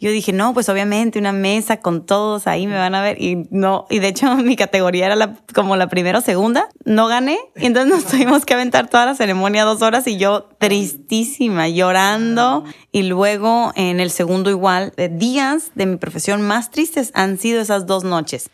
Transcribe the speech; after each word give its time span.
Yo 0.00 0.10
dije, 0.10 0.32
no, 0.32 0.54
pues 0.54 0.68
obviamente 0.68 1.18
una 1.18 1.32
mesa 1.32 1.78
con 1.78 2.06
todos 2.06 2.46
ahí 2.46 2.66
me 2.66 2.76
van 2.76 2.94
a 2.94 3.02
ver. 3.02 3.20
Y 3.20 3.46
no, 3.50 3.86
y 3.90 3.98
de 3.98 4.08
hecho 4.08 4.34
mi 4.36 4.56
categoría 4.56 5.06
era 5.06 5.16
la, 5.16 5.36
como 5.54 5.76
la 5.76 5.88
primera 5.88 6.18
o 6.18 6.22
segunda. 6.22 6.68
No 6.84 7.06
gané. 7.06 7.38
Y 7.56 7.66
entonces 7.66 7.94
nos 7.94 8.04
tuvimos 8.10 8.44
que 8.44 8.54
aventar 8.54 8.88
toda 8.88 9.06
la 9.06 9.14
ceremonia 9.14 9.64
dos 9.64 9.82
horas 9.82 10.06
y 10.06 10.16
yo 10.16 10.48
tristísima, 10.58 11.68
llorando. 11.68 12.64
Y 12.92 13.04
luego 13.04 13.72
en 13.76 14.00
el 14.00 14.10
segundo 14.10 14.50
igual, 14.50 14.92
de 14.96 15.08
días 15.08 15.72
de 15.74 15.86
mi 15.86 15.96
profesión 15.96 16.42
más 16.42 16.70
tristes 16.70 17.10
han 17.14 17.38
sido 17.38 17.60
esas 17.60 17.86
dos 17.86 18.04
noches. 18.04 18.50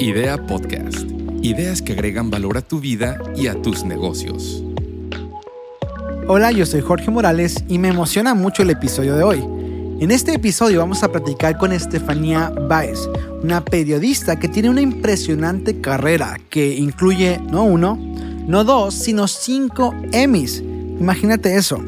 Idea 0.00 0.36
Podcast. 0.46 1.10
Ideas 1.42 1.80
que 1.80 1.92
agregan 1.92 2.30
valor 2.30 2.58
a 2.58 2.62
tu 2.62 2.80
vida 2.80 3.18
y 3.36 3.46
a 3.46 3.60
tus 3.62 3.84
negocios. 3.84 4.62
Hola, 6.28 6.50
yo 6.50 6.66
soy 6.66 6.80
Jorge 6.80 7.08
Morales 7.12 7.62
y 7.68 7.78
me 7.78 7.86
emociona 7.86 8.34
mucho 8.34 8.64
el 8.64 8.70
episodio 8.70 9.14
de 9.14 9.22
hoy. 9.22 9.44
En 10.00 10.10
este 10.10 10.34
episodio 10.34 10.80
vamos 10.80 11.04
a 11.04 11.12
platicar 11.12 11.56
con 11.56 11.70
Estefanía 11.70 12.50
Baez, 12.68 12.98
una 13.44 13.64
periodista 13.64 14.34
que 14.34 14.48
tiene 14.48 14.68
una 14.68 14.80
impresionante 14.80 15.80
carrera 15.80 16.36
que 16.50 16.74
incluye 16.74 17.40
no 17.48 17.62
uno, 17.62 17.96
no 18.44 18.64
dos, 18.64 18.92
sino 18.94 19.28
cinco 19.28 19.94
Emmys. 20.10 20.64
Imagínate 20.98 21.54
eso. 21.54 21.78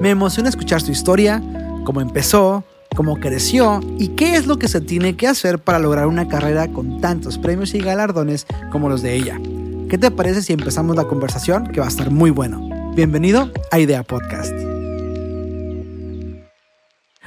Me 0.00 0.08
emociona 0.08 0.48
escuchar 0.48 0.80
su 0.80 0.90
historia, 0.90 1.42
cómo 1.84 2.00
empezó, 2.00 2.64
cómo 2.96 3.20
creció 3.20 3.80
y 3.98 4.08
qué 4.08 4.36
es 4.36 4.46
lo 4.46 4.58
que 4.58 4.68
se 4.68 4.80
tiene 4.80 5.16
que 5.16 5.28
hacer 5.28 5.58
para 5.58 5.78
lograr 5.78 6.06
una 6.06 6.28
carrera 6.28 6.66
con 6.68 7.02
tantos 7.02 7.36
premios 7.36 7.74
y 7.74 7.80
galardones 7.80 8.46
como 8.70 8.88
los 8.88 9.02
de 9.02 9.16
ella. 9.16 9.38
¿Qué 9.90 9.98
te 9.98 10.10
parece 10.10 10.40
si 10.40 10.54
empezamos 10.54 10.96
la 10.96 11.04
conversación? 11.04 11.66
Que 11.66 11.80
va 11.80 11.86
a 11.86 11.90
estar 11.90 12.10
muy 12.10 12.30
bueno. 12.30 12.71
Bienvenido 12.94 13.50
a 13.70 13.78
Idea 13.78 14.02
Podcast. 14.02 14.52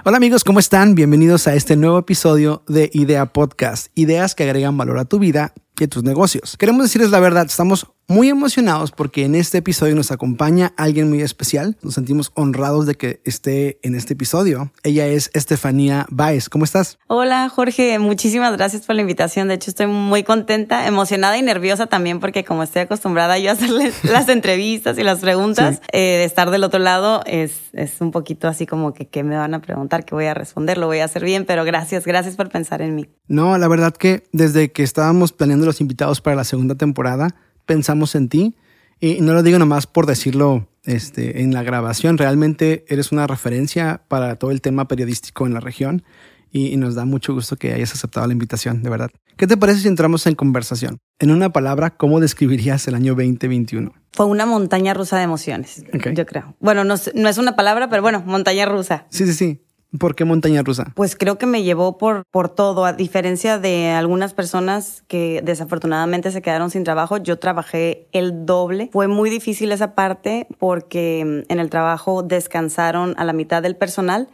Hola 0.03 0.17
amigos, 0.17 0.43
¿cómo 0.43 0.59
están? 0.59 0.93
Bienvenidos 0.93 1.47
a 1.47 1.55
este 1.55 1.75
nuevo 1.75 1.97
episodio 1.97 2.61
de 2.67 2.91
Idea 2.93 3.25
Podcast, 3.25 3.87
ideas 3.95 4.35
que 4.35 4.43
agregan 4.43 4.77
valor 4.77 4.99
a 4.99 5.05
tu 5.05 5.17
vida 5.17 5.55
y 5.83 5.87
tus 5.87 6.03
negocios. 6.03 6.55
Queremos 6.57 6.83
decirles 6.83 7.11
la 7.11 7.19
verdad, 7.19 7.45
estamos 7.45 7.87
muy 8.07 8.29
emocionados 8.29 8.91
porque 8.91 9.25
en 9.25 9.35
este 9.35 9.59
episodio 9.59 9.95
nos 9.95 10.11
acompaña 10.11 10.73
alguien 10.77 11.09
muy 11.09 11.21
especial. 11.21 11.77
Nos 11.81 11.95
sentimos 11.95 12.31
honrados 12.35 12.85
de 12.85 12.95
que 12.95 13.21
esté 13.25 13.79
en 13.81 13.95
este 13.95 14.13
episodio. 14.13 14.71
Ella 14.83 15.07
es 15.07 15.31
Estefanía 15.33 16.05
Baez. 16.09 16.49
¿Cómo 16.49 16.65
estás? 16.65 16.99
Hola 17.07 17.49
Jorge, 17.49 17.97
muchísimas 17.99 18.55
gracias 18.55 18.85
por 18.85 18.95
la 18.95 19.01
invitación. 19.01 19.47
De 19.47 19.55
hecho, 19.55 19.71
estoy 19.71 19.87
muy 19.87 20.23
contenta, 20.23 20.87
emocionada 20.87 21.37
y 21.37 21.41
nerviosa 21.41 21.87
también 21.87 22.19
porque 22.19 22.43
como 22.43 22.63
estoy 22.63 22.83
acostumbrada 22.83 23.39
yo 23.39 23.49
a 23.49 23.53
hacerles 23.53 24.03
las 24.03 24.29
entrevistas 24.29 24.97
y 24.97 25.03
las 25.03 25.19
preguntas, 25.19 25.81
eh, 25.91 25.99
de 25.99 26.25
estar 26.25 26.51
del 26.51 26.63
otro 26.63 26.79
lado 26.79 27.21
es, 27.25 27.53
es 27.73 28.01
un 28.01 28.11
poquito 28.11 28.47
así 28.47 28.65
como 28.67 28.93
que 28.93 29.07
qué 29.07 29.23
me 29.23 29.35
van 29.35 29.53
a 29.53 29.61
preguntar, 29.61 30.05
qué 30.05 30.13
voy 30.13 30.25
a 30.25 30.33
responder, 30.33 30.77
lo 30.77 30.87
voy 30.87 30.99
a 30.99 31.05
hacer 31.05 31.23
bien, 31.23 31.45
pero 31.45 31.63
gracias, 31.65 32.05
gracias 32.05 32.35
por 32.35 32.49
pensar 32.49 32.81
en 32.81 32.95
mí. 32.95 33.07
No, 33.27 33.57
la 33.57 33.67
verdad 33.67 33.93
que 33.93 34.23
desde 34.31 34.71
que 34.71 34.83
estábamos 34.83 35.31
planeando 35.31 35.64
los 35.65 35.81
invitados 35.81 36.21
para 36.21 36.35
la 36.35 36.43
segunda 36.43 36.75
temporada, 36.75 37.35
pensamos 37.65 38.15
en 38.15 38.29
ti. 38.29 38.55
Y 38.99 39.21
no 39.21 39.33
lo 39.33 39.43
digo 39.43 39.59
nomás 39.59 39.87
por 39.87 40.05
decirlo 40.05 40.69
este, 40.85 41.41
en 41.41 41.53
la 41.53 41.63
grabación, 41.63 42.17
realmente 42.17 42.85
eres 42.87 43.11
una 43.11 43.27
referencia 43.27 44.03
para 44.07 44.37
todo 44.37 44.51
el 44.51 44.61
tema 44.61 44.87
periodístico 44.87 45.45
en 45.45 45.53
la 45.53 45.59
región 45.59 46.03
y, 46.51 46.77
nos 46.77 46.95
da 46.95 47.03
mucho 47.03 47.33
gusto 47.33 47.57
que 47.57 47.73
hayas 47.73 47.91
aceptado 47.91 48.25
la 48.27 48.31
invitación, 48.31 48.81
de 48.81 48.89
verdad. 48.89 49.11
¿Qué 49.35 49.45
te 49.45 49.57
parece 49.57 49.81
si 49.81 49.89
entramos 49.89 50.25
en 50.25 50.35
conversación? 50.35 50.99
En 51.19 51.31
una 51.31 51.51
palabra, 51.51 51.97
¿cómo 51.97 52.21
describirías 52.21 52.87
el 52.87 52.95
año 52.95 53.13
2021? 53.13 53.91
Fue 54.13 54.25
una 54.25 54.45
montaña 54.45 54.93
rusa 54.93 55.17
de 55.17 55.23
emociones, 55.23 55.83
yo 56.13 56.25
creo. 56.25 56.55
Bueno, 56.61 56.85
no, 56.85 56.95
no 57.13 57.29
es 57.29 57.37
una 57.37 57.57
palabra, 57.57 57.89
pero 57.89 58.01
bueno, 58.01 58.23
montaña 58.25 58.65
rusa. 58.65 59.05
Sí, 59.09 59.25
sí, 59.25 59.33
sí. 59.33 59.64
¿Por 59.99 60.15
qué 60.15 60.25
montaña 60.25 60.61
rusa? 60.63 60.91
Pues 60.95 61.15
creo 61.15 61.37
que 61.37 61.45
me 61.45 61.63
llevó 61.63 61.97
por, 61.97 62.23
por 62.31 62.49
todo, 62.49 62.85
a 62.85 62.93
diferencia 62.93 63.59
de 63.59 63.91
algunas 63.91 64.33
personas 64.33 65.03
que 65.07 65.41
desafortunadamente 65.43 66.31
se 66.31 66.41
quedaron 66.41 66.69
sin 66.69 66.83
trabajo, 66.83 67.17
yo 67.17 67.39
trabajé 67.39 68.07
el 68.11 68.45
doble. 68.45 68.89
Fue 68.91 69.07
muy 69.07 69.29
difícil 69.29 69.71
esa 69.71 69.95
parte 69.95 70.47
porque 70.59 71.43
mm, 71.47 71.51
en 71.51 71.59
el 71.59 71.69
trabajo 71.69 72.23
descansaron 72.23 73.15
a 73.17 73.25
la 73.25 73.33
mitad 73.33 73.61
del 73.61 73.75
personal. 73.75 74.29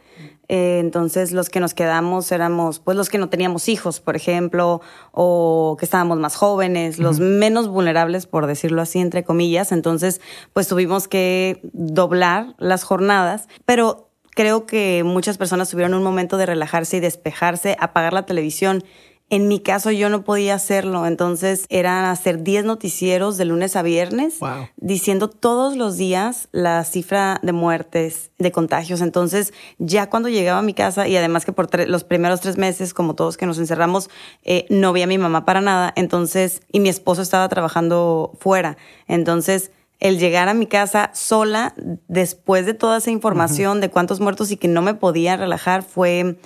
Eh, 0.48 0.80
entonces 0.80 1.32
los 1.32 1.48
que 1.48 1.60
nos 1.60 1.72
quedamos 1.72 2.30
éramos 2.30 2.78
pues 2.78 2.96
los 2.96 3.08
que 3.08 3.16
no 3.16 3.28
teníamos 3.28 3.68
hijos, 3.68 4.00
por 4.00 4.16
ejemplo, 4.16 4.82
o 5.12 5.76
que 5.78 5.84
estábamos 5.84 6.18
más 6.18 6.36
jóvenes, 6.36 6.98
los 6.98 7.20
menos 7.20 7.68
vulnerables, 7.68 8.26
por 8.26 8.46
decirlo 8.46 8.82
así, 8.82 8.98
entre 8.98 9.24
comillas. 9.24 9.72
Entonces 9.72 10.20
pues 10.52 10.68
tuvimos 10.68 11.08
que 11.08 11.60
doblar 11.72 12.54
las 12.58 12.84
jornadas, 12.84 13.48
pero 13.64 14.11
creo 14.34 14.66
que 14.66 15.02
muchas 15.04 15.38
personas 15.38 15.70
tuvieron 15.70 15.94
un 15.94 16.02
momento 16.02 16.36
de 16.36 16.46
relajarse 16.46 16.96
y 16.96 17.00
despejarse, 17.00 17.76
apagar 17.78 18.12
la 18.12 18.26
televisión. 18.26 18.84
En 19.30 19.48
mi 19.48 19.60
caso 19.60 19.90
yo 19.90 20.10
no 20.10 20.24
podía 20.24 20.54
hacerlo, 20.54 21.06
entonces 21.06 21.64
era 21.70 22.10
hacer 22.10 22.42
10 22.42 22.66
noticieros 22.66 23.38
de 23.38 23.46
lunes 23.46 23.76
a 23.76 23.82
viernes, 23.82 24.38
diciendo 24.76 25.30
todos 25.30 25.74
los 25.74 25.96
días 25.96 26.48
la 26.52 26.84
cifra 26.84 27.40
de 27.42 27.52
muertes, 27.52 28.30
de 28.36 28.52
contagios. 28.52 29.00
Entonces 29.00 29.54
ya 29.78 30.10
cuando 30.10 30.28
llegaba 30.28 30.58
a 30.58 30.62
mi 30.62 30.74
casa, 30.74 31.08
y 31.08 31.16
además 31.16 31.46
que 31.46 31.52
por 31.52 31.88
los 31.88 32.04
primeros 32.04 32.42
tres 32.42 32.58
meses, 32.58 32.92
como 32.92 33.14
todos 33.14 33.38
que 33.38 33.46
nos 33.46 33.56
encerramos, 33.56 34.10
eh, 34.42 34.66
no 34.68 34.92
vi 34.92 35.00
a 35.00 35.06
mi 35.06 35.16
mamá 35.16 35.46
para 35.46 35.62
nada, 35.62 35.94
entonces, 35.96 36.60
y 36.70 36.80
mi 36.80 36.90
esposo 36.90 37.22
estaba 37.22 37.48
trabajando 37.48 38.32
fuera, 38.38 38.76
entonces 39.06 39.70
el 40.02 40.18
llegar 40.18 40.48
a 40.48 40.54
mi 40.54 40.66
casa 40.66 41.10
sola 41.14 41.74
después 42.08 42.66
de 42.66 42.74
toda 42.74 42.98
esa 42.98 43.12
información 43.12 43.80
de 43.80 43.88
cuántos 43.88 44.18
muertos 44.18 44.50
y 44.50 44.56
que 44.56 44.66
no 44.66 44.82
me 44.82 44.94
podía 44.94 45.36
relajar 45.36 45.84
fue 45.84 46.40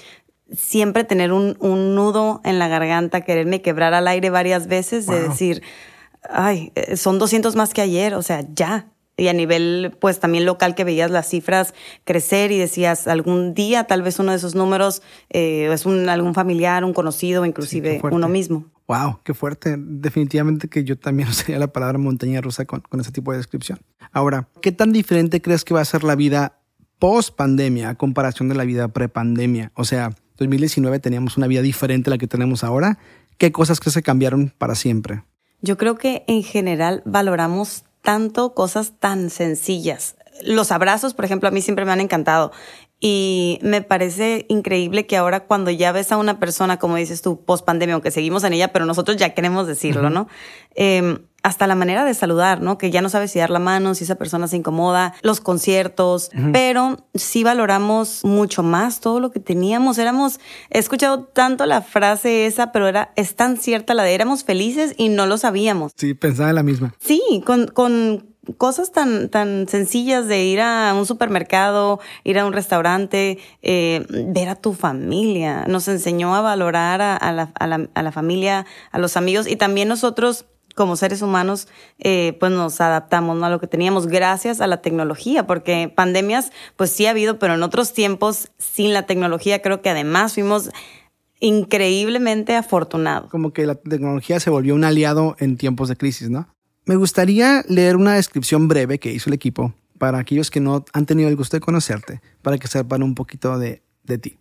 siempre 0.55 1.05
tener 1.05 1.33
un, 1.33 1.57
nudo 1.59 2.43
en 2.45 2.59
la 2.59 2.69
garganta, 2.69 3.23
quererme 3.23 3.63
quebrar 3.63 3.95
al 3.95 4.09
aire 4.09 4.29
varias 4.29 4.67
veces, 4.67 5.07
de 5.07 5.27
decir, 5.29 5.63
ay, 6.29 6.71
eh, 6.75 6.99
son 6.99 7.19
200 7.19 7.57
más 7.57 7.73
que 7.73 7.81
ayer, 7.81 8.13
o 8.15 8.21
sea, 8.21 8.45
ya, 8.53 8.89
y 9.17 9.29
a 9.29 9.33
nivel 9.33 9.97
pues 9.99 10.21
también 10.21 10.45
local 10.45 10.75
que 10.75 10.85
veías 10.85 11.11
las 11.11 11.29
cifras 11.29 11.75
crecer 12.05 12.53
y 12.53 12.59
decías 12.59 13.09
algún 13.09 13.55
día 13.55 13.85
tal 13.85 14.03
vez 14.03 14.19
uno 14.19 14.33
de 14.33 14.37
esos 14.37 14.55
números 14.55 15.03
eh, 15.31 15.71
es 15.73 15.87
un, 15.87 16.09
algún 16.09 16.35
familiar, 16.35 16.85
un 16.85 16.93
conocido, 16.93 17.45
inclusive 17.47 18.01
uno 18.03 18.29
mismo. 18.29 18.67
Wow, 18.89 19.19
qué 19.25 19.35
fuerte. 19.35 19.77
Definitivamente 19.79 20.69
que 20.69 20.85
yo 20.85 20.99
también 20.99 21.29
usaría 21.31 21.59
la 21.59 21.69
palabra 21.69 21.99
montaña 21.99 22.41
rusa 22.41 22.65
con, 22.65 22.81
con 22.81 23.01
ese 23.01 23.13
tipo 23.13 23.33
de 23.33 23.39
descripción. 23.39 23.81
Ahora, 24.13 24.49
¿qué 24.61 24.73
tan 24.73 24.93
diferente 24.93 25.41
crees 25.41 25.65
que 25.65 25.75
va 25.75 25.81
a 25.81 25.85
ser 25.85 26.05
la 26.05 26.15
vida 26.15 26.61
post 26.99 27.35
pandemia 27.35 27.91
a 27.91 27.95
comparación 27.95 28.49
de 28.49 28.55
la 28.55 28.65
vida 28.65 28.89
pre 28.89 29.09
pandemia? 29.09 29.73
O 29.75 29.85
sea, 29.85 30.15
2019 30.37 30.99
teníamos 31.01 31.37
una 31.37 31.47
vida 31.47 31.63
diferente 31.63 32.11
a 32.11 32.13
la 32.13 32.19
que 32.19 32.27
tenemos 32.27 32.63
ahora. 32.63 32.99
¿Qué 33.39 33.53
cosas 33.53 33.81
que 33.81 34.03
cambiaron 34.03 34.53
para 34.57 34.75
siempre? 34.75 35.25
Yo 35.61 35.77
creo 35.77 35.97
que 35.97 36.25
en 36.27 36.43
general 36.43 37.03
valoramos 37.05 37.85
tanto 38.07 38.55
cosas 38.55 38.93
tan 39.01 39.31
sencillas. 39.31 40.15
Los 40.45 40.71
abrazos, 40.71 41.13
por 41.13 41.25
ejemplo, 41.25 41.49
a 41.49 41.53
mí 41.53 41.61
siempre 41.61 41.85
me 41.85 41.91
han 41.91 42.01
encantado. 42.01 42.53
Y 43.01 43.59
me 43.63 43.83
parece 43.83 44.47
increíble 44.49 45.07
que 45.07 45.17
ahora 45.17 45.41
cuando 45.41 45.73
ya 45.73 45.91
ves 45.91 46.13
a 46.13 46.17
una 46.17 46.39
persona, 46.39 46.79
como 46.79 46.95
dices 46.95 47.21
tú, 47.21 47.45
post 47.45 47.65
pandemia, 47.65 47.95
aunque 47.95 48.13
seguimos 48.13 48.45
en 48.45 48.53
ella, 48.53 48.69
pero 48.69 48.87
nosotros 48.87 49.17
ya 49.17 49.35
queremos 49.35 49.67
decirlo, 49.67 50.09
¿no? 50.09 50.29
Eh, 50.77 51.19
hasta 51.47 51.69
la 51.69 51.77
manera 51.77 52.05
de 52.05 52.13
saludar, 52.13 52.61
¿no? 52.61 52.77
Que 52.77 52.91
ya 52.91 53.01
no 53.03 53.09
sabes 53.09 53.31
si 53.31 53.39
dar 53.39 53.51
la 53.51 53.61
mano, 53.61 53.95
si 53.95 54.03
esa 54.03 54.17
persona 54.17 54.49
se 54.49 54.57
incomoda, 54.57 55.15
los 55.23 55.41
conciertos, 55.41 56.33
pero 56.53 56.97
sí 57.15 57.45
valoramos 57.45 58.25
mucho 58.25 58.65
más 58.65 58.99
todo 58.99 59.21
lo 59.21 59.31
que 59.31 59.39
teníamos. 59.39 59.99
Éramos, 59.99 60.41
he 60.71 60.81
escuchado 60.81 61.23
tanto 61.23 61.65
la 61.65 61.83
frase 61.83 62.47
esa, 62.47 62.73
pero 62.73 62.89
era, 62.89 63.13
es 63.15 63.37
tan 63.37 63.59
cierta 63.59 63.95
la 63.95 64.03
de 64.03 64.15
éramos 64.15 64.43
felices 64.43 64.95
y 64.97 65.09
no 65.09 65.27
lo 65.27 65.39
sabíamos. 65.39 65.93
Sí, 65.95 66.15
pensaba 66.15 66.49
en 66.49 66.57
la 66.57 66.65
misma. 66.65 66.95
Sí, 66.99 67.23
con, 67.47 67.69
con 67.69 68.27
cosas 68.59 68.91
tan, 68.91 69.29
tan 69.29 69.69
sencillas 69.69 70.27
de 70.27 70.45
ir 70.45 70.61
a 70.61 70.95
un 70.99 71.07
supermercado, 71.07 72.01
ir 72.25 72.41
a 72.41 72.47
un 72.47 72.55
restaurante, 72.55 73.39
eh, 73.63 74.05
ver 74.09 74.49
a 74.49 74.57
tu 74.57 74.73
familia. 74.73 75.65
Nos 75.69 75.87
enseñó 75.87 76.35
a 76.35 76.41
valorar 76.41 77.01
a, 77.01 77.31
la, 77.31 77.53
a, 77.55 77.67
la, 77.69 77.89
a 77.95 78.03
la 78.03 78.11
familia, 78.11 78.67
a 78.91 78.99
los 78.99 79.17
amigos 79.17 79.47
y 79.47 79.55
también 79.55 79.87
nosotros 79.87 80.47
como 80.77 80.95
seres 80.95 81.23
humanos, 81.23 81.67
eh, 81.99 82.37
pues 82.39 82.53
nos 82.53 82.81
adaptamos 82.81 83.43
a 83.43 83.49
lo 83.49 83.59
que 83.59 83.67
teníamos 83.67 84.07
gracias 84.07 84.61
a 84.61 84.67
la 84.67 84.83
tecnología, 84.83 85.47
porque 85.47 85.93
pandemias, 85.93 86.53
pues 86.77 86.91
sí 86.91 87.07
ha 87.07 87.11
habido, 87.11 87.39
pero 87.39 87.55
en 87.55 87.63
otros 87.63 87.95
tiempos, 87.95 88.53
sin 88.59 88.93
la 88.93 89.07
tecnología, 89.07 89.63
creo 89.63 89.81
que 89.81 89.89
además 89.89 90.35
fuimos 90.35 90.71
increíblemente 91.41 92.55
afortunados. 92.55 93.31
Como 93.31 93.53
que 93.53 93.67
la 93.67 93.75
tecnología 93.75 94.39
se 94.39 94.51
volvió 94.51 94.75
un 94.75 94.85
aliado 94.85 95.35
en 95.39 95.57
tiempos 95.57 95.89
de 95.89 95.97
crisis, 95.97 96.29
¿no? 96.29 96.47
Me 96.85 96.97
gustaría 96.97 97.65
leer 97.69 97.97
una 97.97 98.15
descripción 98.15 98.69
breve 98.69 98.99
que 98.99 99.13
hizo 99.13 99.31
el 99.31 99.35
equipo 99.35 99.73
para 99.99 100.19
aquellos 100.19 100.51
que 100.51 100.61
no 100.61 100.85
han 100.93 101.07
tenido 101.07 101.31
el 101.31 101.37
gusto 101.37 101.57
de 101.57 101.63
conocerte, 101.63 102.21
para 102.43 102.59
que 102.59 102.69
sepan 102.69 103.03
un 103.03 103.15
poquito 103.15 103.59
de, 103.59 103.83
de 104.05 104.19
ti. 104.19 104.39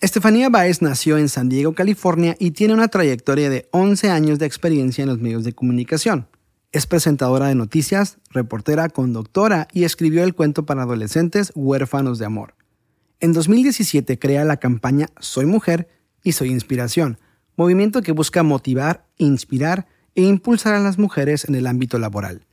Estefanía 0.00 0.48
Baez 0.48 0.80
nació 0.80 1.18
en 1.18 1.28
San 1.28 1.50
Diego, 1.50 1.74
California 1.74 2.34
y 2.38 2.52
tiene 2.52 2.72
una 2.72 2.88
trayectoria 2.88 3.50
de 3.50 3.68
11 3.72 4.08
años 4.08 4.38
de 4.38 4.46
experiencia 4.46 5.02
en 5.02 5.10
los 5.10 5.18
medios 5.18 5.44
de 5.44 5.52
comunicación. 5.52 6.26
Es 6.72 6.86
presentadora 6.86 7.48
de 7.48 7.54
noticias, 7.54 8.16
reportera, 8.30 8.88
conductora 8.88 9.68
y 9.74 9.84
escribió 9.84 10.24
el 10.24 10.34
cuento 10.34 10.64
para 10.64 10.84
adolescentes 10.84 11.52
Huérfanos 11.54 12.18
de 12.18 12.24
Amor. 12.24 12.54
En 13.20 13.34
2017 13.34 14.18
crea 14.18 14.46
la 14.46 14.56
campaña 14.56 15.10
Soy 15.18 15.44
Mujer 15.44 15.90
y 16.24 16.32
Soy 16.32 16.48
Inspiración, 16.48 17.18
movimiento 17.56 18.00
que 18.00 18.12
busca 18.12 18.42
motivar, 18.42 19.04
inspirar 19.18 19.86
e 20.14 20.22
impulsar 20.22 20.72
a 20.72 20.80
las 20.80 20.98
mujeres 20.98 21.44
en 21.44 21.56
el 21.56 21.66
ámbito 21.66 21.98
laboral. 21.98 22.46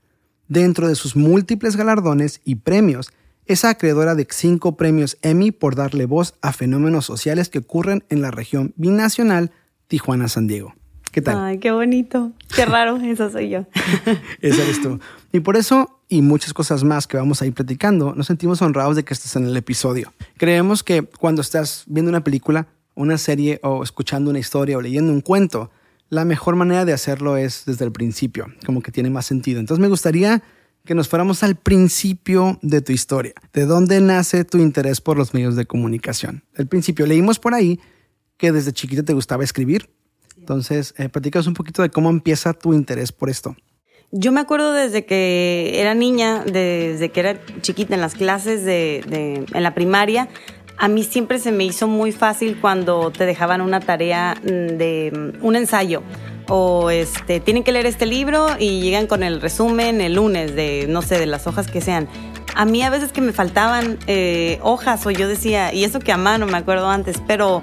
Dentro 0.50 0.90
de 0.90 0.96
sus 0.96 1.16
múltiples 1.16 1.78
galardones 1.78 2.42
y 2.44 2.56
premios, 2.56 3.10
es 3.48 3.66
acreedora 3.66 4.16
de 4.16 4.28
cinco 4.30 4.76
premios 4.78 5.18
Emmy 5.22 5.52
por 5.52 5.76
darle 5.76 6.06
voz 6.06 6.36
a 6.42 6.54
fenómenos 6.54 7.06
sociales 7.06 7.50
que 7.50 7.60
ocurren 7.60 8.04
en 8.10 8.22
la 8.22 8.32
región 8.32 8.74
binacional 8.76 9.52
Tijuana-San 9.88 10.48
Diego. 10.48 10.74
¿Qué 11.12 11.22
tal? 11.22 11.38
Ay, 11.38 11.58
qué 11.58 11.72
bonito. 11.72 12.32
Qué 12.54 12.66
raro, 12.66 12.98
eso 13.04 13.32
soy 13.32 13.50
yo. 13.50 13.66
Esa 14.42 14.64
eres 14.64 14.82
tú. 14.82 15.00
Y 15.32 15.40
por 15.40 15.56
eso, 15.56 16.02
y 16.10 16.22
muchas 16.22 16.54
cosas 16.54 16.84
más 16.84 17.08
que 17.08 17.18
vamos 17.18 17.42
a 17.42 17.46
ir 17.46 17.54
platicando, 17.54 18.14
nos 18.14 18.28
sentimos 18.28 18.62
honrados 18.62 18.96
de 18.96 19.04
que 19.04 19.14
estés 19.14 19.36
en 19.36 19.46
el 19.46 19.56
episodio. 19.58 20.14
Creemos 20.38 20.84
que 20.84 21.04
cuando 21.04 21.42
estás 21.42 21.86
viendo 21.88 22.10
una 22.10 22.24
película, 22.24 22.68
una 22.96 23.18
serie 23.18 23.60
o 23.64 23.84
escuchando 23.84 24.30
una 24.30 24.40
historia 24.40 24.78
o 24.78 24.82
leyendo 24.82 25.12
un 25.12 25.22
cuento, 25.22 25.72
la 26.10 26.26
mejor 26.26 26.56
manera 26.56 26.86
de 26.86 26.94
hacerlo 26.94 27.38
es 27.38 27.64
desde 27.66 27.86
el 27.86 27.92
principio, 27.92 28.48
como 28.66 28.82
que 28.82 28.92
tiene 28.92 29.10
más 29.10 29.26
sentido. 29.26 29.60
Entonces 29.60 29.82
me 29.82 29.90
gustaría 29.90 30.44
que 30.88 30.96
nos 30.96 31.10
fuéramos 31.10 31.44
al 31.44 31.56
principio 31.56 32.58
de 32.62 32.82
tu 32.82 32.94
historia. 32.94 33.34
¿De 33.54 33.66
dónde 33.66 34.00
nace 34.00 34.46
tu 34.46 34.58
interés 34.58 35.02
por 35.02 35.18
los 35.18 35.34
medios 35.34 35.56
de 35.56 35.66
comunicación? 35.66 36.44
El 36.56 36.68
principio, 36.68 37.06
leímos 37.06 37.38
por 37.38 37.54
ahí 37.54 37.80
que 38.38 38.52
desde 38.52 38.72
chiquita 38.72 39.04
te 39.04 39.14
gustaba 39.14 39.44
escribir. 39.44 39.90
Entonces, 40.38 40.96
eh, 40.98 41.10
un 41.46 41.54
poquito 41.54 41.82
de 41.82 41.90
cómo 41.90 42.10
empieza 42.10 42.54
tu 42.54 42.74
interés 42.74 43.12
por 43.12 43.30
esto. 43.30 43.56
Yo 44.12 44.32
me 44.32 44.40
acuerdo 44.40 44.72
desde 44.72 45.06
que 45.06 45.74
era 45.76 45.94
niña, 45.94 46.44
desde 46.46 47.10
que 47.10 47.20
era 47.20 47.46
chiquita 47.62 47.94
en 47.94 48.00
las 48.00 48.16
clases 48.16 48.64
de, 48.64 49.04
de, 49.10 49.46
en 49.54 49.64
la 49.64 49.76
primaria, 49.76 50.30
a 50.78 50.88
mí 50.88 51.04
siempre 51.04 51.40
se 51.40 51.52
me 51.52 51.66
hizo 51.66 51.88
muy 51.88 52.14
fácil 52.14 52.60
cuando 52.62 53.12
te 53.12 53.26
dejaban 53.26 53.60
una 53.60 53.82
tarea 53.82 54.36
mm, 54.42 54.78
de 54.78 55.34
mm, 55.42 55.46
un 55.46 55.56
ensayo 55.58 56.02
o 56.50 56.90
este 56.90 57.40
tienen 57.40 57.64
que 57.64 57.72
leer 57.72 57.86
este 57.86 58.06
libro 58.06 58.48
y 58.60 58.82
llegan 58.82 59.08
con 59.08 59.24
el 59.24 59.42
resumen 59.42 60.02
el 60.02 60.16
lunes 60.16 60.56
de 60.56 60.86
no 60.88 61.02
sé 61.02 61.20
de 61.20 61.26
las 61.26 61.48
hojas 61.48 61.68
que 61.68 61.82
sean. 61.82 62.08
A 62.56 62.66
mí 62.66 62.82
a 62.82 62.90
veces 62.90 63.12
que 63.12 63.22
me 63.22 63.34
faltaban 63.34 64.00
eh, 64.08 64.60
hojas 64.64 65.06
o 65.06 65.12
yo 65.12 65.28
decía 65.28 65.74
y 65.74 65.84
eso 65.84 66.00
que 66.00 66.12
a 66.12 66.18
mano 66.18 66.48
me 66.48 66.58
acuerdo 66.58 66.90
antes, 66.90 67.22
pero 67.28 67.62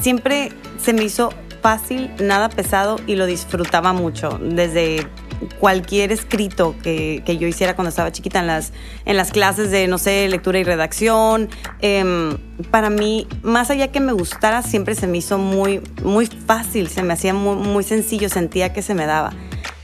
siempre 0.00 0.52
se 0.82 0.92
me 0.92 1.04
hizo 1.04 1.30
fácil, 1.60 2.10
nada 2.20 2.48
pesado 2.48 2.96
y 3.06 3.16
lo 3.16 3.26
disfrutaba 3.26 3.92
mucho 3.92 4.38
desde 4.40 5.06
cualquier 5.58 6.12
escrito 6.12 6.74
que, 6.82 7.22
que, 7.24 7.38
yo 7.38 7.48
hiciera 7.48 7.74
cuando 7.74 7.88
estaba 7.88 8.12
chiquita 8.12 8.40
en 8.40 8.46
las, 8.46 8.72
en 9.04 9.16
las 9.16 9.30
clases 9.30 9.70
de, 9.70 9.88
no 9.88 9.98
sé, 9.98 10.28
lectura 10.28 10.58
y 10.58 10.64
redacción. 10.64 11.48
Eh, 11.80 12.36
para 12.70 12.90
mí, 12.90 13.26
más 13.42 13.70
allá 13.70 13.88
que 13.88 14.00
me 14.00 14.12
gustara, 14.12 14.62
siempre 14.62 14.94
se 14.94 15.06
me 15.06 15.18
hizo 15.18 15.38
muy, 15.38 15.80
muy 16.04 16.26
fácil, 16.26 16.88
se 16.88 17.02
me 17.02 17.14
hacía 17.14 17.32
muy, 17.32 17.56
muy 17.56 17.84
sencillo, 17.84 18.28
sentía 18.28 18.72
que 18.72 18.82
se 18.82 18.94
me 18.94 19.06
daba. 19.06 19.32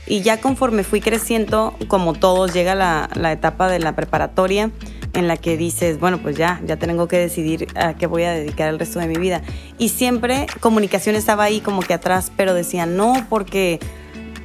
Y 0.05 0.21
ya 0.21 0.39
conforme 0.39 0.83
fui 0.83 1.01
creciendo, 1.01 1.75
como 1.87 2.13
todos, 2.13 2.53
llega 2.53 2.75
la, 2.75 3.09
la 3.15 3.31
etapa 3.31 3.67
de 3.67 3.79
la 3.79 3.95
preparatoria 3.95 4.71
en 5.17 5.27
la 5.27 5.35
que 5.35 5.57
dices, 5.57 5.99
bueno, 5.99 6.19
pues 6.19 6.37
ya, 6.37 6.61
ya 6.65 6.77
tengo 6.77 7.07
que 7.07 7.17
decidir 7.17 7.67
a 7.75 7.95
qué 7.95 8.05
voy 8.05 8.23
a 8.23 8.31
dedicar 8.31 8.69
el 8.69 8.77
resto 8.77 8.99
de 8.99 9.07
mi 9.07 9.15
vida. 9.15 9.41
Y 9.79 9.89
siempre 9.89 10.45
comunicación 10.59 11.15
estaba 11.15 11.43
ahí 11.43 11.59
como 11.59 11.81
que 11.81 11.93
atrás, 11.93 12.31
pero 12.37 12.53
decía, 12.53 12.85
no, 12.85 13.25
porque 13.27 13.79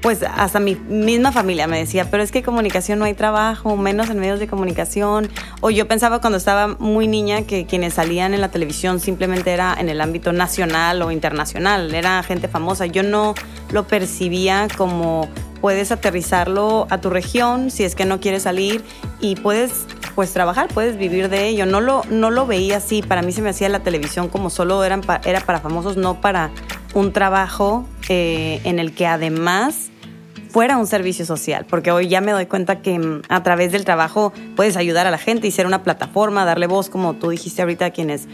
pues 0.01 0.25
hasta 0.25 0.59
mi 0.59 0.75
misma 0.75 1.31
familia 1.31 1.69
me 1.69 1.79
decía, 1.79 2.11
pero 2.11 2.23
es 2.23 2.33
que 2.33 2.43
comunicación 2.43 2.99
no 2.99 3.05
hay 3.05 3.15
trabajo, 3.15 3.77
menos 3.77 4.11
en 4.11 4.19
medios 4.19 4.41
de 4.41 4.49
comunicación. 4.49 5.29
O 5.61 5.71
yo 5.71 5.87
pensaba 5.87 6.21
cuando 6.21 6.39
estaba 6.39 6.69
muy 6.79 7.07
niña 7.07 7.43
que 7.43 7.67
quienes 7.67 7.95
salían 7.95 8.35
en 8.35 8.41
la 8.41 8.51
televisión 8.51 8.99
simplemente 8.99 9.53
era 9.53 9.77
en 9.79 9.89
el 9.89 10.01
ámbito 10.01 10.33
nacional 10.33 11.03
o 11.03 11.13
internacional, 11.13 11.95
era 11.95 12.23
gente 12.25 12.49
famosa. 12.49 12.87
Yo 12.87 13.05
no 13.05 13.35
lo 13.71 13.87
percibía 13.87 14.67
como 14.77 15.29
puedes 15.63 15.93
aterrizarlo 15.93 16.87
a 16.91 17.01
tu 17.01 17.09
región 17.09 17.71
si 17.71 17.85
es 17.85 17.95
que 17.95 18.05
no 18.05 18.21
quieres 18.21 18.43
salir 18.43 18.85
y 19.21 19.37
puedes 19.37 19.87
pues 20.15 20.33
trabajar, 20.33 20.69
puedes 20.69 20.99
vivir 20.99 21.31
de 21.31 21.47
ello. 21.47 21.65
No 21.65 21.81
lo, 21.81 22.03
no 22.11 22.31
lo 22.31 22.47
veía 22.47 22.77
así, 22.79 23.01
para 23.01 23.23
mí 23.23 23.33
se 23.33 23.41
me 23.41 23.51
hacía 23.51 23.71
la 23.71 23.81
televisión 23.81 24.29
como 24.29 24.51
solo 24.51 24.85
eran 24.85 25.01
era 25.25 25.41
para 25.41 25.61
famosos, 25.61 25.97
no 25.97 26.21
para 26.21 26.51
un 26.95 27.13
trabajo 27.13 27.87
eh, 28.09 28.61
en 28.65 28.81
el 28.81 28.93
que 28.93 29.07
además 29.07 29.91
fuera 30.51 30.77
un 30.77 30.87
servicio 30.87 31.25
social, 31.25 31.65
porque 31.71 31.93
hoy 31.93 32.09
ya 32.09 32.21
me 32.21 32.33
doy 32.33 32.45
cuenta 32.45 32.83
que 32.83 32.99
mm, 32.99 33.23
a 33.29 33.43
través 33.43 33.73
del 33.73 33.87
trabajo 33.87 34.33
puedes 34.55 34.77
ayudar 34.77 35.07
a 35.07 35.11
la 35.11 35.17
gente 35.17 35.47
y 35.47 35.51
ser 35.51 35.67
una 35.67 35.83
plataforma, 35.83 36.45
darle 36.45 36.67
voz, 36.67 36.91
como 36.91 37.15
tú 37.15 37.31
dijiste 37.31 37.63
ahorita, 37.63 37.87
a 37.87 37.91
quienes 37.91 38.29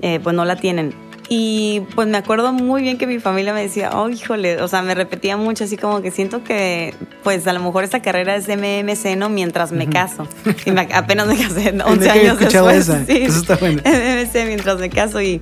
eh, 0.00 0.20
pues 0.22 0.36
no 0.36 0.44
la 0.44 0.56
tienen. 0.56 0.94
Y 1.28 1.82
pues 1.94 2.06
me 2.06 2.18
acuerdo 2.18 2.52
muy 2.52 2.82
bien 2.82 2.98
que 2.98 3.06
mi 3.06 3.18
familia 3.18 3.54
me 3.54 3.62
decía, 3.62 3.90
oh, 3.94 4.10
híjole, 4.10 4.60
o 4.60 4.68
sea, 4.68 4.82
me 4.82 4.94
repetía 4.94 5.36
mucho, 5.36 5.64
así 5.64 5.76
como 5.76 6.02
que 6.02 6.10
siento 6.10 6.44
que, 6.44 6.94
pues 7.22 7.46
a 7.46 7.52
lo 7.52 7.60
mejor 7.60 7.82
esta 7.84 8.02
carrera 8.02 8.36
es 8.36 8.46
de 8.46 8.56
MMC, 8.56 9.16
¿no? 9.16 9.30
Mientras 9.30 9.72
me 9.72 9.88
caso. 9.88 10.28
Y 10.66 10.70
apenas 10.92 11.26
me 11.26 11.36
casé 11.36 11.74
11 11.82 12.10
años 12.10 12.38
después. 12.38 12.76
Esa. 12.76 13.06
Sí, 13.06 13.22
Eso 13.22 13.40
está 13.40 13.56
bueno. 13.56 13.80
MMC 13.84 14.46
mientras 14.46 14.78
me 14.78 14.90
caso 14.90 15.20
y 15.22 15.40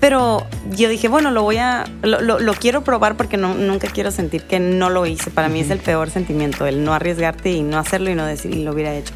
pero 0.00 0.46
yo 0.70 0.88
dije, 0.88 1.08
bueno, 1.08 1.30
lo 1.30 1.42
voy 1.42 1.56
a, 1.56 1.86
lo, 2.02 2.20
lo, 2.20 2.54
quiero 2.54 2.84
probar 2.84 3.16
porque 3.16 3.36
no, 3.36 3.54
nunca 3.54 3.88
quiero 3.88 4.10
sentir 4.10 4.42
que 4.42 4.60
no 4.60 4.90
lo 4.90 5.06
hice. 5.06 5.30
Para 5.30 5.48
mí 5.48 5.60
es 5.60 5.70
el 5.70 5.78
peor 5.78 6.10
sentimiento, 6.10 6.66
el 6.66 6.84
no 6.84 6.92
arriesgarte 6.92 7.50
y 7.52 7.62
no 7.62 7.78
hacerlo 7.78 8.10
y 8.10 8.14
no 8.14 8.26
decir 8.26 8.54
y 8.54 8.64
lo 8.64 8.72
hubiera 8.72 8.94
hecho. 8.94 9.14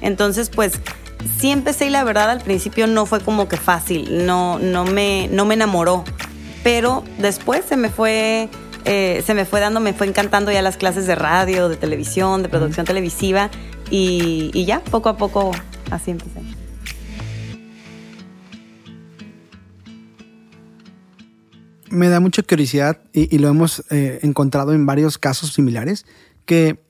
Entonces, 0.00 0.48
pues 0.48 0.80
sí 1.38 1.50
empecé 1.50 1.86
y 1.86 1.90
la 1.90 2.04
verdad 2.04 2.30
al 2.30 2.40
principio 2.40 2.86
no 2.86 3.06
fue 3.06 3.20
como 3.20 3.48
que 3.48 3.56
fácil, 3.56 4.26
no, 4.26 4.58
no, 4.58 4.84
me, 4.84 5.28
no 5.30 5.44
me 5.44 5.54
enamoró. 5.54 6.04
Pero 6.62 7.02
después 7.18 7.64
se 7.64 7.76
me 7.76 7.90
fue, 7.90 8.48
eh, 8.84 9.22
se 9.26 9.34
me 9.34 9.44
fue 9.44 9.60
dando, 9.60 9.80
me 9.80 9.92
fue 9.92 10.06
encantando 10.06 10.52
ya 10.52 10.62
las 10.62 10.76
clases 10.76 11.06
de 11.06 11.14
radio, 11.14 11.68
de 11.68 11.76
televisión, 11.76 12.42
de 12.42 12.48
producción 12.48 12.86
televisiva 12.86 13.50
y, 13.90 14.50
y 14.54 14.64
ya 14.64 14.80
poco 14.80 15.08
a 15.08 15.16
poco 15.16 15.50
así 15.90 16.12
empecé. 16.12 16.40
me 21.92 22.08
da 22.08 22.20
mucha 22.20 22.42
curiosidad 22.42 23.02
y, 23.12 23.38
lo 23.38 23.48
hemos 23.48 23.84
eh, 23.90 24.20
encontrado 24.22 24.72
en 24.72 24.86
varios 24.86 25.18
casos 25.18 25.52
similares, 25.52 26.06
que 26.46 26.82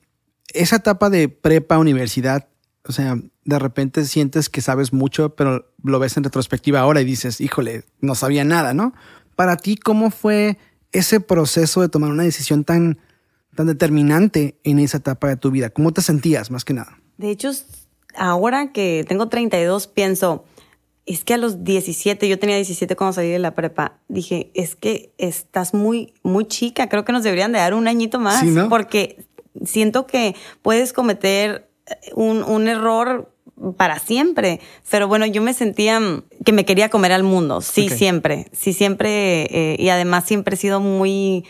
esa 0.53 0.77
etapa 0.77 1.09
de 1.09 1.27
prepa, 1.27 1.77
universidad, 1.77 2.47
o 2.85 2.93
sea, 2.93 3.17
de 3.45 3.59
repente 3.59 4.05
sientes 4.05 4.49
que 4.49 4.61
sabes 4.61 4.93
mucho, 4.93 5.35
pero 5.35 5.71
lo 5.83 5.99
ves 5.99 6.17
en 6.17 6.23
retrospectiva 6.23 6.79
ahora 6.79 7.01
y 7.01 7.05
dices, 7.05 7.41
híjole, 7.41 7.83
no 7.99 8.15
sabía 8.15 8.43
nada, 8.43 8.73
¿no? 8.73 8.93
Para 9.35 9.57
ti, 9.57 9.75
¿cómo 9.75 10.11
fue 10.11 10.57
ese 10.91 11.19
proceso 11.19 11.81
de 11.81 11.89
tomar 11.89 12.11
una 12.11 12.23
decisión 12.23 12.63
tan, 12.63 12.99
tan 13.55 13.67
determinante 13.67 14.59
en 14.63 14.79
esa 14.79 14.97
etapa 14.97 15.27
de 15.27 15.37
tu 15.37 15.51
vida? 15.51 15.69
¿Cómo 15.69 15.91
te 15.91 16.01
sentías 16.01 16.51
más 16.51 16.63
que 16.63 16.73
nada? 16.73 16.99
De 17.17 17.29
hecho, 17.29 17.51
ahora 18.15 18.71
que 18.71 19.05
tengo 19.07 19.27
32, 19.27 19.87
pienso, 19.87 20.45
es 21.05 21.25
que 21.25 21.33
a 21.33 21.37
los 21.37 21.63
17, 21.63 22.29
yo 22.29 22.39
tenía 22.39 22.55
17 22.55 22.95
cuando 22.95 23.13
salí 23.13 23.29
de 23.29 23.39
la 23.39 23.55
prepa, 23.55 23.99
dije, 24.07 24.51
es 24.53 24.75
que 24.75 25.13
estás 25.17 25.73
muy, 25.73 26.13
muy 26.23 26.45
chica, 26.45 26.87
creo 26.87 27.03
que 27.03 27.11
nos 27.11 27.23
deberían 27.23 27.51
de 27.51 27.59
dar 27.59 27.73
un 27.73 27.87
añito 27.87 28.19
más, 28.19 28.45
porque 28.69 29.25
siento 29.65 30.07
que 30.07 30.35
puedes 30.61 30.93
cometer 30.93 31.69
un, 32.15 32.43
un 32.43 32.67
error 32.67 33.32
para 33.77 33.99
siempre. 33.99 34.59
Pero 34.89 35.07
bueno, 35.07 35.25
yo 35.25 35.41
me 35.41 35.53
sentía 35.53 35.99
que 36.45 36.51
me 36.51 36.65
quería 36.65 36.89
comer 36.89 37.11
al 37.11 37.23
mundo, 37.23 37.61
sí, 37.61 37.89
siempre, 37.89 38.47
sí, 38.51 38.73
siempre, 38.73 39.43
eh, 39.43 39.75
y 39.79 39.89
además 39.89 40.25
siempre 40.25 40.55
he 40.55 40.57
sido 40.57 40.79
muy 40.79 41.45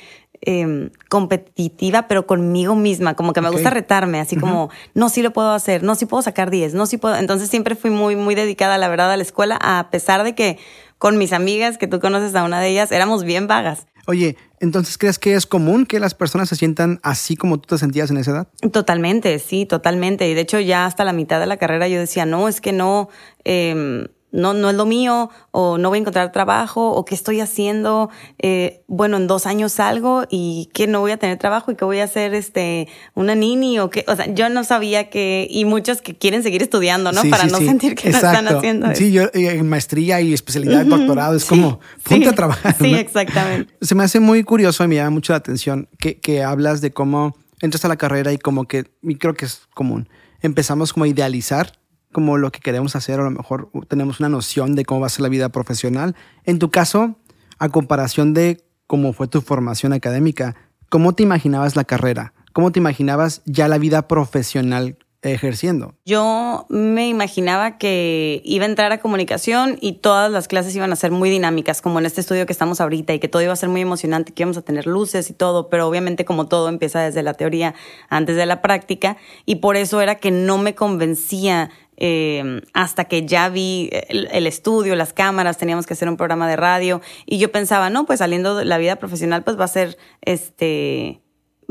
Em, 0.46 0.90
competitiva, 1.10 2.10
pero 2.10 2.28
conmigo 2.28 2.76
misma, 2.76 3.14
como 3.14 3.32
que 3.32 3.40
me 3.40 3.50
gusta 3.50 3.70
retarme, 3.70 4.20
así 4.20 4.36
como, 4.36 4.70
no, 4.94 5.08
sí 5.08 5.22
lo 5.22 5.32
puedo 5.32 5.52
hacer, 5.52 5.84
no, 5.84 5.96
sí 5.96 6.06
puedo 6.06 6.22
sacar 6.22 6.50
10, 6.50 6.74
no, 6.74 6.86
sí 6.86 6.98
puedo. 6.98 7.16
Entonces 7.16 7.50
siempre 7.50 7.76
fui 7.76 7.92
muy, 7.92 8.18
muy 8.18 8.36
dedicada, 8.36 8.78
la 8.78 8.90
verdad, 8.90 9.10
a 9.10 9.16
la 9.16 9.24
escuela, 9.24 9.58
a 9.62 9.90
pesar 9.90 10.24
de 10.26 10.36
que 10.36 10.58
con 10.98 11.18
mis 11.18 11.32
amigas, 11.32 11.78
que 11.78 11.88
tú 11.88 12.02
conoces 12.02 12.36
a 12.36 12.44
una 12.44 12.60
de 12.60 12.68
ellas, 12.68 12.92
éramos 12.92 13.24
bien 13.24 13.48
vagas. 13.48 13.88
Oye, 14.06 14.36
entonces, 14.64 14.98
¿crees 14.98 15.20
que 15.20 15.34
es 15.36 15.46
común 15.46 15.86
que 15.86 16.00
las 16.00 16.14
personas 16.14 16.48
se 16.48 16.56
sientan 16.56 17.02
así 17.04 17.36
como 17.36 17.60
tú 17.60 17.68
te 17.68 17.78
sentías 17.78 18.10
en 18.12 18.18
esa 18.18 18.32
edad? 18.32 18.48
Totalmente, 18.72 19.38
sí, 19.40 19.66
totalmente. 19.66 20.30
Y 20.30 20.34
de 20.34 20.42
hecho, 20.42 20.58
ya 20.62 20.86
hasta 20.86 21.04
la 21.04 21.12
mitad 21.12 21.42
de 21.42 21.48
la 21.48 21.58
carrera 21.58 21.90
yo 21.90 22.00
decía, 22.00 22.26
no, 22.26 22.48
es 22.48 22.62
que 22.62 22.72
no. 22.72 23.10
Eh, 23.44 24.08
no, 24.34 24.54
no 24.54 24.72
es 24.72 24.76
lo 24.76 24.86
mío, 24.86 25.30
o 25.52 25.78
no 25.78 25.90
voy 25.90 25.98
a 25.98 26.02
encontrar 26.02 26.32
trabajo, 26.32 26.92
o 26.92 27.06
qué 27.06 27.14
estoy 27.14 27.40
haciendo, 27.40 28.10
eh, 28.40 28.82
bueno, 28.88 29.18
en 29.18 29.28
dos 29.28 29.46
años 29.46 29.74
salgo 29.74 30.26
y 30.30 30.72
que 30.74 30.88
no 30.88 31.00
voy 31.02 31.12
a 31.12 31.18
tener 31.18 31.38
trabajo 31.38 31.72
y 31.72 31.76
que 31.76 31.86
voy 31.86 32.00
a 32.00 32.06
hacer 32.06 32.34
este, 32.34 32.88
una 33.14 33.36
nini 33.36 33.80
o 33.80 33.92
qué, 33.92 34.04
o 34.08 34.16
sea, 34.16 34.34
yo 34.34 34.50
no 34.50 34.64
sabía 34.64 35.12
que, 35.12 35.48
y 35.50 35.66
muchos 35.66 36.02
que 36.02 36.18
quieren 36.18 36.42
seguir 36.42 36.64
estudiando, 36.64 37.12
¿no? 37.12 37.22
Para 37.30 37.46
no 37.46 37.60
sentir 37.60 37.94
que 37.94 38.10
no 38.10 38.18
están 38.18 38.48
haciendo. 38.48 38.94
Sí, 38.96 39.12
yo, 39.12 39.30
eh, 39.34 39.62
maestría 39.62 40.20
y 40.20 40.34
especialidad, 40.34 40.84
doctorado, 40.84 41.36
es 41.36 41.46
como, 41.46 41.80
ponte 42.02 42.28
a 42.28 42.34
trabajar. 42.34 42.76
Sí, 42.82 42.96
exactamente. 42.96 43.74
Se 43.82 43.94
me 43.94 44.04
hace 44.04 44.20
muy 44.20 44.44
curioso 44.44 44.84
y 44.84 44.88
me 44.88 44.96
llama 44.96 45.12
mucho 45.12 45.34
la 45.34 45.38
atención 45.38 45.88
que, 46.00 46.20
que 46.20 46.44
hablas 46.44 46.82
de 46.82 46.92
cómo 46.92 47.36
entras 47.62 47.86
a 47.86 47.88
la 47.88 47.98
carrera 47.98 48.34
y 48.34 48.40
como 48.40 48.66
que, 48.66 48.86
y 49.04 49.16
creo 49.16 49.36
que 49.36 49.46
es 49.46 49.62
común, 49.76 50.10
empezamos 50.42 50.92
como 50.92 51.06
a 51.06 51.08
idealizar 51.08 51.83
como 52.14 52.38
lo 52.38 52.52
que 52.52 52.62
queremos 52.62 52.96
hacer, 52.96 53.20
a 53.20 53.24
lo 53.24 53.32
mejor 53.32 53.70
tenemos 53.90 54.22
una 54.22 54.30
noción 54.30 54.76
de 54.76 54.86
cómo 54.86 55.02
va 55.02 55.08
a 55.08 55.10
ser 55.10 55.24
la 55.24 55.30
vida 55.30 55.50
profesional. 55.50 56.16
En 56.46 56.60
tu 56.60 56.72
caso, 56.72 57.18
a 57.60 57.68
comparación 57.68 58.34
de 58.34 58.64
cómo 58.88 59.12
fue 59.12 59.28
tu 59.28 59.42
formación 59.42 59.92
académica, 59.92 60.56
¿cómo 60.88 61.14
te 61.14 61.24
imaginabas 61.24 61.76
la 61.76 61.84
carrera? 61.84 62.34
¿Cómo 62.54 62.72
te 62.72 62.80
imaginabas 62.80 63.42
ya 63.46 63.68
la 63.68 63.78
vida 63.80 64.08
profesional 64.08 64.98
ejerciendo? 65.24 65.96
Yo 66.06 66.66
me 66.70 67.08
imaginaba 67.08 67.78
que 67.78 68.42
iba 68.44 68.66
a 68.66 68.68
entrar 68.68 68.92
a 68.92 69.00
comunicación 69.00 69.78
y 69.80 69.94
todas 69.94 70.30
las 70.30 70.48
clases 70.48 70.76
iban 70.76 70.92
a 70.92 70.96
ser 70.96 71.12
muy 71.12 71.30
dinámicas, 71.30 71.82
como 71.82 72.00
en 72.00 72.06
este 72.06 72.22
estudio 72.22 72.46
que 72.46 72.52
estamos 72.52 72.82
ahorita, 72.82 73.14
y 73.14 73.20
que 73.20 73.30
todo 73.30 73.42
iba 73.42 73.54
a 73.54 73.56
ser 73.56 73.70
muy 73.70 73.82
emocionante, 73.82 74.34
que 74.34 74.44
íbamos 74.44 74.58
a 74.58 74.62
tener 74.62 74.86
luces 74.86 75.30
y 75.30 75.34
todo, 75.34 75.70
pero 75.70 75.88
obviamente 75.88 76.26
como 76.26 76.48
todo 76.48 76.70
empieza 76.70 77.00
desde 77.00 77.24
la 77.24 77.34
teoría 77.34 77.74
antes 78.10 78.36
de 78.36 78.46
la 78.46 78.62
práctica, 78.62 79.18
y 79.46 79.56
por 79.56 79.78
eso 79.78 80.02
era 80.02 80.16
que 80.16 80.30
no 80.30 80.58
me 80.58 80.76
convencía 80.76 81.72
eh, 82.06 82.62
hasta 82.74 83.06
que 83.06 83.26
ya 83.26 83.48
vi 83.48 83.90
el, 84.10 84.28
el, 84.30 84.46
estudio, 84.46 84.94
las 84.98 85.14
cámaras, 85.14 85.58
teníamos 85.58 85.88
que 85.88 85.94
hacer 85.94 86.10
un 86.10 86.18
programa 86.18 86.50
de 86.50 86.58
radio 86.58 87.00
y 87.26 87.38
yo 87.38 87.50
pensaba, 87.50 87.90
no, 87.90 88.06
pues 88.06 88.20
saliendo 88.20 88.58
de 88.58 88.66
la 88.66 88.78
vida 88.78 88.98
profesional, 88.98 89.46
pues 89.46 89.58
va 89.58 89.64
a 89.64 89.70
ser 89.70 89.98
este 90.22 91.22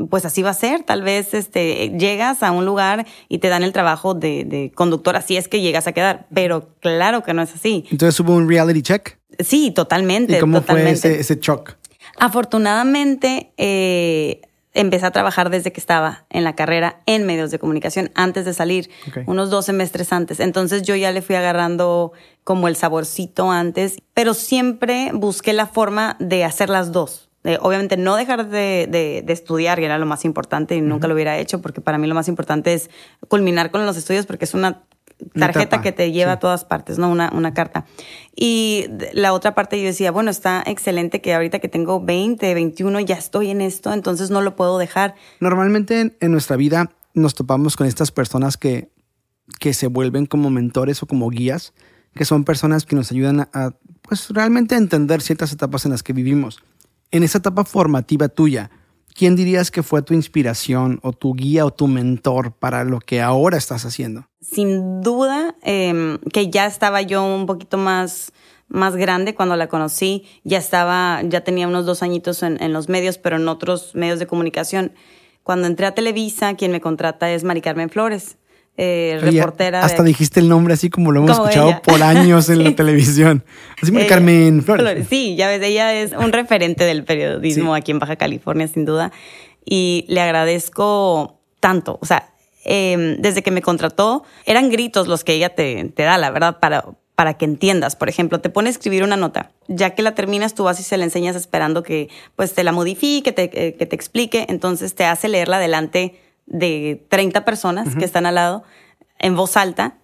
pues 0.09 0.25
así 0.25 0.41
va 0.41 0.49
a 0.49 0.55
ser. 0.55 0.81
Tal 0.81 1.03
vez 1.03 1.35
este, 1.35 1.93
llegas 1.99 2.41
a 2.41 2.51
un 2.51 2.65
lugar 2.65 3.05
y 3.29 3.37
te 3.37 3.49
dan 3.49 3.61
el 3.61 3.73
trabajo 3.73 4.15
de, 4.15 4.43
de, 4.43 4.71
conductor, 4.73 5.15
así 5.15 5.37
es 5.37 5.47
que 5.47 5.61
llegas 5.61 5.85
a 5.85 5.91
quedar. 5.91 6.25
Pero 6.33 6.73
claro 6.79 7.21
que 7.21 7.35
no 7.35 7.43
es 7.43 7.53
así. 7.53 7.85
Entonces 7.91 8.19
hubo 8.19 8.33
un 8.33 8.49
reality 8.49 8.81
check. 8.81 9.19
Sí, 9.37 9.69
totalmente. 9.69 10.37
¿Y 10.37 10.39
cómo 10.39 10.61
totalmente. 10.61 10.99
fue 10.99 11.11
ese, 11.11 11.19
ese 11.19 11.39
shock? 11.39 11.75
Afortunadamente, 12.17 13.53
eh, 13.57 14.41
empecé 14.73 15.05
a 15.05 15.11
trabajar 15.11 15.49
desde 15.49 15.71
que 15.71 15.79
estaba 15.79 16.25
en 16.29 16.43
la 16.43 16.55
carrera 16.55 17.01
en 17.05 17.25
medios 17.25 17.51
de 17.51 17.59
comunicación, 17.59 18.11
antes 18.15 18.45
de 18.45 18.53
salir, 18.53 18.89
okay. 19.07 19.23
unos 19.27 19.49
dos 19.49 19.65
semestres 19.65 20.11
antes. 20.11 20.39
Entonces 20.39 20.81
yo 20.81 20.95
ya 20.95 21.11
le 21.11 21.21
fui 21.21 21.35
agarrando 21.35 22.13
como 22.43 22.67
el 22.67 22.75
saborcito 22.75 23.51
antes, 23.51 23.97
pero 24.13 24.33
siempre 24.33 25.11
busqué 25.13 25.53
la 25.53 25.67
forma 25.67 26.17
de 26.19 26.43
hacer 26.43 26.69
las 26.69 26.91
dos. 26.91 27.29
Obviamente 27.59 27.97
no 27.97 28.15
dejar 28.15 28.47
de, 28.47 28.87
de, 28.89 29.21
de, 29.25 29.33
estudiar, 29.33 29.77
que 29.77 29.85
era 29.85 29.97
lo 29.97 30.05
más 30.05 30.23
importante 30.23 30.75
y 30.75 30.79
uh 30.79 30.83
-huh. 30.83 30.87
nunca 30.87 31.09
lo 31.09 31.13
hubiera 31.13 31.37
hecho, 31.37 31.61
porque 31.61 31.81
para 31.81 31.97
mí 31.97 32.07
lo 32.07 32.15
más 32.15 32.29
importante 32.29 32.73
es 32.73 32.89
culminar 33.27 33.69
con 33.69 33.85
los 33.85 33.97
estudios, 33.97 34.25
porque 34.25 34.45
es 34.45 34.53
una 34.53 34.83
tarjeta 35.33 35.81
que 35.81 35.91
te 35.91 36.11
lleva 36.11 36.31
sí. 36.31 36.35
a 36.35 36.39
todas 36.39 36.65
partes, 36.65 36.97
¿no? 36.97 37.09
Una, 37.09 37.31
una 37.33 37.53
carta. 37.53 37.85
Y 38.35 38.87
la 39.13 39.33
otra 39.33 39.55
parte 39.55 39.79
yo 39.79 39.85
decía, 39.85 40.11
bueno, 40.11 40.31
está 40.31 40.63
excelente 40.65 41.21
que 41.21 41.33
ahorita 41.33 41.59
que 41.59 41.69
tengo 41.69 42.01
20, 42.01 42.53
21, 42.53 42.99
ya 43.01 43.15
estoy 43.15 43.49
en 43.49 43.61
esto, 43.61 43.93
entonces 43.93 44.29
no 44.29 44.41
lo 44.41 44.55
puedo 44.55 44.77
dejar. 44.77 45.15
Normalmente 45.39 45.99
en, 45.99 46.17
en 46.19 46.31
nuestra 46.31 46.55
vida 46.55 46.91
nos 47.13 47.35
topamos 47.35 47.75
con 47.75 47.87
estas 47.87 48.11
personas 48.11 48.57
que, 48.57 48.89
que 49.59 49.73
se 49.73 49.87
vuelven 49.87 50.25
como 50.25 50.49
mentores 50.49 51.03
o 51.03 51.07
como 51.07 51.29
guías, 51.29 51.73
que 52.15 52.25
son 52.25 52.43
personas 52.43 52.85
que 52.85 52.95
nos 52.95 53.11
ayudan 53.11 53.41
a, 53.41 53.49
a 53.53 53.71
pues 54.01 54.29
realmente 54.29 54.75
a 54.75 54.77
entender 54.77 55.21
ciertas 55.21 55.51
etapas 55.51 55.85
en 55.85 55.91
las 55.91 56.03
que 56.03 56.13
vivimos. 56.13 56.63
En 57.11 57.23
esa 57.23 57.37
etapa 57.37 57.63
formativa 57.63 58.27
tuya, 58.27 58.71
¿quién 59.15 59.35
dirías 59.35 59.71
que 59.71 59.83
fue 59.83 60.01
tu 60.01 60.13
inspiración 60.13 60.99
o 61.03 61.13
tu 61.13 61.33
guía 61.33 61.65
o 61.65 61.71
tu 61.71 61.87
mentor 61.87 62.53
para 62.53 62.83
lo 62.83 62.99
que 62.99 63.21
ahora 63.21 63.57
estás 63.57 63.85
haciendo? 63.85 64.27
Sin 64.41 65.01
duda 65.01 65.55
eh, 65.63 66.17
que 66.31 66.49
ya 66.49 66.65
estaba 66.65 67.01
yo 67.01 67.23
un 67.23 67.45
poquito 67.45 67.77
más, 67.77 68.33
más 68.67 68.95
grande 68.95 69.35
cuando 69.35 69.55
la 69.55 69.67
conocí, 69.67 70.25
ya 70.43 70.57
estaba, 70.57 71.21
ya 71.23 71.41
tenía 71.41 71.67
unos 71.67 71.85
dos 71.85 72.03
añitos 72.03 72.43
en, 72.43 72.61
en 72.61 72.73
los 72.73 72.89
medios, 72.89 73.17
pero 73.17 73.37
en 73.37 73.47
otros 73.47 73.95
medios 73.95 74.19
de 74.19 74.27
comunicación. 74.27 74.93
Cuando 75.43 75.67
entré 75.67 75.85
a 75.85 75.93
Televisa, 75.93 76.55
quien 76.55 76.71
me 76.71 76.81
contrata 76.81 77.31
es 77.31 77.43
Mari 77.43 77.61
Carmen 77.61 77.89
Flores. 77.89 78.37
Eh, 78.75 79.19
Oye, 79.21 79.31
reportera. 79.31 79.83
Hasta 79.83 80.01
de... 80.01 80.09
dijiste 80.09 80.39
el 80.39 80.49
nombre 80.49 80.73
así 80.73 80.89
como 80.89 81.11
lo 81.11 81.19
hemos 81.19 81.37
como 81.37 81.47
escuchado 81.47 81.69
ella. 81.69 81.81
por 81.81 82.01
años 82.01 82.49
en 82.49 82.57
sí. 82.59 82.63
la 82.63 82.75
televisión. 82.75 83.43
Así 83.81 83.91
Mari 83.91 84.07
Carmen 84.07 84.63
Flores. 84.63 85.07
Sí, 85.09 85.35
ya 85.35 85.47
ves, 85.47 85.61
ella 85.61 85.93
es 85.93 86.13
un 86.13 86.31
referente 86.31 86.83
del 86.83 87.03
periodismo 87.03 87.75
sí. 87.75 87.79
aquí 87.79 87.91
en 87.91 87.99
Baja 87.99 88.15
California, 88.15 88.67
sin 88.67 88.85
duda. 88.85 89.11
Y 89.65 90.05
le 90.07 90.21
agradezco 90.21 91.39
tanto. 91.59 91.99
O 92.01 92.05
sea, 92.05 92.29
eh, 92.65 93.17
desde 93.19 93.43
que 93.43 93.51
me 93.51 93.61
contrató, 93.61 94.23
eran 94.45 94.69
gritos 94.69 95.07
los 95.07 95.23
que 95.23 95.33
ella 95.33 95.49
te, 95.53 95.91
te 95.95 96.03
da, 96.03 96.17
la 96.17 96.31
verdad, 96.31 96.59
para, 96.59 96.85
para 97.15 97.35
que 97.35 97.45
entiendas. 97.45 97.95
Por 97.95 98.09
ejemplo, 98.09 98.41
te 98.41 98.49
pone 98.49 98.69
a 98.69 98.71
escribir 98.71 99.03
una 99.03 99.17
nota. 99.17 99.51
Ya 99.67 99.91
que 99.91 100.01
la 100.01 100.15
terminas, 100.15 100.55
tú 100.55 100.63
vas 100.63 100.79
y 100.79 100.83
se 100.83 100.97
la 100.97 101.03
enseñas 101.03 101.35
esperando 101.35 101.83
que 101.83 102.09
pues 102.35 102.53
te 102.53 102.63
la 102.63 102.71
modifique, 102.71 103.31
te, 103.31 103.43
eh, 103.53 103.75
que 103.75 103.85
te 103.85 103.95
explique. 103.95 104.45
Entonces 104.49 104.95
te 104.95 105.05
hace 105.05 105.29
leerla 105.29 105.59
delante 105.59 106.19
de 106.45 107.05
30 107.09 107.45
personas 107.45 107.87
uh 107.87 107.91
-huh. 107.91 107.99
que 107.99 108.05
están 108.05 108.25
al 108.25 108.35
lado 108.35 108.63
en 109.19 109.35
voz 109.35 109.57
alta 109.57 109.97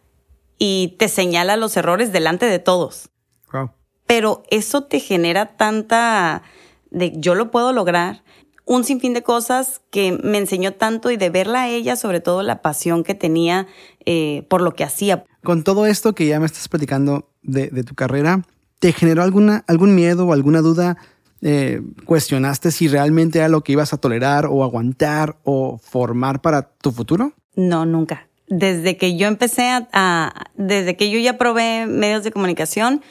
y 0.57 0.95
te 0.97 1.07
señala 1.07 1.57
los 1.57 1.75
errores 1.77 2.11
delante 2.11 2.45
de 2.45 2.59
todos. 2.59 3.09
Wow. 3.51 3.71
Pero 4.07 4.43
eso 4.49 4.83
te 4.83 4.99
genera 4.99 5.57
tanta 5.57 6.43
de 6.91 7.13
yo 7.15 7.35
lo 7.35 7.51
puedo 7.51 7.71
lograr, 7.73 8.23
un 8.65 8.83
sinfín 8.83 9.13
de 9.13 9.23
cosas 9.23 9.81
que 9.89 10.11
me 10.11 10.37
enseñó 10.37 10.73
tanto 10.73 11.09
y 11.09 11.17
de 11.17 11.31
verla 11.31 11.63
a 11.63 11.69
ella, 11.69 11.95
sobre 11.95 12.19
todo 12.19 12.43
la 12.43 12.61
pasión 12.61 13.03
que 13.03 13.15
tenía 13.15 13.67
eh, 14.05 14.45
por 14.47 14.61
lo 14.61 14.75
que 14.75 14.83
hacía. 14.83 15.25
Con 15.43 15.63
todo 15.63 15.87
esto 15.87 16.13
que 16.13 16.27
ya 16.27 16.39
me 16.39 16.45
estás 16.45 16.67
platicando 16.67 17.29
de, 17.41 17.69
de 17.69 17.83
tu 17.83 17.95
carrera, 17.95 18.43
¿te 18.77 18.91
generó 18.91 19.23
alguna, 19.23 19.63
algún 19.67 19.95
miedo 19.95 20.27
o 20.27 20.33
alguna 20.33 20.61
duda? 20.61 20.97
Eh, 21.41 21.81
¿Cuestionaste 22.05 22.71
si 22.71 22.87
realmente 22.87 23.39
era 23.39 23.47
lo 23.47 23.61
que 23.61 23.71
ibas 23.71 23.93
a 23.93 23.97
tolerar 23.97 24.45
o 24.45 24.63
aguantar 24.63 25.37
o 25.43 25.77
formar 25.77 26.41
para 26.41 26.63
tu 26.63 26.91
futuro? 26.91 27.33
No, 27.55 27.85
nunca. 27.85 28.27
Desde 28.47 28.97
que 28.97 29.15
yo 29.15 29.27
empecé 29.27 29.69
a, 29.69 29.87
a 29.93 30.33
desde 30.55 30.95
que 30.95 31.11
yo 31.11 31.19
ya 31.19 31.37
probé 31.37 31.85
medios 31.85 32.23
de 32.23 32.31
comunicación, 32.31 33.01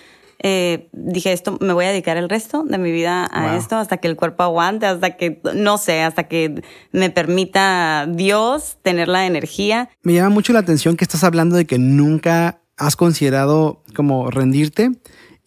eh, 0.41 0.89
dije 0.93 1.33
esto, 1.33 1.59
me 1.61 1.73
voy 1.73 1.87
a 1.87 1.89
dedicar 1.89 2.17
el 2.17 2.29
resto 2.29 2.63
de 2.63 2.79
mi 2.79 2.93
vida 2.93 3.25
a 3.25 3.49
wow. 3.49 3.59
esto 3.59 3.77
hasta 3.77 3.97
que 3.97 4.07
el 4.07 4.15
cuerpo 4.15 4.45
aguante, 4.45 4.87
hasta 4.87 5.17
que, 5.17 5.41
no 5.55 5.79
sé, 5.79 6.03
hasta 6.03 6.29
que 6.29 6.63
me 6.93 7.11
permita 7.11 8.07
Dios 8.09 8.79
tener 8.83 9.09
la 9.09 9.27
energía. 9.27 9.91
Me 10.03 10.15
llama 10.15 10.31
mucho 10.31 10.53
la 10.53 10.61
atención 10.61 10.97
que 10.97 11.05
estás 11.05 11.25
hablando 11.25 11.57
de 11.57 11.67
que 11.67 11.79
nunca 11.79 12.61
has 12.77 12.95
considerado 12.95 13.83
como 13.97 14.31
rendirte. 14.31 14.93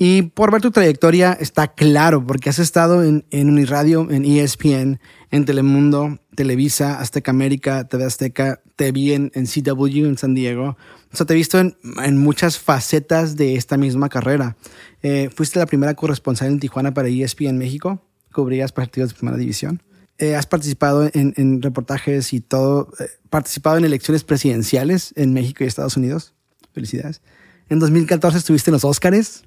Y 0.03 0.23
por 0.23 0.51
ver 0.51 0.63
tu 0.63 0.71
trayectoria 0.71 1.37
está 1.39 1.75
claro, 1.75 2.25
porque 2.25 2.49
has 2.49 2.57
estado 2.57 3.03
en, 3.03 3.23
en 3.29 3.49
Uniradio, 3.51 4.09
en 4.09 4.25
ESPN, 4.25 4.99
en 5.29 5.45
Telemundo, 5.45 6.17
Televisa, 6.33 6.99
Azteca 6.99 7.29
América, 7.29 7.87
TV 7.87 8.05
Azteca, 8.05 8.61
te 8.75 8.91
vi 8.91 9.13
en, 9.13 9.31
en 9.35 9.45
CW 9.45 10.07
en 10.07 10.17
San 10.17 10.33
Diego. 10.33 10.75
O 11.13 11.15
sea, 11.15 11.27
te 11.27 11.33
he 11.33 11.35
visto 11.35 11.59
en, 11.59 11.77
en 12.03 12.17
muchas 12.17 12.57
facetas 12.57 13.35
de 13.35 13.55
esta 13.55 13.77
misma 13.77 14.09
carrera. 14.09 14.57
Eh, 15.03 15.29
fuiste 15.35 15.59
la 15.59 15.67
primera 15.67 15.93
corresponsal 15.93 16.47
en 16.47 16.59
Tijuana 16.59 16.95
para 16.95 17.07
ESPN 17.07 17.59
México, 17.59 18.01
cubrías 18.33 18.71
partidos 18.71 19.11
de 19.11 19.19
primera 19.19 19.37
división. 19.37 19.83
Eh, 20.17 20.33
has 20.35 20.47
participado 20.47 21.11
en, 21.13 21.35
en, 21.37 21.61
reportajes 21.61 22.33
y 22.33 22.41
todo, 22.41 22.91
eh, 22.99 23.05
participado 23.29 23.77
en 23.77 23.85
elecciones 23.85 24.23
presidenciales 24.23 25.13
en 25.15 25.31
México 25.31 25.63
y 25.63 25.67
Estados 25.67 25.95
Unidos. 25.95 26.33
Felicidades. 26.73 27.21
En 27.69 27.77
2014 27.77 28.39
estuviste 28.39 28.71
en 28.71 28.73
los 28.73 28.83
Óscares, 28.83 29.43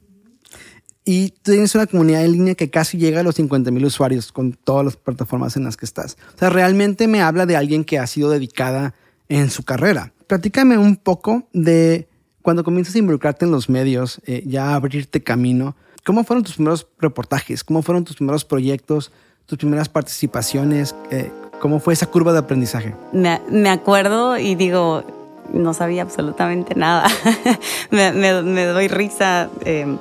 y 1.05 1.31
tienes 1.43 1.75
una 1.75 1.87
comunidad 1.87 2.25
en 2.25 2.33
línea 2.33 2.55
que 2.55 2.71
casi 2.71 2.97
llega 2.97 3.21
a 3.21 3.23
los 3.23 3.35
50 3.35 3.71
mil 3.71 3.85
usuarios 3.85 4.33
con 4.33 4.53
todas 4.53 4.85
las 4.85 4.97
plataformas 4.97 5.57
en 5.57 5.65
las 5.65 5.77
que 5.77 5.85
estás. 5.85 6.17
O 6.35 6.39
sea, 6.39 6.49
realmente 6.51 7.09
me 7.09 7.21
habla 7.21 7.45
de 7.45 7.57
alguien 7.57 7.85
que 7.85 7.99
ha 7.99 8.07
sido 8.07 8.31
dedicada 8.31 8.95
en 9.29 9.51
su 9.51 9.65
carrera. 9.65 10.13
Platícame 10.27 10.79
un 10.79 10.97
poco 10.97 11.47
de 11.53 12.09
cuando 12.41 12.65
comienzas 12.65 12.95
a 12.95 12.99
involucrarte 12.99 13.45
en 13.45 13.51
los 13.51 13.69
medios, 13.69 14.21
eh, 14.27 14.43
ya 14.47 14.71
a 14.71 14.75
abrirte 14.77 15.23
camino. 15.23 15.77
¿Cómo 16.05 16.25
fueron 16.25 16.43
tus 16.43 16.55
primeros 16.55 16.87
reportajes? 16.99 17.65
¿Cómo 17.65 17.83
fueron 17.83 18.05
tus 18.05 18.17
primeros 18.17 18.45
proyectos? 18.45 19.13
¿Tus 19.47 19.59
primeras 19.59 19.91
participaciones? 19.91 20.95
Eh, 21.11 21.31
¿Cómo 21.61 21.81
fue 21.81 21.93
esa 21.93 22.07
curva 22.07 22.33
de 22.33 22.39
aprendizaje? 22.39 22.95
Me, 23.13 23.41
me 23.51 23.69
acuerdo 23.71 24.39
y 24.39 24.55
digo, 24.55 25.05
no 25.53 25.75
sabía 25.75 26.03
absolutamente 26.03 26.75
nada. 26.75 27.09
me, 27.91 28.13
me, 28.13 28.43
me, 28.43 28.65
doy 28.65 28.89
risa. 28.89 29.51
Eh, 29.65 29.97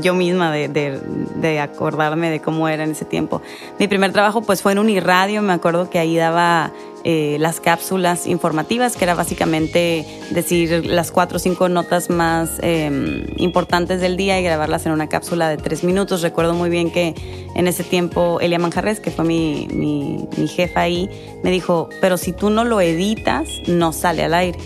yo 0.00 0.14
misma 0.14 0.52
de, 0.52 0.68
de, 0.68 1.00
de, 1.36 1.60
acordarme 1.60 2.30
de 2.30 2.40
cómo 2.40 2.68
era 2.68 2.84
en 2.84 2.92
ese 2.92 3.04
tiempo. 3.04 3.42
Mi 3.78 3.88
primer 3.88 4.12
trabajo 4.12 4.42
pues 4.42 4.62
fue 4.62 4.72
en 4.72 4.78
Uniradio, 4.78 5.42
me 5.42 5.52
acuerdo 5.52 5.90
que 5.90 5.98
ahí 5.98 6.16
daba 6.16 6.72
eh, 7.04 7.36
las 7.40 7.60
cápsulas 7.60 8.26
informativas, 8.26 8.96
que 8.96 9.04
era 9.04 9.14
básicamente 9.14 10.04
decir 10.30 10.86
las 10.86 11.10
cuatro 11.10 11.36
o 11.36 11.38
cinco 11.38 11.68
notas 11.68 12.10
más 12.10 12.58
eh, 12.62 13.24
importantes 13.36 14.00
del 14.00 14.16
día 14.16 14.38
y 14.38 14.42
grabarlas 14.42 14.86
en 14.86 14.92
una 14.92 15.08
cápsula 15.08 15.48
de 15.48 15.56
tres 15.56 15.84
minutos. 15.84 16.22
Recuerdo 16.22 16.54
muy 16.54 16.70
bien 16.70 16.90
que 16.90 17.14
en 17.54 17.66
ese 17.66 17.82
tiempo 17.84 18.40
Elia 18.40 18.58
Manjarres, 18.58 19.00
que 19.00 19.10
fue 19.10 19.24
mi, 19.24 19.68
mi, 19.72 20.28
mi 20.36 20.48
jefa 20.48 20.82
ahí, 20.82 21.08
me 21.42 21.50
dijo, 21.50 21.88
pero 22.00 22.16
si 22.16 22.32
tú 22.32 22.50
no 22.50 22.64
lo 22.64 22.80
editas, 22.80 23.48
no 23.66 23.92
sale 23.92 24.24
al 24.24 24.34
aire. 24.34 24.58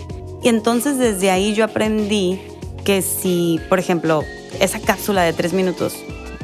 Y 0.43 0.49
entonces 0.49 0.97
desde 0.97 1.31
ahí 1.31 1.53
yo 1.53 1.63
aprendí 1.63 2.41
que 2.83 3.01
si, 3.01 3.59
por 3.69 3.79
ejemplo, 3.79 4.23
esa 4.59 4.79
cápsula 4.79 5.23
de 5.23 5.33
tres 5.33 5.53
minutos 5.53 5.95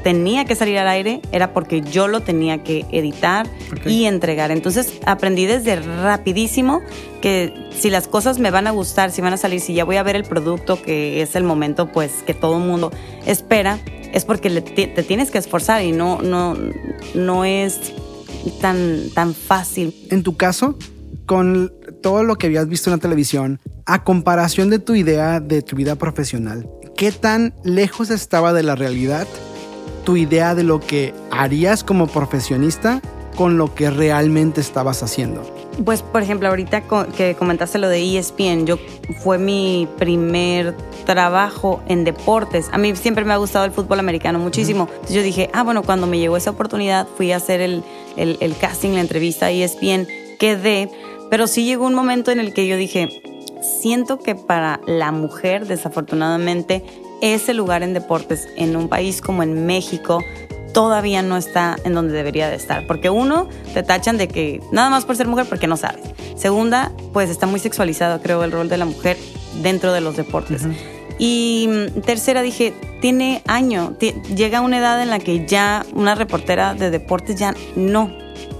tenía 0.03 0.45
que 0.45 0.55
salir 0.55 0.77
al 0.77 0.87
aire 0.87 1.21
era 1.31 1.53
porque 1.53 1.81
yo 1.81 2.07
lo 2.07 2.21
tenía 2.21 2.63
que 2.63 2.85
editar 2.91 3.47
y 3.85 4.05
entregar. 4.05 4.51
Entonces 4.51 4.93
aprendí 5.05 5.45
desde 5.45 5.75
rapidísimo 5.75 6.81
que 7.21 7.53
si 7.77 7.89
las 7.89 8.07
cosas 8.07 8.39
me 8.39 8.51
van 8.51 8.67
a 8.67 8.71
gustar, 8.71 9.11
si 9.11 9.21
van 9.21 9.33
a 9.33 9.37
salir, 9.37 9.59
si 9.59 9.73
ya 9.73 9.83
voy 9.83 9.97
a 9.97 10.03
ver 10.03 10.15
el 10.15 10.23
producto 10.23 10.81
que 10.81 11.21
es 11.21 11.35
el 11.35 11.43
momento 11.43 11.91
pues 11.91 12.23
que 12.25 12.33
todo 12.33 12.57
el 12.57 12.63
mundo 12.63 12.91
espera, 13.25 13.79
es 14.13 14.25
porque 14.25 14.49
te, 14.61 14.87
tienes 15.03 15.31
que 15.31 15.37
esforzar 15.37 15.83
y 15.83 15.91
no, 15.91 16.21
no, 16.21 16.57
no 17.13 17.45
es 17.45 17.93
tan, 18.61 19.09
tan 19.13 19.33
fácil. 19.33 19.93
En 20.09 20.23
tu 20.23 20.35
caso, 20.35 20.77
con 21.25 21.71
todo 22.01 22.23
lo 22.23 22.37
que 22.37 22.47
habías 22.47 22.67
visto 22.67 22.89
en 22.89 22.95
la 22.95 23.01
televisión, 23.01 23.59
a 23.85 24.03
comparación 24.03 24.69
de 24.69 24.79
tu 24.79 24.95
idea 24.95 25.39
de 25.39 25.61
tu 25.61 25.75
vida 25.75 25.95
profesional, 25.95 26.67
¿qué 26.99 27.13
tan 27.13 27.53
lejos 27.63 28.09
estaba 28.09 28.51
de 28.51 28.61
la 28.61 28.75
realidad 28.75 29.25
tu 30.03 30.17
idea 30.17 30.53
de 30.53 30.63
lo 30.63 30.81
que 30.81 31.13
harías 31.31 31.85
como 31.85 32.07
profesionista 32.07 32.99
con 33.37 33.57
lo 33.57 33.73
que 33.73 33.89
realmente 33.89 34.59
estabas 34.59 35.01
haciendo? 35.01 35.41
Pues, 35.85 36.01
por 36.01 36.21
ejemplo, 36.21 36.49
ahorita 36.49 36.83
que 37.15 37.35
comentaste 37.35 37.77
lo 37.77 37.87
de 37.87 38.17
ESPN, 38.17 38.65
yo 38.65 38.77
fue 39.23 39.37
mi 39.37 39.87
primer 39.97 40.75
trabajo 41.05 41.81
en 41.87 42.03
deportes. 42.03 42.67
A 42.73 42.77
mí 42.77 42.93
siempre 42.97 43.23
me 43.23 43.31
ha 43.31 43.37
gustado 43.37 43.63
el 43.63 43.71
fútbol 43.71 44.01
americano 44.01 44.37
muchísimo. 44.37 44.89
Entonces 44.91 45.15
yo 45.15 45.23
dije, 45.23 45.49
ah, 45.53 45.63
bueno, 45.63 45.83
cuando 45.83 46.05
me 46.05 46.19
llegó 46.19 46.35
esa 46.35 46.49
oportunidad, 46.49 47.07
fui 47.15 47.31
a 47.31 47.37
hacer 47.37 47.61
el, 47.61 47.81
el, 48.17 48.35
el 48.41 48.57
casting, 48.57 48.89
la 48.89 48.99
entrevista 48.99 49.45
a 49.45 49.51
ESPN, 49.51 50.05
quedé, 50.37 50.91
pero 51.29 51.47
sí 51.47 51.63
llegó 51.63 51.85
un 51.85 51.93
momento 51.93 52.29
en 52.31 52.41
el 52.41 52.53
que 52.53 52.67
yo 52.67 52.75
dije, 52.75 53.21
siento 53.61 54.19
que 54.19 54.35
para 54.35 54.79
la 54.85 55.11
mujer, 55.11 55.67
desafortunadamente, 55.67 56.83
ese 57.21 57.53
lugar 57.53 57.83
en 57.83 57.93
deportes 57.93 58.47
en 58.55 58.75
un 58.75 58.89
país 58.89 59.21
como 59.21 59.43
en 59.43 59.65
México 59.65 60.23
todavía 60.73 61.21
no 61.21 61.37
está 61.37 61.77
en 61.83 61.93
donde 61.93 62.13
debería 62.13 62.49
de 62.49 62.55
estar. 62.55 62.85
Porque 62.87 63.09
uno, 63.09 63.47
te 63.73 63.83
tachan 63.83 64.17
de 64.17 64.27
que 64.27 64.61
nada 64.71 64.89
más 64.89 65.05
por 65.05 65.15
ser 65.15 65.27
mujer 65.27 65.47
porque 65.47 65.67
no 65.67 65.77
sabes. 65.77 66.03
Segunda, 66.35 66.91
pues 67.13 67.29
está 67.29 67.47
muy 67.47 67.59
sexualizado, 67.59 68.21
creo, 68.21 68.43
el 68.43 68.51
rol 68.51 68.69
de 68.69 68.77
la 68.77 68.85
mujer 68.85 69.17
dentro 69.61 69.93
de 69.93 70.01
los 70.01 70.15
deportes. 70.15 70.63
Y 71.17 71.67
mm, 71.69 72.01
tercera, 72.01 72.41
dije, 72.41 72.73
tiene 73.01 73.43
año, 73.47 73.95
llega 74.35 74.61
una 74.61 74.77
edad 74.77 75.01
en 75.01 75.09
la 75.09 75.19
que 75.19 75.45
ya 75.45 75.85
una 75.93 76.15
reportera 76.15 76.73
de 76.73 76.89
deportes 76.89 77.35
ya 77.35 77.53
no. 77.75 78.11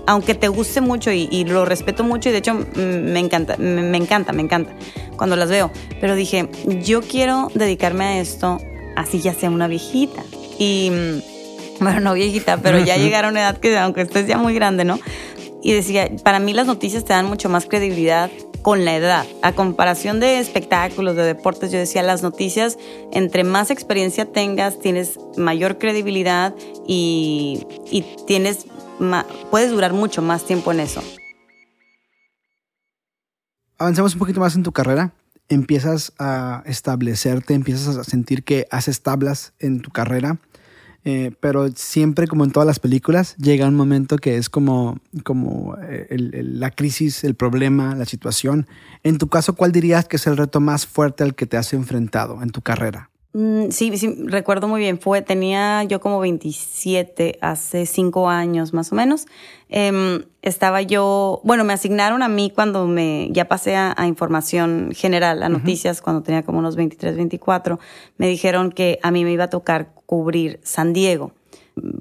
Aunque 0.10 0.34
te 0.34 0.48
guste 0.48 0.82
mucho 0.82 1.12
y, 1.12 1.46
lo 1.46 1.66
respeto 1.66 2.04
mucho 2.04 2.30
y 2.30 2.32
de 2.32 2.40
hecho 2.40 2.56
mm, 2.56 3.12
me 3.14 3.20
encanta, 3.20 3.58
me 3.58 3.96
encanta, 3.96 4.34
me 4.34 4.42
encanta 4.42 4.72
cuando 5.16 5.36
las 5.36 5.50
veo. 5.50 5.72
Pero 6.02 6.16
dije, 6.16 6.50
yo 6.82 7.04
quiero 7.04 7.52
dedicarme 7.54 8.06
a 8.06 8.20
esto 8.20 8.58
así 8.96 9.20
ya 9.22 9.36
sea 9.36 9.52
una 9.52 9.68
viejita. 9.68 10.24
Y 10.58 10.90
mm, 10.92 11.84
bueno, 11.84 12.00
no 12.00 12.14
viejita, 12.16 12.58
pero 12.58 12.80
ya 12.80 12.98
llegar 12.98 13.26
a 13.26 13.30
una 13.30 13.42
edad 13.42 13.58
que 13.58 13.78
aunque 13.78 14.02
estés 14.02 14.26
ya 14.26 14.40
muy 14.40 14.56
grande, 14.56 14.84
¿no? 14.84 15.00
Y 15.62 15.74
decía, 15.74 16.10
para 16.24 16.40
mí 16.40 16.54
las 16.54 16.66
noticias 16.66 17.06
te 17.06 17.14
dan 17.14 17.28
mucho 17.28 17.48
más 17.48 17.68
credibilidad 17.68 18.32
con 18.64 18.86
la 18.86 18.96
edad. 18.96 19.26
A 19.42 19.54
comparación 19.54 20.20
de 20.20 20.40
espectáculos, 20.40 21.16
de 21.16 21.24
deportes, 21.24 21.72
yo 21.72 21.78
decía, 21.78 22.02
las 22.02 22.24
noticias, 22.24 22.78
entre 23.12 23.44
más 23.44 23.70
experiencia 23.70 24.26
tengas, 24.26 24.80
tienes 24.80 25.20
mayor 25.38 25.78
credibilidad 25.78 26.56
y, 26.88 27.66
y 27.92 28.06
tienes, 28.26 28.66
puedes 29.50 29.72
durar 29.72 29.94
mucho 29.94 30.22
más 30.22 30.46
tiempo 30.46 30.72
en 30.72 30.82
eso. 30.82 31.02
Avancemos 33.78 34.14
un 34.14 34.20
poquito 34.20 34.40
más 34.40 34.56
en 34.56 34.64
tu 34.64 34.72
carrera. 34.72 35.14
Empiezas 35.48 36.14
a 36.20 36.64
establecerte, 36.66 37.54
empiezas 37.54 37.98
a 37.98 38.04
sentir 38.04 38.44
que 38.44 38.68
haces 38.70 39.02
tablas 39.02 39.54
en 39.60 39.82
tu 39.82 39.90
carrera 39.90 40.40
eh, 41.06 41.32
pero 41.40 41.70
siempre, 41.76 42.28
como 42.28 42.44
en 42.44 42.52
todas 42.52 42.68
las 42.68 42.80
películas, 42.80 43.36
llega 43.38 43.68
un 43.68 43.76
momento 43.76 44.18
que 44.18 44.38
es 44.38 44.50
como, 44.50 45.00
como 45.24 45.78
eh, 45.82 46.08
la 46.10 46.72
crisis, 46.72 47.24
el 47.24 47.36
problema, 47.36 47.96
la 47.96 48.06
situación. 48.06 48.68
En 49.04 49.18
tu 49.18 49.30
caso, 49.30 49.56
¿cuál 49.56 49.72
dirías 49.72 50.08
que 50.08 50.18
es 50.18 50.28
el 50.28 50.38
reto 50.38 50.60
más 50.60 50.86
fuerte 50.86 51.24
al 51.24 51.36
que 51.36 51.46
te 51.46 51.58
has 51.58 51.74
enfrentado 51.74 52.44
en 52.44 52.50
tu 52.50 52.62
carrera? 52.62 53.10
Mm, 53.34 53.70
sí, 53.70 53.96
sí, 53.98 54.16
recuerdo 54.26 54.68
muy 54.68 54.80
bien. 54.82 55.00
Fue, 55.00 55.22
tenía 55.22 55.84
yo 55.84 56.00
como 56.00 56.20
27, 56.20 57.38
hace 57.42 57.86
cinco 57.86 58.30
años 58.30 58.74
más 58.74 58.92
o 58.92 58.96
menos. 58.96 59.28
Em, 59.70 60.24
estaba 60.42 60.82
yo, 60.82 61.42
bueno, 61.44 61.64
me 61.64 61.74
asignaron 61.74 62.24
a 62.24 62.28
mí 62.28 62.52
cuando 62.54 62.88
me, 62.88 63.30
ya 63.32 63.48
pasé 63.48 63.76
a, 63.76 63.96
información 64.08 64.92
general, 64.94 65.44
a 65.44 65.50
noticias, 65.50 66.02
cuando 66.02 66.24
tenía 66.24 66.44
como 66.44 66.60
unos 66.60 66.76
23, 66.76 67.16
24. 67.16 67.80
Me 68.18 68.28
dijeron 68.28 68.72
que 68.72 69.00
a 69.04 69.12
mí 69.12 69.24
me 69.24 69.32
iba 69.32 69.44
a 69.46 69.50
tocar 69.50 69.90
cubrir 70.06 70.60
San 70.64 70.94
Diego 70.94 71.34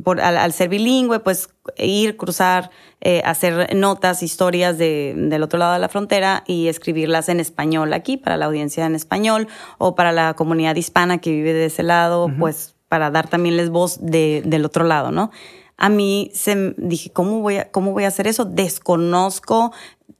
por, 0.04 0.20
al, 0.20 0.52
ser 0.52 0.68
bilingüe, 0.68 1.20
pues 1.20 1.50
ir, 1.76 2.16
cruzar, 2.16 2.70
eh, 3.00 3.22
hacer 3.24 3.74
notas, 3.74 4.22
historias 4.22 4.78
de, 4.78 5.14
del 5.16 5.42
otro 5.42 5.58
lado 5.58 5.74
de 5.74 5.78
la 5.78 5.88
frontera 5.88 6.44
y 6.46 6.68
escribirlas 6.68 7.28
en 7.28 7.40
español 7.40 7.92
aquí 7.92 8.16
para 8.16 8.36
la 8.36 8.46
audiencia 8.46 8.86
en 8.86 8.94
español 8.94 9.48
o 9.78 9.94
para 9.94 10.12
la 10.12 10.34
comunidad 10.34 10.76
hispana 10.76 11.18
que 11.18 11.30
vive 11.30 11.52
de 11.52 11.66
ese 11.66 11.82
lado, 11.82 12.30
pues 12.38 12.74
para 12.88 13.10
dar 13.10 13.28
también 13.28 13.56
les 13.56 13.70
voz 13.70 13.98
de, 14.00 14.42
del 14.44 14.64
otro 14.64 14.84
lado, 14.84 15.10
¿no? 15.10 15.30
A 15.78 15.88
mí 15.88 16.30
se 16.34 16.74
dije, 16.76 17.10
¿cómo 17.10 17.40
voy 17.40 17.56
a, 17.56 17.70
cómo 17.70 17.92
voy 17.92 18.04
a 18.04 18.08
hacer 18.08 18.26
eso? 18.26 18.44
Desconozco 18.44 19.72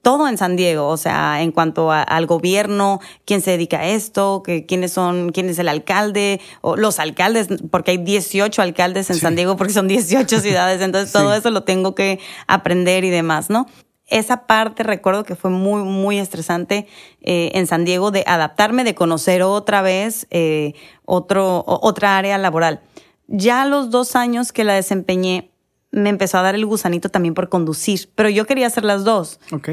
todo 0.03 0.29
en 0.29 0.39
San 0.39 0.57
Diego, 0.57 0.87
o 0.87 0.97
sea, 0.97 1.43
en 1.43 1.53
cuanto 1.53 1.91
al 1.91 2.27
gobierno, 2.27 3.01
quién 3.25 3.43
se 3.43 3.51
dedica 3.51 3.81
a 3.81 3.89
esto, 3.89 4.43
que, 4.45 4.65
quiénes 4.65 4.93
son, 4.93 5.33
quién 5.33 5.49
es 5.49 5.59
el 5.59 5.69
alcalde, 5.69 6.41
o 6.61 6.77
los 6.77 6.99
alcaldes, 7.01 7.49
porque 7.71 7.91
hay 7.91 7.99
18 7.99 8.63
alcaldes 8.63 9.11
en 9.11 9.17
San 9.17 9.35
Diego, 9.35 9.57
porque 9.57 9.73
son 9.73 9.89
18 9.89 10.41
ciudades, 10.41 10.81
entonces 10.81 11.13
todo 11.13 11.35
eso 11.35 11.51
lo 11.51 11.65
tengo 11.65 11.95
que 11.95 12.21
aprender 12.47 13.05
y 13.05 13.11
demás, 13.11 13.51
¿no? 13.51 13.67
Esa 14.07 14.47
parte 14.47 14.83
recuerdo 14.85 15.25
que 15.25 15.35
fue 15.35 15.51
muy, 15.51 15.83
muy 15.83 16.19
estresante 16.19 16.87
eh, 17.21 17.51
en 17.53 17.67
San 17.67 17.85
Diego 17.85 18.11
de 18.11 18.25
adaptarme, 18.27 18.85
de 18.85 18.95
conocer 18.95 19.43
otra 19.43 19.83
vez 19.83 20.27
eh, 20.31 20.73
otro, 21.05 21.65
otra 21.67 22.17
área 22.17 22.39
laboral. 22.39 22.81
Ya 23.29 23.63
a 23.63 23.67
los 23.67 23.91
dos 23.91 24.17
años 24.17 24.53
que 24.53 24.65
la 24.65 24.75
desempeñé, 24.75 25.53
me 25.91 26.11
empezó 26.11 26.39
a 26.39 26.43
dar 26.43 26.55
el 26.55 26.67
gusanito 26.67 27.09
también 27.09 27.35
por 27.35 27.49
conducir, 27.49 28.11
pero 28.15 28.29
yo 28.29 28.47
quería 28.47 28.67
hacer 28.67 28.85
las 28.85 29.05
dos. 29.05 29.39
Ok. 29.53 29.71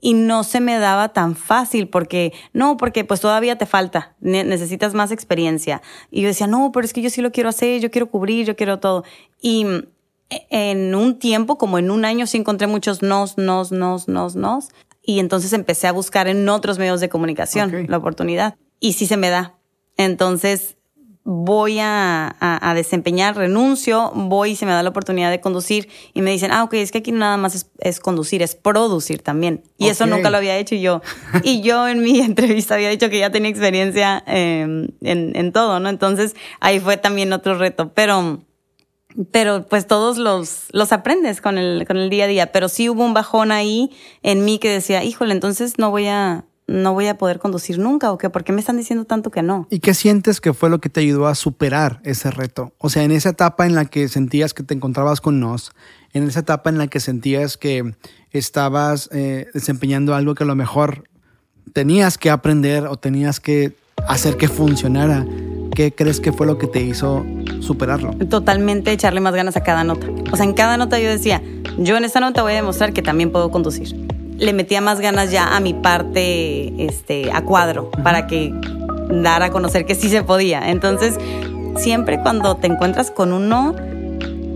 Y 0.00 0.12
no 0.12 0.44
se 0.44 0.60
me 0.60 0.78
daba 0.78 1.14
tan 1.14 1.34
fácil 1.34 1.88
porque, 1.88 2.34
no, 2.52 2.76
porque 2.76 3.04
pues 3.04 3.20
todavía 3.20 3.56
te 3.56 3.64
falta, 3.64 4.16
necesitas 4.20 4.92
más 4.92 5.10
experiencia. 5.10 5.80
Y 6.10 6.20
yo 6.20 6.28
decía, 6.28 6.46
no, 6.46 6.72
pero 6.72 6.84
es 6.84 6.92
que 6.92 7.00
yo 7.00 7.08
sí 7.08 7.22
lo 7.22 7.32
quiero 7.32 7.48
hacer, 7.48 7.80
yo 7.80 7.90
quiero 7.90 8.10
cubrir, 8.10 8.44
yo 8.46 8.56
quiero 8.56 8.80
todo. 8.80 9.04
Y 9.40 9.64
e, 10.28 10.46
en 10.50 10.94
un 10.94 11.18
tiempo, 11.18 11.56
como 11.56 11.78
en 11.78 11.90
un 11.90 12.04
año, 12.04 12.26
sí 12.26 12.36
encontré 12.36 12.66
muchos 12.66 13.02
nos, 13.02 13.38
nos, 13.38 13.72
nos, 13.72 14.08
nos, 14.08 14.36
nos. 14.36 14.68
Y 15.02 15.20
entonces 15.20 15.54
empecé 15.54 15.86
a 15.86 15.92
buscar 15.92 16.28
en 16.28 16.46
otros 16.48 16.78
medios 16.78 17.00
de 17.00 17.08
comunicación 17.08 17.86
la 17.88 17.96
oportunidad. 17.96 18.56
Y 18.80 18.94
sí 18.94 19.06
se 19.06 19.16
me 19.16 19.30
da. 19.30 19.54
Entonces, 19.96 20.76
voy 21.24 21.78
a, 21.80 22.72
desempeñar, 22.74 23.36
renuncio, 23.36 24.12
voy 24.14 24.50
y 24.50 24.56
se 24.56 24.66
me 24.66 24.72
da 24.72 24.82
la 24.82 24.90
oportunidad 24.90 25.30
de 25.30 25.40
conducir 25.40 25.88
y 26.12 26.20
me 26.20 26.30
dicen, 26.30 26.52
ah, 26.52 26.64
ok, 26.64 26.74
es 26.74 26.92
que 26.92 26.98
aquí 26.98 27.12
nada 27.12 27.38
más 27.38 27.66
es, 27.78 28.00
conducir, 28.00 28.42
es 28.42 28.54
producir 28.54 29.22
también. 29.22 29.62
Y 29.78 29.88
eso 29.88 30.06
nunca 30.06 30.28
lo 30.28 30.36
había 30.36 30.58
hecho 30.58 30.74
yo. 30.74 31.00
y 31.42 31.62
yo 31.62 31.88
en 31.88 32.02
mi 32.02 32.20
entrevista 32.20 32.74
había 32.74 32.90
dicho 32.90 33.08
que 33.08 33.18
ya 33.18 33.30
tenía 33.30 33.50
experiencia 33.50 34.22
em, 34.26 34.88
en, 35.00 35.52
todo, 35.52 35.80
¿no? 35.80 35.88
Entonces 35.88 36.36
ahí 36.60 36.78
fue 36.78 36.96
también 36.96 37.32
otro 37.32 37.56
reto, 37.58 37.92
pero... 37.94 38.40
Pero 39.30 39.64
pues 39.68 39.86
todos 39.86 40.18
los, 40.18 40.64
los 40.72 40.90
aprendes 40.90 41.40
con 41.40 41.56
el, 41.56 41.86
con 41.86 41.98
el 41.98 42.10
día 42.10 42.24
a 42.24 42.26
día. 42.26 42.50
Pero 42.50 42.68
sí 42.68 42.88
hubo 42.88 43.04
un 43.04 43.14
bajón 43.14 43.52
ahí 43.52 43.92
en 44.24 44.44
mí 44.44 44.58
que 44.58 44.68
decía, 44.68 45.04
híjole, 45.04 45.32
entonces 45.32 45.78
no 45.78 45.92
voy 45.92 46.08
a, 46.08 46.46
no 46.66 46.94
voy 46.94 47.08
a 47.08 47.18
poder 47.18 47.38
conducir 47.38 47.78
nunca 47.78 48.10
o 48.12 48.18
qué? 48.18 48.30
¿Por 48.30 48.44
qué 48.44 48.52
me 48.52 48.60
están 48.60 48.76
diciendo 48.76 49.04
tanto 49.04 49.30
que 49.30 49.42
no? 49.42 49.66
¿Y 49.70 49.80
qué 49.80 49.94
sientes 49.94 50.40
que 50.40 50.54
fue 50.54 50.70
lo 50.70 50.80
que 50.80 50.88
te 50.88 51.00
ayudó 51.00 51.26
a 51.26 51.34
superar 51.34 52.00
ese 52.04 52.30
reto? 52.30 52.72
O 52.78 52.88
sea, 52.88 53.02
en 53.02 53.10
esa 53.10 53.30
etapa 53.30 53.66
en 53.66 53.74
la 53.74 53.84
que 53.84 54.08
sentías 54.08 54.54
que 54.54 54.62
te 54.62 54.74
encontrabas 54.74 55.20
con 55.20 55.40
nos, 55.40 55.72
en 56.12 56.26
esa 56.26 56.40
etapa 56.40 56.70
en 56.70 56.78
la 56.78 56.86
que 56.86 57.00
sentías 57.00 57.56
que 57.56 57.94
estabas 58.30 59.10
eh, 59.12 59.48
desempeñando 59.52 60.14
algo 60.14 60.34
que 60.34 60.44
a 60.44 60.46
lo 60.46 60.54
mejor 60.54 61.04
tenías 61.72 62.18
que 62.18 62.30
aprender 62.30 62.86
o 62.86 62.96
tenías 62.96 63.40
que 63.40 63.76
hacer 64.08 64.36
que 64.36 64.48
funcionara. 64.48 65.26
¿Qué 65.74 65.92
crees 65.92 66.20
que 66.20 66.32
fue 66.32 66.46
lo 66.46 66.56
que 66.56 66.68
te 66.68 66.80
hizo 66.80 67.26
superarlo? 67.60 68.12
Totalmente 68.30 68.92
echarle 68.92 69.20
más 69.20 69.34
ganas 69.34 69.56
a 69.56 69.64
cada 69.64 69.82
nota. 69.82 70.06
O 70.30 70.36
sea, 70.36 70.44
en 70.44 70.54
cada 70.54 70.76
nota 70.76 71.00
yo 71.00 71.08
decía, 71.08 71.42
yo 71.78 71.96
en 71.96 72.04
esta 72.04 72.20
nota 72.20 72.42
voy 72.42 72.52
a 72.52 72.56
demostrar 72.56 72.92
que 72.92 73.02
también 73.02 73.32
puedo 73.32 73.50
conducir 73.50 74.03
le 74.38 74.52
metía 74.52 74.80
más 74.80 75.00
ganas 75.00 75.30
ya 75.30 75.56
a 75.56 75.60
mi 75.60 75.74
parte 75.74 76.84
este, 76.84 77.30
a 77.32 77.42
cuadro 77.42 77.90
para 78.02 78.26
que 78.26 78.52
dar 79.10 79.42
a 79.42 79.50
conocer 79.50 79.86
que 79.86 79.94
sí 79.94 80.08
se 80.08 80.22
podía. 80.22 80.70
Entonces, 80.70 81.18
siempre 81.76 82.20
cuando 82.20 82.56
te 82.56 82.66
encuentras 82.66 83.10
con 83.10 83.32
un 83.32 83.48
no, 83.48 83.74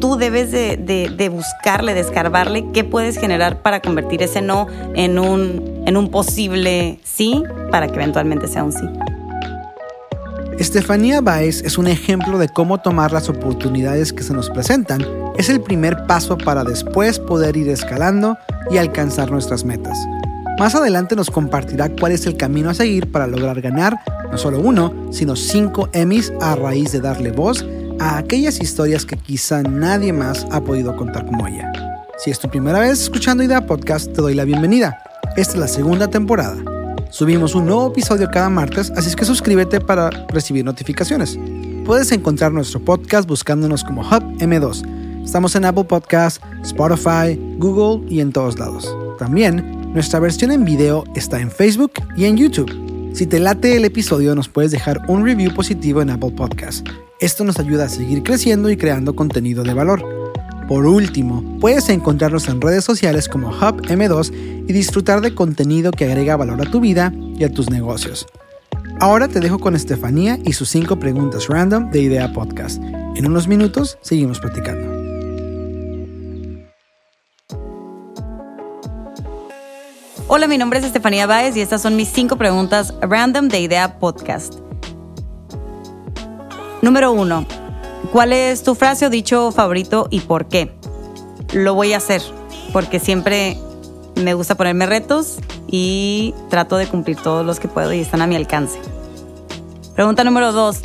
tú 0.01 0.17
debes 0.17 0.51
de, 0.51 0.77
de, 0.77 1.29
buscarle, 1.29 1.95
de 1.95 2.01
escarbarle 2.01 2.67
qué 2.73 2.85
puedes 2.85 3.19
generar 3.19 3.63
para 3.63 3.81
convertir 3.81 4.23
ese 4.23 4.43
no 4.43 4.67
en 4.95 5.19
un, 5.19 5.83
en 5.87 5.97
un 5.97 6.11
posible 6.11 6.99
sí 7.03 7.43
para 7.71 7.89
que 7.89 7.95
eventualmente 7.95 8.47
sea 8.49 8.65
un 8.65 8.73
sí. 8.73 8.87
Estefanía 10.59 11.21
Baez 11.21 11.63
es 11.63 11.79
un 11.79 11.87
ejemplo 11.87 12.37
de 12.37 12.49
cómo 12.49 12.79
tomar 12.79 13.13
las 13.13 13.29
oportunidades 13.29 14.13
que 14.13 14.25
se 14.25 14.35
nos 14.35 14.51
presentan 14.51 15.07
es 15.37 15.49
el 15.49 15.61
primer 15.61 16.05
paso 16.09 16.37
para 16.37 16.65
después 16.65 17.21
poder 17.21 17.57
ir 17.57 17.69
escalando 17.69 18.37
y 18.69 18.79
alcanzar 18.79 19.31
nuestras 19.31 19.65
metas. 19.65 19.97
Más 20.59 20.75
adelante 20.75 21.15
nos 21.15 21.31
compartirá 21.31 21.89
cuál 21.89 22.11
es 22.11 22.27
el 22.27 22.37
camino 22.37 22.71
a 22.71 22.75
seguir 22.75 23.13
para 23.13 23.29
lograr 23.29 23.61
ganar 23.61 24.01
no 24.33 24.37
solo 24.37 24.59
uno, 24.59 24.93
sino 25.13 25.37
cinco 25.37 25.89
Emmys 25.93 26.33
a 26.41 26.57
raíz 26.57 26.91
de 26.91 27.01
darle 27.01 27.31
voz 27.31 27.65
a 28.01 28.19
aquellas 28.19 28.61
historias 28.61 29.07
que 29.07 29.17
quizá 29.17 29.63
nadie 29.63 30.13
más 30.13 30.45
ha 30.51 30.61
podido 30.61 30.97
contar 30.97 31.25
como 31.25 31.47
ella. 31.47 31.71
Si 32.19 32.33
es 32.33 32.41
tu 32.41 32.49
primera 32.51 32.81
vez 32.81 33.01
escuchando 33.01 33.45
Idea 33.45 33.65
Podcast, 33.65 34.13
te 34.13 34.21
doy 34.21 34.35
la 34.35 34.45
bienvenida. 34.45 34.99
Esta 35.37 35.53
es 35.53 35.59
la 35.61 35.69
segunda 35.69 36.09
temporada. 36.09 36.57
Subimos 37.11 37.55
un 37.55 37.65
nuevo 37.65 37.89
episodio 37.89 38.29
cada 38.31 38.51
martes, 38.51 38.93
así 38.95 39.09
es 39.09 39.17
que 39.17 39.25
suscríbete 39.25 39.81
para 39.81 40.11
recibir 40.29 40.65
notificaciones. 40.65 41.39
Puedes 41.87 42.13
encontrar 42.13 42.53
nuestro 42.53 42.81
podcast 42.81 43.27
buscándonos 43.27 43.83
como 43.83 44.03
Hub 44.03 44.23
M2. 44.39 45.25
Estamos 45.25 45.55
en 45.57 45.65
Apple 45.65 45.85
Podcasts, 45.85 46.41
Spotify, 46.63 47.41
Google 47.57 48.07
y 48.11 48.21
en 48.21 48.31
todos 48.31 48.59
lados. 48.59 48.95
También, 49.19 49.93
nuestra 49.95 50.21
versión 50.21 50.53
en 50.53 50.67
video 50.67 51.05
está 51.15 51.41
en 51.41 51.51
Facebook 51.51 51.93
y 52.15 52.27
en 52.27 52.37
YouTube. 52.37 52.71
Si 53.15 53.27
te 53.27 53.41
late 53.41 53.77
el 53.77 53.87
episodio, 53.87 54.35
nos 54.35 54.49
puedes 54.49 54.71
dejar 54.71 55.01
un 55.09 55.25
review 55.25 55.53
positivo 55.55 56.03
en 56.03 56.11
Apple 56.11 56.33
Podcasts. 56.33 56.85
Esto 57.21 57.43
nos 57.43 57.59
ayuda 57.59 57.87
a 57.87 57.89
seguir 57.89 58.23
creciendo 58.23 58.71
y 58.71 58.77
creando 58.77 59.17
contenido 59.17 59.65
de 59.65 59.73
valor. 59.73 60.18
Por 60.69 60.85
último, 60.85 61.43
puedes 61.61 61.89
encontrarnos 61.89 62.47
en 62.47 62.61
redes 62.61 62.85
sociales 62.85 63.27
como 63.27 63.49
Hub 63.49 63.81
M2 63.87 64.33
y 64.69 64.73
disfrutar 64.75 65.23
de 65.23 65.35
contenido 65.35 65.91
que 65.93 66.05
agrega 66.05 66.37
valor 66.37 66.61
a 66.61 66.71
tu 66.71 66.79
vida 66.79 67.11
y 67.17 67.43
a 67.45 67.51
tus 67.51 67.71
negocios. 67.71 68.27
Ahora 69.01 69.29
te 69.29 69.41
dejo 69.41 69.59
con 69.59 69.75
Estefanía 69.75 70.39
y 70.45 70.53
sus 70.53 70.69
5 70.69 70.99
preguntas 70.99 71.49
random 71.49 71.91
de 71.91 72.03
Idea 72.03 72.35
Podcast. 72.35 72.83
En 72.83 73.27
unos 73.27 73.49
minutos 73.49 73.97
seguimos 74.03 74.41
platicando. 74.41 74.87
Hola, 80.27 80.49
mi 80.49 80.59
nombre 80.59 80.81
es 80.81 80.85
Estefanía 80.85 81.27
Báez 81.27 81.57
y 81.57 81.63
estas 81.63 81.81
son 81.81 81.97
mis 81.97 82.11
5 82.11 82.37
preguntas 82.37 82.93
random 83.01 83.49
de 83.49 83.61
Idea 83.61 83.99
Podcast. 83.99 84.57
Número 86.83 87.13
1. 87.13 87.68
¿Cuál 88.13 88.33
es 88.33 88.63
tu 88.63 88.75
frase 88.75 89.07
o 89.07 89.11
dicho 89.11 89.53
favorito 89.53 90.09
y 90.11 90.21
por 90.21 90.49
qué? 90.49 90.73
Lo 91.53 91.75
voy 91.75 91.93
a 91.93 91.99
hacer 91.99 92.23
porque 92.73 93.01
siempre 93.01 93.59
me 94.17 94.35
gusta 94.35 94.55
ponerme 94.55 94.87
retos 94.87 95.39
y 95.67 96.35
trato 96.49 96.77
de 96.79 96.87
cumplir 96.87 97.17
todos 97.17 97.45
los 97.45 97.61
que 97.61 97.69
puedo 97.69 97.93
y 97.93 98.01
están 98.01 98.23
a 98.23 98.27
mi 98.27 98.35
alcance. 98.35 98.79
Pregunta 99.95 100.25
número 100.25 100.53
dos. 100.53 100.81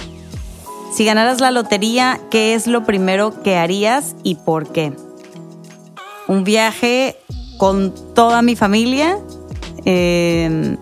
Si 0.94 1.06
ganaras 1.06 1.40
la 1.40 1.52
lotería, 1.52 2.20
¿qué 2.30 2.54
es 2.54 2.68
lo 2.68 2.84
primero 2.84 3.42
que 3.42 3.58
harías 3.58 4.16
y 4.24 4.36
por 4.36 4.68
qué? 4.72 4.94
Un 6.28 6.44
viaje 6.44 7.18
con 7.58 7.94
toda 8.14 8.42
mi 8.42 8.56
familia, 8.56 9.18
eh, 9.86 10.76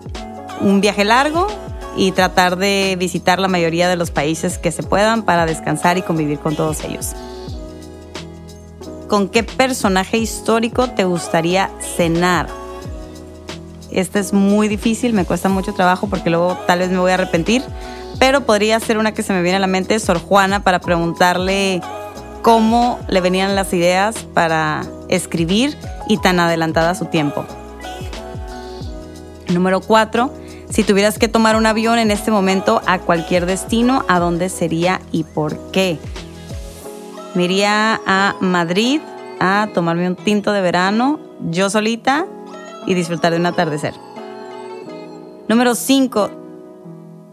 un 0.60 0.80
viaje 0.80 1.04
largo 1.04 1.46
y 1.96 2.12
tratar 2.12 2.56
de 2.56 2.96
visitar 2.98 3.38
la 3.38 3.48
mayoría 3.48 3.88
de 3.88 3.96
los 3.96 4.10
países 4.10 4.58
que 4.58 4.72
se 4.72 4.82
puedan 4.82 5.22
para 5.22 5.46
descansar 5.46 5.98
y 5.98 6.02
convivir 6.02 6.38
con 6.38 6.56
todos 6.56 6.82
ellos. 6.84 7.12
¿Con 9.08 9.28
qué 9.28 9.42
personaje 9.42 10.16
histórico 10.16 10.88
te 10.88 11.04
gustaría 11.04 11.70
cenar? 11.96 12.46
Esta 13.90 14.18
es 14.18 14.32
muy 14.32 14.68
difícil, 14.68 15.12
me 15.12 15.26
cuesta 15.26 15.50
mucho 15.50 15.74
trabajo 15.74 16.06
porque 16.08 16.30
luego 16.30 16.56
tal 16.66 16.78
vez 16.78 16.90
me 16.90 16.98
voy 16.98 17.10
a 17.10 17.14
arrepentir, 17.14 17.62
pero 18.18 18.46
podría 18.46 18.80
ser 18.80 18.96
una 18.96 19.12
que 19.12 19.22
se 19.22 19.34
me 19.34 19.42
viene 19.42 19.56
a 19.56 19.60
la 19.60 19.66
mente, 19.66 19.98
Sor 19.98 20.18
Juana, 20.18 20.64
para 20.64 20.78
preguntarle 20.78 21.82
cómo 22.40 22.98
le 23.08 23.20
venían 23.20 23.54
las 23.54 23.72
ideas 23.74 24.16
para 24.32 24.82
escribir 25.08 25.76
y 26.08 26.16
tan 26.16 26.40
adelantada 26.40 26.90
a 26.90 26.94
su 26.94 27.04
tiempo. 27.04 27.44
Número 29.48 29.80
cuatro, 29.80 30.32
si 30.72 30.84
tuvieras 30.84 31.18
que 31.18 31.28
tomar 31.28 31.56
un 31.56 31.66
avión 31.66 31.98
en 31.98 32.10
este 32.10 32.30
momento 32.30 32.80
a 32.86 32.98
cualquier 32.98 33.44
destino, 33.44 34.06
¿a 34.08 34.18
dónde 34.18 34.48
sería 34.48 35.02
y 35.12 35.24
por 35.24 35.70
qué? 35.70 35.98
Me 37.34 37.44
iría 37.44 38.00
a 38.06 38.36
Madrid 38.40 39.02
a 39.38 39.68
tomarme 39.74 40.08
un 40.08 40.16
tinto 40.16 40.50
de 40.52 40.62
verano, 40.62 41.20
yo 41.50 41.68
solita, 41.68 42.26
y 42.86 42.94
disfrutar 42.94 43.32
de 43.32 43.38
un 43.38 43.46
atardecer. 43.46 43.92
Número 45.46 45.74
5. 45.74 46.30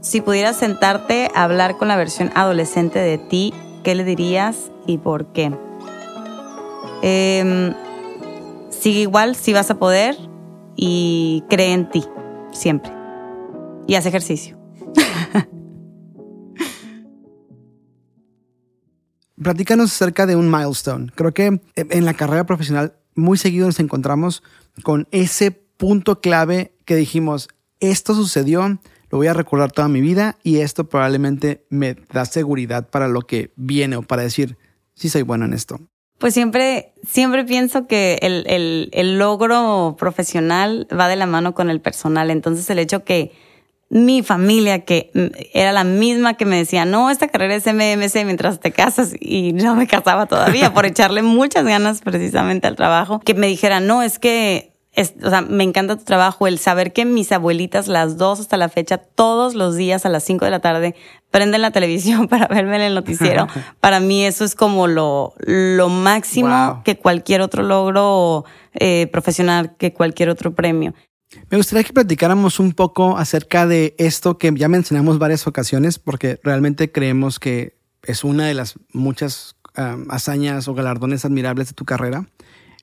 Si 0.02 0.20
pudieras 0.20 0.58
sentarte 0.58 1.32
a 1.34 1.44
hablar 1.44 1.78
con 1.78 1.88
la 1.88 1.96
versión 1.96 2.32
adolescente 2.36 3.00
de 3.00 3.18
ti, 3.18 3.54
¿qué 3.84 3.96
le 3.96 4.04
dirías 4.04 4.70
y 4.86 4.98
por 4.98 5.28
qué? 5.28 5.52
Eh, 7.02 7.74
sigue 8.70 9.00
igual 9.00 9.38
si 9.38 9.54
vas 9.54 9.72
a 9.72 9.80
poder 9.80 10.18
y 10.76 11.46
cree 11.50 11.72
en 11.72 11.90
ti, 11.90 12.06
siempre 12.52 12.99
y 13.90 13.96
hace 13.96 14.10
ejercicio. 14.10 14.58
Platícanos 19.42 19.92
acerca 19.92 20.28
de 20.28 20.36
un 20.36 20.52
milestone. 20.52 21.12
Creo 21.16 21.34
que 21.34 21.60
en 21.76 22.06
la 22.06 22.14
carrera 22.14 22.46
profesional 22.46 22.94
muy 23.16 23.40
seguido 23.40 23.66
nos 23.66 23.80
encontramos 23.80 24.44
con 24.84 25.08
ese 25.10 25.50
punto 25.50 26.22
clave 26.22 26.76
que 26.86 26.96
dijimos, 26.96 27.48
esto 27.80 28.14
sucedió, 28.14 28.80
lo 29.10 29.18
voy 29.18 29.26
a 29.26 29.34
recordar 29.34 29.72
toda 29.72 29.88
mi 29.88 30.02
vida 30.02 30.38
y 30.44 30.58
esto 30.58 30.88
probablemente 30.88 31.66
me 31.70 31.96
da 32.14 32.26
seguridad 32.26 32.90
para 32.90 33.08
lo 33.08 33.22
que 33.22 33.54
viene 33.56 33.96
o 33.96 34.04
para 34.04 34.22
decir, 34.22 34.60
sí 34.94 35.10
soy 35.10 35.24
bueno 35.24 35.46
en 35.46 35.54
esto. 35.54 35.80
Pues 36.20 36.36
siempre, 36.36 36.94
siempre 37.08 37.44
pienso 37.44 37.88
que 37.88 38.20
el, 38.22 38.44
el, 38.46 38.90
el 38.92 39.18
logro 39.18 39.96
profesional 39.98 40.86
va 40.92 41.08
de 41.08 41.16
la 41.16 41.26
mano 41.26 41.56
con 41.56 41.72
el 41.72 41.82
personal. 41.82 42.30
Entonces 42.30 42.70
el 42.70 42.78
hecho 42.78 43.04
que 43.04 43.32
mi 43.90 44.22
familia, 44.22 44.86
que 44.86 45.12
era 45.54 45.72
la 45.72 45.84
misma 45.84 46.36
que 46.36 46.46
me 46.46 46.58
decía, 46.58 46.86
no, 46.86 47.10
esta 47.10 47.28
carrera 47.28 47.56
es 47.56 47.66
MMC 47.66 48.24
mientras 48.24 48.60
te 48.60 48.72
casas 48.72 49.14
y 49.20 49.54
no 49.54 49.76
me 49.76 49.88
casaba 49.88 50.28
todavía 50.28 50.74
por 50.74 50.86
echarle 50.86 51.24
muchas 51.24 51.66
ganas 51.66 52.02
precisamente 52.02 52.68
al 52.68 52.76
trabajo, 52.76 53.20
que 53.20 53.34
me 53.34 53.48
dijera, 53.48 53.80
no, 53.80 54.04
es 54.04 54.20
que, 54.20 54.74
es, 54.94 55.16
o 55.24 55.30
sea, 55.32 55.42
me 55.42 55.64
encanta 55.64 55.98
tu 55.98 56.04
trabajo, 56.04 56.46
el 56.46 56.60
saber 56.60 56.94
que 56.94 57.06
mis 57.06 57.32
abuelitas, 57.32 57.88
las 57.88 58.18
dos 58.18 58.40
hasta 58.40 58.58
la 58.58 58.70
fecha, 58.70 58.98
todos 58.98 59.56
los 59.56 59.76
días 59.76 60.06
a 60.06 60.10
las 60.10 60.24
5 60.24 60.46
de 60.46 60.52
la 60.52 60.60
tarde, 60.60 60.96
prenden 61.32 61.64
la 61.64 61.72
televisión 61.72 62.28
para 62.30 62.48
verme 62.48 62.76
en 62.76 62.84
el 62.84 62.96
noticiero. 62.96 63.48
para 63.80 64.00
mí 64.00 64.24
eso 64.24 64.46
es 64.46 64.54
como 64.54 64.86
lo, 64.86 65.34
lo 65.40 65.90
máximo 65.90 66.82
que 66.86 66.98
cualquier 66.98 67.42
otro 67.42 67.64
logro 67.64 68.46
eh, 68.74 69.08
profesional, 69.12 69.76
que 69.78 69.94
cualquier 69.94 70.30
otro 70.30 70.54
premio. 70.54 70.94
Me 71.50 71.58
gustaría 71.58 71.84
que 71.84 71.94
platicáramos 71.94 72.60
un 72.60 72.74
poco 72.74 73.18
acerca 73.18 73.68
de 73.68 73.94
esto 73.98 74.38
que 74.38 74.52
ya 74.56 74.68
mencionamos 74.68 75.20
varias 75.20 75.46
ocasiones, 75.46 76.00
porque 76.00 76.40
realmente 76.44 76.92
creemos 76.92 77.40
que 77.40 77.78
es 78.04 78.24
una 78.24 78.48
de 78.48 78.56
las 78.56 78.76
muchas 78.94 79.56
hazañas 80.10 80.68
o 80.68 80.74
galardones 80.74 81.26
admirables 81.26 81.68
de 81.68 81.74
tu 81.74 81.86
carrera. 81.86 82.28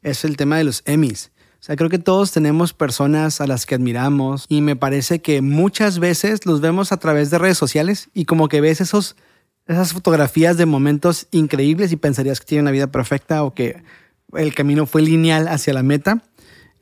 Es 0.03 0.25
el 0.25 0.37
tema 0.37 0.59
de 0.59 0.65
los 0.65 0.83
Emmys. 0.87 1.33
O 1.61 1.65
sea, 1.67 1.77
creo 1.77 1.91
que 1.91 1.99
todos 1.99 2.31
tenemos 2.31 2.73
personas 2.73 3.41
a 3.41 3.47
las 3.47 3.67
que 3.67 3.75
admiramos 3.75 4.47
y 4.49 4.61
me 4.61 4.77
parece 4.77 5.21
que 5.21 5.41
muchas 5.41 5.99
veces 5.99 6.47
los 6.47 6.61
vemos 6.61 6.93
a 6.93 6.99
través 6.99 7.31
de 7.31 7.39
redes 7.39 7.59
sociales 7.59 8.09
y 8.15 8.25
como 8.25 8.49
que 8.49 8.61
ves 8.61 8.81
esos, 8.81 9.17
esas 9.67 9.93
fotografías 9.93 10.57
de 10.57 10.67
momentos 10.67 11.27
increíbles 11.33 11.91
y 11.91 11.97
pensarías 11.97 12.39
que 12.39 12.47
tienen 12.47 12.65
una 12.65 12.71
vida 12.71 12.87
perfecta 12.87 13.43
o 13.43 13.53
que 13.53 13.83
el 14.35 14.55
camino 14.55 14.87
fue 14.87 15.03
lineal 15.03 15.49
hacia 15.49 15.75
la 15.75 15.83
meta. 15.83 16.23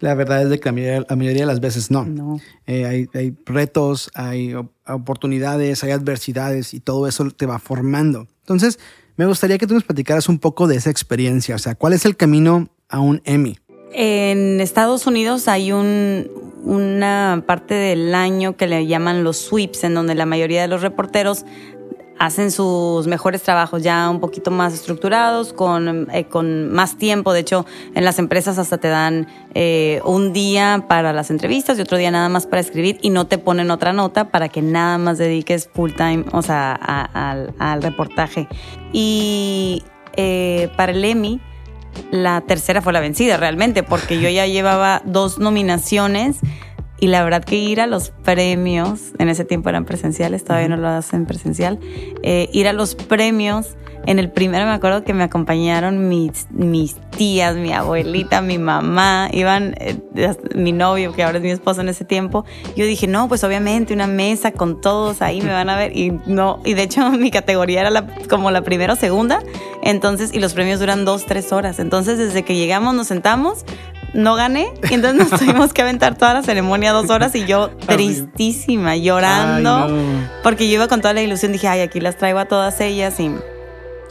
La 0.05 0.15
verdad 0.15 0.43
es 0.43 0.51
de 0.51 0.61
que 0.61 0.69
la 0.69 1.17
mayoría, 1.17 1.41
de 1.41 1.47
las 1.47 1.61
veces 1.61 1.91
no. 1.91 2.39
Eh, 2.67 2.85
hay, 2.85 3.09
hay, 3.15 3.35
retos, 3.47 4.11
hay 4.13 4.55
oportunidades, 4.87 5.83
hay 5.83 5.93
adversidades 5.93 6.75
y 6.75 6.81
todo 6.81 7.09
eso 7.09 7.31
te 7.31 7.47
va 7.47 7.59
formando. 7.59 8.29
Entonces, 8.41 8.79
me 9.17 9.25
gustaría 9.25 9.57
que 9.57 9.67
tú 9.67 9.73
nos 9.73 9.85
platicaras 9.85 10.29
un 10.29 10.39
poco 10.39 10.67
de 10.67 10.77
esa 10.77 10.91
experiencia. 10.91 11.55
O 11.55 11.59
sea, 11.59 11.75
¿cuál 11.75 11.95
es 11.95 12.05
el 12.05 12.19
camino 12.19 12.69
a 12.91 13.01
un 13.01 13.23
Emmy? 13.25 13.57
En 13.95 14.61
Estados 14.61 15.07
Unidos 15.07 15.49
hay 15.49 15.73
un, 15.73 16.29
una 16.65 17.43
parte 17.47 17.73
del 17.73 18.15
año 18.15 18.59
que 18.59 18.67
le 18.67 18.87
llaman 18.87 19.25
los 19.25 19.39
sweeps, 19.39 19.85
en 19.85 19.95
donde 19.95 20.15
la 20.15 20.27
mayoría 20.27 20.61
de 20.61 20.69
los 20.69 20.83
reporteros 20.83 21.47
hacen 22.19 22.51
sus 22.51 23.07
mejores 23.07 23.43
trabajos 23.43 23.83
ya 23.83 24.09
un 24.09 24.21
poquito 24.21 24.51
más 24.51 24.75
estructurados, 24.75 25.53
con, 25.53 26.09
eh, 26.13 26.25
con 26.25 26.73
más 26.73 26.97
tiempo. 26.97 27.33
De 27.33 27.41
hecho, 27.41 27.67
en 27.95 28.05
las 28.05 28.19
empresas 28.19 28.59
hasta 28.59 28.79
te 28.79 28.89
dan 28.89 29.27
eh, 29.55 30.01
un 30.05 30.33
día 30.33 30.85
para 30.89 31.13
las 31.13 31.31
entrevistas 31.31 31.79
y 31.79 31.83
otro 31.83 31.99
día 31.99 32.11
nada 32.11 32.29
más 32.29 32.47
para 32.47 32.61
escribir 32.61 32.99
y 33.03 33.11
no 33.11 33.27
te 33.27 33.39
ponen 33.39 33.71
otra 33.71 33.93
nota 33.93 34.31
para 34.31 34.49
que 34.49 34.63
nada 34.63 34.99
más 34.99 35.19
dediques 35.19 35.69
full 35.73 35.93
time, 35.93 36.25
o 36.33 36.43
sea, 36.43 36.75
al 36.75 37.83
reportaje. 37.83 38.49
Y 38.93 39.83
eh, 40.17 40.71
para 40.77 40.93
el 40.93 41.05
Emmy, 41.05 41.41
la 42.11 42.41
tercera 42.41 42.83
fue 42.83 42.93
la 42.93 43.01
vencida 43.01 43.37
realmente, 43.37 43.83
porque 43.83 44.21
yo 44.21 44.29
ya 44.29 44.47
llevaba 44.47 45.03
dos 45.05 45.39
nominaciones 45.39 46.39
Y 47.05 47.09
la 47.09 47.23
verdad 47.23 47.45
que 47.45 47.57
ir 47.57 47.83
a 47.83 47.87
los 47.87 48.13
premios, 48.25 49.13
en 49.19 49.29
ese 49.29 49.45
tiempo 49.45 49.69
eran 49.69 49.85
presenciales, 49.85 50.43
todavía 50.43 50.69
no 50.69 50.79
lo 50.79 50.89
hacen 50.89 51.27
presencial, 51.27 51.79
eh, 52.23 52.49
ir 52.51 52.67
a 52.67 52.73
los 52.73 52.95
premios, 52.95 53.77
en 54.07 54.19
el 54.19 54.31
primero 54.31 54.65
me 54.65 54.73
acuerdo 54.73 55.05
que 55.05 55.13
me 55.15 55.23
acompañaron 55.23 56.09
mis, 56.09 56.47
mis 56.51 56.97
tías, 57.17 57.57
mi 57.57 57.73
abuelita, 57.73 58.41
mi 58.43 58.59
mamá, 58.59 59.29
iban 59.33 59.75
eh, 59.79 59.99
mi 60.55 60.73
novio, 60.73 61.13
que 61.13 61.23
ahora 61.23 61.39
es 61.39 61.45
mi 61.45 61.51
esposo 61.51 61.81
en 61.81 61.89
ese 61.89 62.05
tiempo. 62.05 62.45
Yo 62.77 62.85
dije, 62.85 63.07
no, 63.07 63.29
pues 63.29 63.45
obviamente 63.45 63.95
una 63.95 64.07
mesa 64.07 64.53
con 64.53 64.81
todos 64.81 65.23
ahí 65.23 65.41
me 65.41 65.53
van 65.53 65.71
a 65.71 65.77
ver. 65.77 65.97
Y 65.97 66.11
no, 66.27 66.61
y 66.65 66.75
de 66.75 66.83
hecho 66.83 67.11
mi 67.13 67.31
categoría 67.31 67.81
era 67.81 67.91
la, 67.91 68.07
como 68.29 68.51
la 68.51 68.63
primera 68.63 68.93
o 68.93 68.97
segunda. 68.97 69.43
Entonces, 69.83 70.35
y 70.35 70.39
los 70.39 70.55
premios 70.55 70.81
duran 70.81 71.05
dos, 71.05 71.25
tres 71.25 71.53
horas. 71.53 71.79
Entonces, 71.79 72.19
desde 72.19 72.43
que 72.43 72.57
llegamos, 72.57 72.95
nos 72.95 73.07
sentamos, 73.07 73.65
no 74.15 74.35
gané. 74.37 74.73
Y 74.91 74.95
entonces 74.95 75.31
nos 75.31 75.41
tuvimos 75.41 75.73
que 75.73 75.83
aventar 75.83 76.17
toda 76.17 76.35
la 76.35 76.43
ceremonia 76.43 76.93
dos 76.93 77.11
horas 77.11 77.35
y 77.35 77.45
yo 77.45 77.71
tristísima, 77.87 78.97
llorando. 78.97 79.89
Porque 80.43 80.69
yo 80.69 80.75
iba 80.75 80.89
con 80.89 81.01
toda 81.01 81.15
la 81.15 81.23
ilusión, 81.23 81.53
dije, 81.53 81.69
ay, 81.69 81.81
aquí 81.81 82.01
las 82.01 82.17
traigo 82.17 82.39
a 82.39 82.47
todas 82.47 82.81
ellas 82.81 83.21
y, 83.21 83.31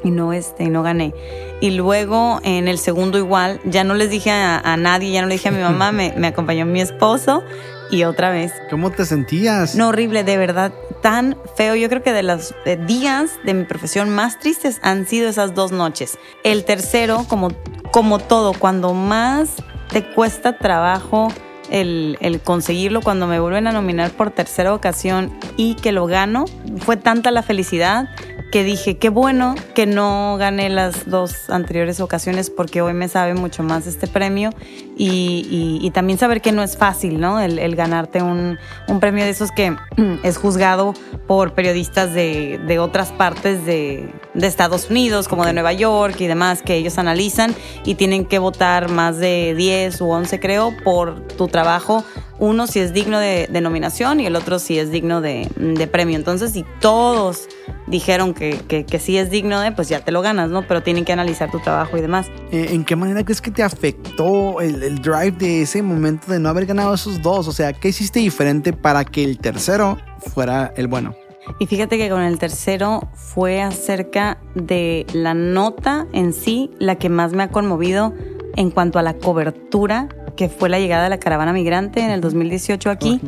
y 0.04 0.12
no, 0.12 0.34
este, 0.34 0.70
no 0.70 0.84
gané. 0.84 1.14
Y 1.62 1.72
luego 1.72 2.40
en 2.44 2.68
el 2.68 2.78
segundo 2.78 3.18
igual, 3.18 3.60
ya 3.64 3.84
no 3.84 3.94
les 3.94 4.10
dije 4.10 4.32
a, 4.32 4.78
nadie, 4.78 5.12
ya 5.12 5.22
no 5.22 5.28
le 5.28 5.36
dije 5.36 5.50
a 5.50 5.52
mi 5.52 5.62
mamá, 5.62 5.92
me, 5.92 6.14
me 6.18 6.28
acompañó 6.28 6.66
mi 6.66 6.82
esposo 6.82 7.44
y 7.90 8.04
otra 8.04 8.32
vez. 8.32 8.52
¿Cómo 8.70 8.92
te 8.92 9.06
sentías? 9.06 9.76
No, 9.76 9.90
horrible, 9.90 10.24
de 10.24 10.38
verdad, 10.38 10.74
tan 11.02 11.38
feo. 11.56 11.76
Yo 11.76 11.90
creo 11.90 12.02
que 12.02 12.12
de 12.12 12.24
los 12.24 12.54
días 12.88 13.32
de 13.46 13.54
mi 13.54 13.66
profesión 13.66 14.10
más 14.10 14.40
tristes 14.40 14.80
han 14.82 15.06
sido 15.06 15.30
esas 15.30 15.54
dos 15.54 15.72
noches. 15.72 16.18
El 16.44 16.66
tercero, 16.66 17.26
como, 17.28 17.50
como 17.92 18.20
todo, 18.20 18.54
cuando 18.54 18.94
más 18.94 19.58
te 19.94 20.04
cuesta 20.04 20.58
trabajo 20.58 21.28
el, 21.70 22.18
el, 22.22 22.40
conseguirlo 22.42 23.02
cuando 23.02 23.28
me 23.28 23.40
vuelven 23.40 23.68
a 23.68 23.72
nominar 23.72 24.12
por 24.12 24.32
tercera 24.32 24.74
ocasión 24.74 25.32
y 25.58 25.76
que 25.76 25.92
lo 25.92 26.06
gano. 26.06 26.46
Fue 26.80 26.98
tanta 26.98 27.32
la 27.32 27.44
felicidad 27.44 28.10
que 28.54 28.64
dije, 28.64 28.98
qué 29.00 29.10
bueno 29.10 29.56
que 29.74 29.88
no 29.88 30.38
gané 30.38 30.70
las 30.70 31.10
dos 31.10 31.50
anteriores 31.50 32.00
ocasiones 32.00 32.52
porque 32.52 32.84
hoy 32.84 32.94
me 32.94 33.08
sabe 33.08 33.34
mucho 33.34 33.64
más 33.64 33.88
este 33.88 34.06
premio 34.06 34.52
y, 34.96 35.80
y, 35.82 35.90
también 35.90 36.20
saber 36.20 36.40
que 36.40 36.52
no 36.52 36.62
es 36.62 36.78
fácil, 36.78 37.20
¿no? 37.20 37.40
El, 37.40 37.76
ganarte 37.76 38.22
un, 38.22 38.60
un, 38.88 39.00
premio 39.00 39.24
de 39.24 39.32
esos 39.32 39.50
que 39.52 39.76
es 40.24 40.38
juzgado 40.38 40.94
por 41.26 41.54
periodistas 41.56 42.14
de, 42.14 42.60
de 42.68 42.78
otras 42.78 43.12
partes 43.12 43.66
de, 43.66 44.08
de, 44.36 44.46
Estados 44.46 44.92
Unidos, 44.92 45.28
como 45.28 45.46
de 45.46 45.54
Nueva 45.54 45.74
York 45.74 46.22
y 46.22 46.28
demás, 46.28 46.62
que 46.62 46.76
ellos 46.76 47.00
analizan 47.00 47.56
y 47.86 47.96
tienen 47.96 48.24
que 48.24 48.38
votar 48.38 48.88
más 48.88 49.18
de 49.18 49.56
10 49.58 50.00
u 50.02 50.12
11, 50.12 50.40
creo, 50.40 50.76
por 50.84 51.22
tu 51.22 51.48
trabajo 51.54 52.04
uno 52.40 52.68
si 52.68 52.80
es 52.80 52.94
digno 52.94 53.20
de, 53.20 53.48
nominación 53.62 54.20
y 54.20 54.26
el 54.26 54.36
otro 54.36 54.60
si 54.60 54.78
es 54.78 54.92
digno 54.92 55.22
de, 55.22 55.48
premio. 55.92 56.18
Entonces, 56.18 56.52
si 56.52 56.66
todos 56.82 57.48
dijeron 57.88 58.34
que, 58.34 58.58
que, 58.68 59.00
sí 59.00 59.18
es 59.18 59.30
digno 59.30 59.62
de, 59.62 59.72
pues 59.72 59.88
ya 59.88 60.02
te 60.02 60.12
lo 60.12 60.22
ganas, 60.22 60.50
¿no? 60.50 60.68
Pero 60.68 60.82
tienen 60.84 61.06
que 61.06 61.14
analizar 61.14 61.52
tu 61.52 61.60
trabajo 61.60 61.96
y 61.96 62.02
demás. 62.02 62.28
Eh, 62.52 62.70
¿En 62.72 62.84
qué 62.84 62.96
manera 62.96 63.24
crees 63.24 63.40
que 63.40 63.52
te 63.52 63.64
afectó 63.64 64.60
el, 64.60 64.82
el 64.84 65.00
drive 65.00 65.32
de 65.32 65.62
ese 65.62 65.82
momento 65.82 66.32
de 66.32 66.40
no 66.40 66.50
haber 66.50 66.66
ganado 66.66 66.94
esos 66.94 67.22
dos? 67.22 67.48
O 67.48 67.54
sea, 67.54 67.72
¿qué 67.72 67.90
hiciste 67.90 68.20
diferente 68.20 68.74
para 68.74 69.06
que 69.06 69.24
el 69.24 69.38
tercero 69.38 69.98
fuera 70.34 70.74
el 70.76 70.88
bueno? 70.88 71.16
Y 71.60 71.68
fíjate 71.68 71.98
que 71.98 72.10
con 72.10 72.22
el 72.22 72.40
tercero 72.40 73.10
fue 73.14 73.62
acerca 73.62 74.38
de 74.56 75.06
la 75.14 75.34
nota 75.34 76.08
en 76.14 76.34
sí, 76.34 76.72
la 76.80 76.96
que 76.96 77.10
más 77.10 77.34
me 77.34 77.44
ha 77.44 77.50
conmovido 77.50 78.14
en 78.56 78.72
cuanto 78.72 79.00
a 79.00 79.02
la 79.02 79.16
cobertura 79.16 80.10
que 80.36 80.50
fue 80.50 80.70
la 80.70 80.80
llegada 80.80 81.04
de 81.04 81.10
la 81.10 81.20
caravana 81.20 81.54
migrante 81.54 82.02
en 82.02 82.10
el 82.10 82.22
2018 82.22 82.90
aquí, 82.90 83.22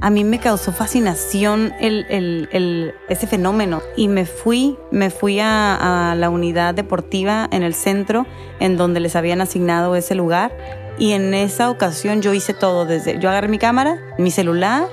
a 0.00 0.10
mí 0.10 0.24
me 0.24 0.38
causó 0.38 0.72
fascinación 0.72 1.72
el, 1.80 2.06
el, 2.10 2.94
ese 3.08 3.26
fenómeno. 3.26 3.80
Y 3.96 4.08
me 4.08 4.26
fui, 4.26 4.76
me 4.90 5.10
fui 5.10 5.40
a, 5.40 6.10
a, 6.10 6.14
la 6.14 6.28
unidad 6.28 6.74
deportiva 6.74 7.48
en 7.50 7.62
el 7.62 7.74
centro, 7.74 8.26
en 8.58 8.76
donde 8.76 9.00
les 9.00 9.16
habían 9.16 9.40
asignado 9.40 9.96
ese 9.96 10.14
lugar. 10.14 10.52
Y 10.98 11.12
en 11.12 11.32
esa 11.32 11.70
ocasión 11.70 12.20
yo 12.20 12.34
hice 12.34 12.52
todo 12.52 12.84
desde, 12.84 13.18
yo 13.18 13.30
agarré 13.30 13.48
mi 13.48 13.58
cámara, 13.58 13.98
mi 14.18 14.30
celular, 14.30 14.86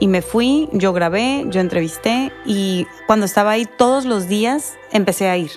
y 0.00 0.08
me 0.08 0.22
fui, 0.22 0.68
yo 0.72 0.92
grabé, 0.92 1.44
yo 1.48 1.60
entrevisté 1.60 2.32
y 2.44 2.86
cuando 3.06 3.26
estaba 3.26 3.52
ahí 3.52 3.66
todos 3.66 4.04
los 4.04 4.28
días 4.28 4.74
empecé 4.92 5.28
a 5.28 5.36
ir 5.36 5.50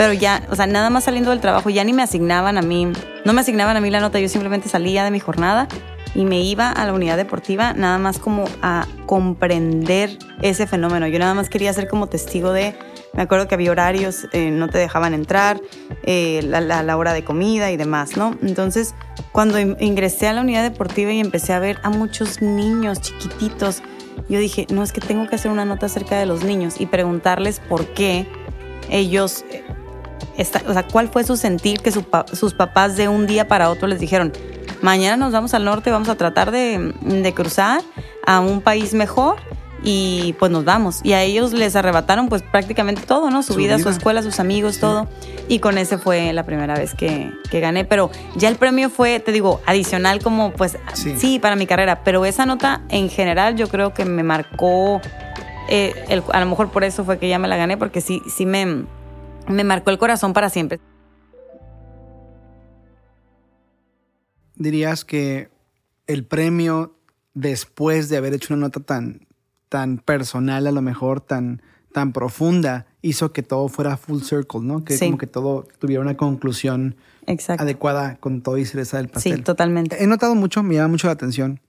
pero 0.00 0.14
ya, 0.14 0.46
o 0.50 0.56
sea, 0.56 0.66
nada 0.66 0.88
más 0.88 1.04
saliendo 1.04 1.28
del 1.30 1.40
trabajo, 1.40 1.68
ya 1.68 1.84
ni 1.84 1.92
me 1.92 2.02
asignaban 2.02 2.56
a 2.56 2.62
mí, 2.62 2.90
no 3.26 3.32
me 3.34 3.42
asignaban 3.42 3.76
a 3.76 3.82
mí 3.82 3.90
la 3.90 4.00
nota, 4.00 4.18
yo 4.18 4.30
simplemente 4.30 4.66
salía 4.70 5.04
de 5.04 5.10
mi 5.10 5.20
jornada 5.20 5.68
y 6.14 6.24
me 6.24 6.40
iba 6.40 6.70
a 6.70 6.86
la 6.86 6.94
unidad 6.94 7.18
deportiva 7.18 7.74
nada 7.74 7.98
más 7.98 8.18
como 8.18 8.46
a 8.62 8.86
comprender 9.04 10.16
ese 10.40 10.66
fenómeno. 10.66 11.06
Yo 11.06 11.18
nada 11.18 11.34
más 11.34 11.50
quería 11.50 11.70
ser 11.74 11.86
como 11.86 12.06
testigo 12.06 12.52
de, 12.52 12.74
me 13.12 13.22
acuerdo 13.22 13.46
que 13.46 13.54
había 13.54 13.70
horarios, 13.70 14.26
eh, 14.32 14.50
no 14.50 14.68
te 14.68 14.78
dejaban 14.78 15.12
entrar, 15.12 15.60
eh, 16.02 16.40
la, 16.44 16.60
la, 16.60 16.96
hora 16.96 17.12
de 17.12 17.22
comida 17.22 17.70
y 17.70 17.76
demás, 17.76 18.16
¿no? 18.16 18.38
Entonces, 18.42 18.94
cuando 19.32 19.58
ingresé 19.58 20.28
a 20.28 20.32
la 20.32 20.40
unidad 20.40 20.62
deportiva 20.62 21.12
y 21.12 21.20
empecé 21.20 21.52
a 21.52 21.58
ver 21.58 21.78
a 21.82 21.90
muchos 21.90 22.42
niños 22.42 23.00
chiquititos, 23.00 23.82
yo 24.28 24.38
dije, 24.38 24.66
no, 24.70 24.82
es 24.82 24.92
que 24.92 25.00
tengo 25.00 25.28
que 25.28 25.36
hacer 25.36 25.50
una 25.50 25.64
nota 25.64 25.86
acerca 25.86 26.18
de 26.18 26.26
los 26.26 26.44
niños 26.44 26.80
y 26.80 26.86
preguntarles 26.86 27.60
por 27.60 27.86
qué 27.88 28.26
ellos 28.90 29.44
o 30.66 30.72
sea, 30.72 30.86
cuál 30.86 31.08
fue 31.08 31.24
su 31.24 31.36
sentir 31.36 31.80
que 31.80 31.92
sus 31.92 32.54
papás 32.54 32.96
de 32.96 33.08
un 33.08 33.26
día 33.26 33.46
para 33.46 33.68
otro 33.70 33.88
les 33.88 34.00
dijeron, 34.00 34.32
mañana 34.80 35.16
nos 35.16 35.32
vamos 35.32 35.52
al 35.54 35.64
norte, 35.64 35.90
vamos 35.90 36.08
a 36.08 36.14
tratar 36.14 36.50
de, 36.50 36.94
de 37.02 37.34
cruzar 37.34 37.82
a 38.26 38.40
un 38.40 38.60
país 38.60 38.94
mejor 38.94 39.36
y 39.82 40.34
pues 40.38 40.50
nos 40.50 40.64
vamos. 40.64 41.00
Y 41.02 41.12
a 41.12 41.22
ellos 41.22 41.52
les 41.52 41.76
arrebataron 41.76 42.28
pues 42.28 42.42
prácticamente 42.42 43.02
todo, 43.02 43.30
¿no? 43.30 43.42
Su, 43.42 43.54
vida, 43.54 43.78
su 43.78 43.88
escuela, 43.88 44.22
sus 44.22 44.40
amigos, 44.40 44.78
todo. 44.78 45.08
Y 45.48 45.58
con 45.58 45.78
ese 45.78 45.98
fue 45.98 46.32
la 46.32 46.44
primera 46.44 46.74
vez 46.74 46.94
que, 46.94 47.30
que, 47.50 47.60
gané. 47.60 47.84
Pero 47.84 48.10
ya 48.36 48.48
el 48.48 48.56
premio 48.56 48.90
fue, 48.90 49.20
te 49.20 49.32
digo, 49.32 49.60
adicional 49.66 50.22
como 50.22 50.52
pues 50.52 50.76
sí. 50.94 51.38
para 51.38 51.56
mi 51.56 51.66
carrera. 51.66 52.02
Pero 52.04 52.24
esa 52.24 52.46
nota 52.46 52.82
en 52.88 53.08
general 53.08 53.56
yo 53.56 53.68
creo 53.68 53.94
que 53.94 54.04
me 54.04 54.22
marcó, 54.22 55.00
eh, 55.68 55.94
el, 56.08 56.22
a 56.32 56.40
lo 56.40 56.46
mejor 56.46 56.70
por 56.70 56.84
eso 56.84 57.04
fue 57.04 57.18
que 57.18 57.28
ya 57.28 57.38
me 57.38 57.48
la 57.48 57.56
gané, 57.56 57.76
porque 57.76 58.00
sí, 58.00 58.22
sí 58.28 58.46
me 58.46 58.84
me 59.50 59.64
marcó 59.64 59.90
el 59.90 59.98
corazón 59.98 60.32
para 60.32 60.50
siempre. 60.50 60.80
Dirías 64.54 65.04
que 65.04 65.50
el 66.06 66.26
premio, 66.26 66.98
después 67.34 68.08
de 68.08 68.16
haber 68.16 68.34
hecho 68.34 68.54
una 68.54 68.66
nota 68.66 68.80
tan, 68.80 69.26
tan 69.70 69.98
personal, 69.98 70.66
a 70.66 70.72
lo 70.72 70.82
mejor 70.82 71.22
tan, 71.22 71.62
tan 71.94 72.12
profunda, 72.12 72.86
hizo 73.00 73.32
que 73.32 73.42
todo 73.42 73.68
fuera 73.68 73.96
full 73.96 74.20
circle, 74.20 74.60
¿no? 74.60 74.84
Que 74.84 74.98
como 74.98 75.16
que 75.16 75.26
todo 75.26 75.66
tuviera 75.78 76.02
una 76.02 76.18
conclusión 76.18 76.96
adecuada 77.58 78.16
con 78.16 78.42
todo 78.42 78.58
y 78.58 78.66
cereza 78.66 78.98
del 78.98 79.08
pastel. 79.08 79.38
Sí, 79.38 79.42
totalmente. 79.42 80.02
He 80.02 80.06
notado 80.06 80.34
mucho, 80.34 80.62
me 80.62 80.74
llama 80.74 80.88
mucho 80.88 81.06
la 81.06 81.14
atención 81.14 81.60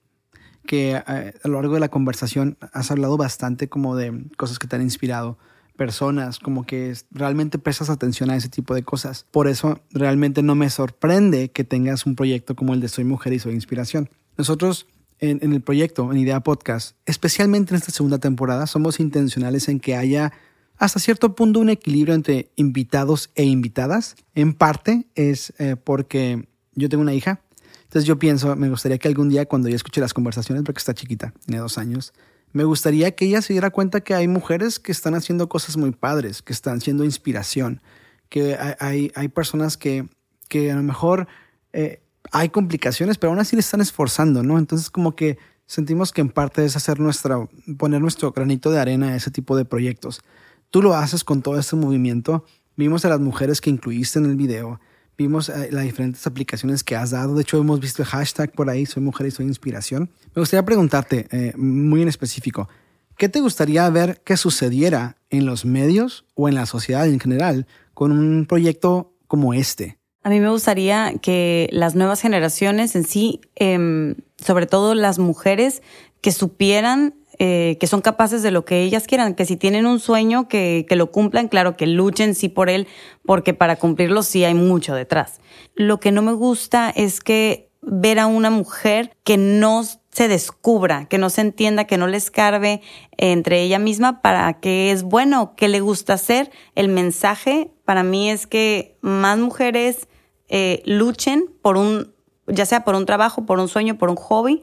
que 0.66 0.92
eh, 0.92 1.34
a 1.44 1.48
lo 1.48 1.56
largo 1.56 1.76
de 1.76 1.80
la 1.80 1.90
conversación 1.90 2.58
has 2.74 2.92
hablado 2.92 3.18
bastante 3.18 3.70
como 3.70 3.96
de 3.96 4.26
cosas 4.38 4.60
que 4.60 4.68
te 4.68 4.76
han 4.76 4.82
inspirado 4.82 5.38
personas, 5.78 6.38
como 6.38 6.66
que 6.66 6.94
realmente 7.12 7.58
prestas 7.58 7.90
atención 7.90 8.30
a 8.30 8.36
ese 8.36 8.50
tipo 8.50 8.76
de 8.76 8.84
cosas. 8.84 9.26
Por 9.32 9.48
eso 9.48 9.80
realmente 9.92 10.44
no 10.44 10.54
me 10.54 10.70
sorprende 10.70 11.50
que 11.50 11.64
tengas 11.64 12.06
un 12.06 12.16
proyecto 12.16 12.56
como 12.56 12.74
el 12.74 12.82
de 12.82 12.90
Soy 12.90 13.04
Mujer 13.04 13.34
y 13.34 13.40
Soy 13.40 13.54
Inspiración. 13.54 14.10
Nosotros 14.38 14.88
en, 15.22 15.40
en 15.42 15.54
el 15.54 15.62
proyecto, 15.62 16.12
en 16.12 16.18
Idea 16.18 16.42
Podcast, 16.42 16.98
especialmente 17.06 17.74
en 17.74 17.78
esta 17.78 17.92
segunda 17.92 18.18
temporada, 18.18 18.68
somos 18.68 19.00
intencionales 19.00 19.70
en 19.70 19.80
que 19.80 19.96
haya 19.96 20.34
hasta 20.82 21.00
cierto 21.00 21.36
punto 21.36 21.60
un 21.60 21.70
equilibrio 21.70 22.16
entre 22.16 22.52
invitados 22.56 23.30
e 23.36 23.44
invitadas. 23.44 24.16
En 24.34 24.54
parte 24.54 25.06
es 25.14 25.54
eh, 25.60 25.76
porque 25.76 26.50
yo 26.74 26.90
tengo 26.90 27.04
una 27.04 27.14
hija. 27.14 27.40
Entonces 27.84 28.08
yo 28.08 28.18
pienso, 28.18 28.56
me 28.56 28.68
gustaría 28.68 28.98
que 28.98 29.08
algún 29.08 29.30
día 29.30 29.46
cuando 29.46 29.68
ella 29.68 29.76
escuche 29.76 30.02
las 30.02 30.14
conversaciones, 30.14 30.64
porque 30.64 30.80
está 30.80 30.96
chiquita, 30.96 31.34
tiene 31.46 31.62
dos 31.62 31.78
años, 31.78 32.14
me 32.52 32.64
gustaría 32.64 33.12
que 33.12 33.26
ella 33.26 33.44
se 33.44 33.54
diera 33.54 33.70
cuenta 33.70 34.02
que 34.02 34.16
hay 34.16 34.28
mujeres 34.28 34.80
que 34.80 34.92
están 34.92 35.14
haciendo 35.14 35.50
cosas 35.50 35.78
muy 35.78 35.92
padres, 35.92 36.42
que 36.42 36.52
están 36.52 36.82
siendo 36.82 37.04
inspiración, 37.04 37.82
que 38.30 38.58
hay, 38.80 39.12
hay, 39.14 39.28
personas 39.28 39.78
que, 39.78 40.10
que 40.48 40.72
a 40.72 40.76
lo 40.76 40.84
mejor 40.84 41.28
eh, 41.74 42.02
hay 42.32 42.50
complicaciones, 42.50 43.18
pero 43.18 43.32
aún 43.32 43.40
así 43.40 43.56
le 43.56 43.62
están 43.62 43.82
esforzando, 43.82 44.44
¿no? 44.44 44.58
Entonces 44.58 44.90
como 44.90 45.16
que 45.16 45.38
sentimos 45.66 46.12
que 46.12 46.22
en 46.22 46.30
parte 46.30 46.66
es 46.66 46.76
hacer 46.76 47.00
nuestra, 47.00 47.48
poner 47.78 48.02
nuestro 48.02 48.32
granito 48.32 48.72
de 48.72 48.80
arena 48.80 49.10
a 49.10 49.16
ese 49.16 49.32
tipo 49.32 49.56
de 49.56 49.66
proyectos. 49.66 50.22
Tú 50.70 50.82
lo 50.82 50.96
haces 50.96 51.24
con 51.24 51.42
todo 51.42 51.60
este 51.60 51.76
movimiento. 51.76 52.46
Vimos 52.78 53.06
a 53.06 53.10
las 53.10 53.20
mujeres 53.20 53.62
que 53.62 53.70
incluiste 53.70 54.20
en 54.20 54.26
el 54.26 54.36
video 54.36 54.80
vimos 55.22 55.50
eh, 55.50 55.70
las 55.72 55.84
diferentes 55.84 56.26
aplicaciones 56.28 56.84
que 56.84 56.96
has 56.96 57.12
dado. 57.12 57.36
De 57.36 57.42
hecho, 57.42 57.58
hemos 57.58 57.80
visto 57.80 58.02
el 58.02 58.08
hashtag 58.08 58.52
por 58.54 58.70
ahí, 58.70 58.86
soy 58.86 59.04
mujer 59.04 59.28
y 59.28 59.32
soy 59.32 59.46
inspiración. 59.46 60.10
Me 60.36 60.42
gustaría 60.42 60.66
preguntarte, 60.66 61.28
eh, 61.32 61.54
muy 61.56 62.02
en 62.02 62.08
específico, 62.08 62.70
¿qué 63.18 63.30
te 63.30 63.40
gustaría 63.40 63.90
ver 63.90 64.22
que 64.24 64.38
sucediera 64.38 65.18
en 65.30 65.46
los 65.46 65.66
medios 65.66 66.26
o 66.36 66.50
en 66.50 66.56
la 66.56 66.66
sociedad 66.66 67.08
en 67.08 67.20
general 67.20 67.68
con 67.94 68.12
un 68.12 68.46
proyecto 68.46 69.14
como 69.28 69.54
este? 69.54 70.01
A 70.24 70.30
mí 70.30 70.40
me 70.40 70.50
gustaría 70.50 71.14
que 71.22 71.68
las 71.72 71.96
nuevas 71.96 72.22
generaciones 72.22 72.96
en 72.96 73.04
sí, 73.04 73.42
em, 73.56 74.16
sobre 74.38 74.68
todo 74.68 74.94
las 74.94 75.20
mujeres, 75.20 75.82
que 76.22 76.32
supieran 76.32 77.16
eh, 77.44 77.78
que 77.80 77.88
son 77.88 78.02
capaces 78.02 78.44
de 78.44 78.52
lo 78.52 78.66
que 78.66 78.84
ellas 78.84 79.08
quieran, 79.08 79.34
que 79.34 79.46
si 79.46 79.56
tienen 79.56 79.88
un 79.88 80.00
sueño, 80.00 80.48
que, 80.48 80.86
que, 80.88 80.96
lo 80.96 81.12
cumplan, 81.12 81.48
claro, 81.48 81.76
que 81.76 81.88
luchen 81.88 82.36
sí 82.36 82.50
por 82.50 82.70
él, 82.70 82.88
porque 83.26 83.56
para 83.56 83.78
cumplirlo 83.78 84.22
sí 84.22 84.44
hay 84.44 84.54
mucho 84.54 84.94
detrás. 84.94 85.40
Lo 85.74 86.00
que 86.00 86.12
no 86.12 86.22
me 86.22 86.34
gusta 86.34 86.92
es 86.92 87.20
que 87.20 87.72
ver 87.82 88.20
a 88.20 88.28
una 88.28 88.52
mujer 88.52 89.18
que 89.24 89.38
no 89.38 89.82
se 90.12 90.28
descubra, 90.28 91.06
que 91.06 91.18
no 91.18 91.30
se 91.30 91.42
entienda, 91.42 91.86
que 91.86 91.98
no 91.98 92.08
le 92.08 92.18
escarbe 92.18 92.82
entre 93.18 93.62
ella 93.62 93.80
misma 93.80 94.22
para 94.22 94.54
qué 94.60 94.92
es 94.92 95.04
bueno, 95.04 95.54
qué 95.56 95.68
le 95.68 95.80
gusta 95.80 96.14
hacer. 96.14 96.52
El 96.76 96.90
mensaje 96.90 97.72
para 97.86 98.04
mí 98.04 98.30
es 98.30 98.46
que 98.46 98.98
más 99.02 99.38
mujeres 99.38 100.08
eh, 100.50 100.84
luchen 100.86 101.46
por 101.62 101.78
un, 101.78 102.14
ya 102.48 102.66
sea 102.66 102.84
por 102.84 102.96
un 102.96 103.06
trabajo, 103.06 103.46
por 103.46 103.60
un 103.60 103.70
sueño, 103.70 103.98
por 103.98 104.10
un 104.10 104.18
hobby, 104.18 104.62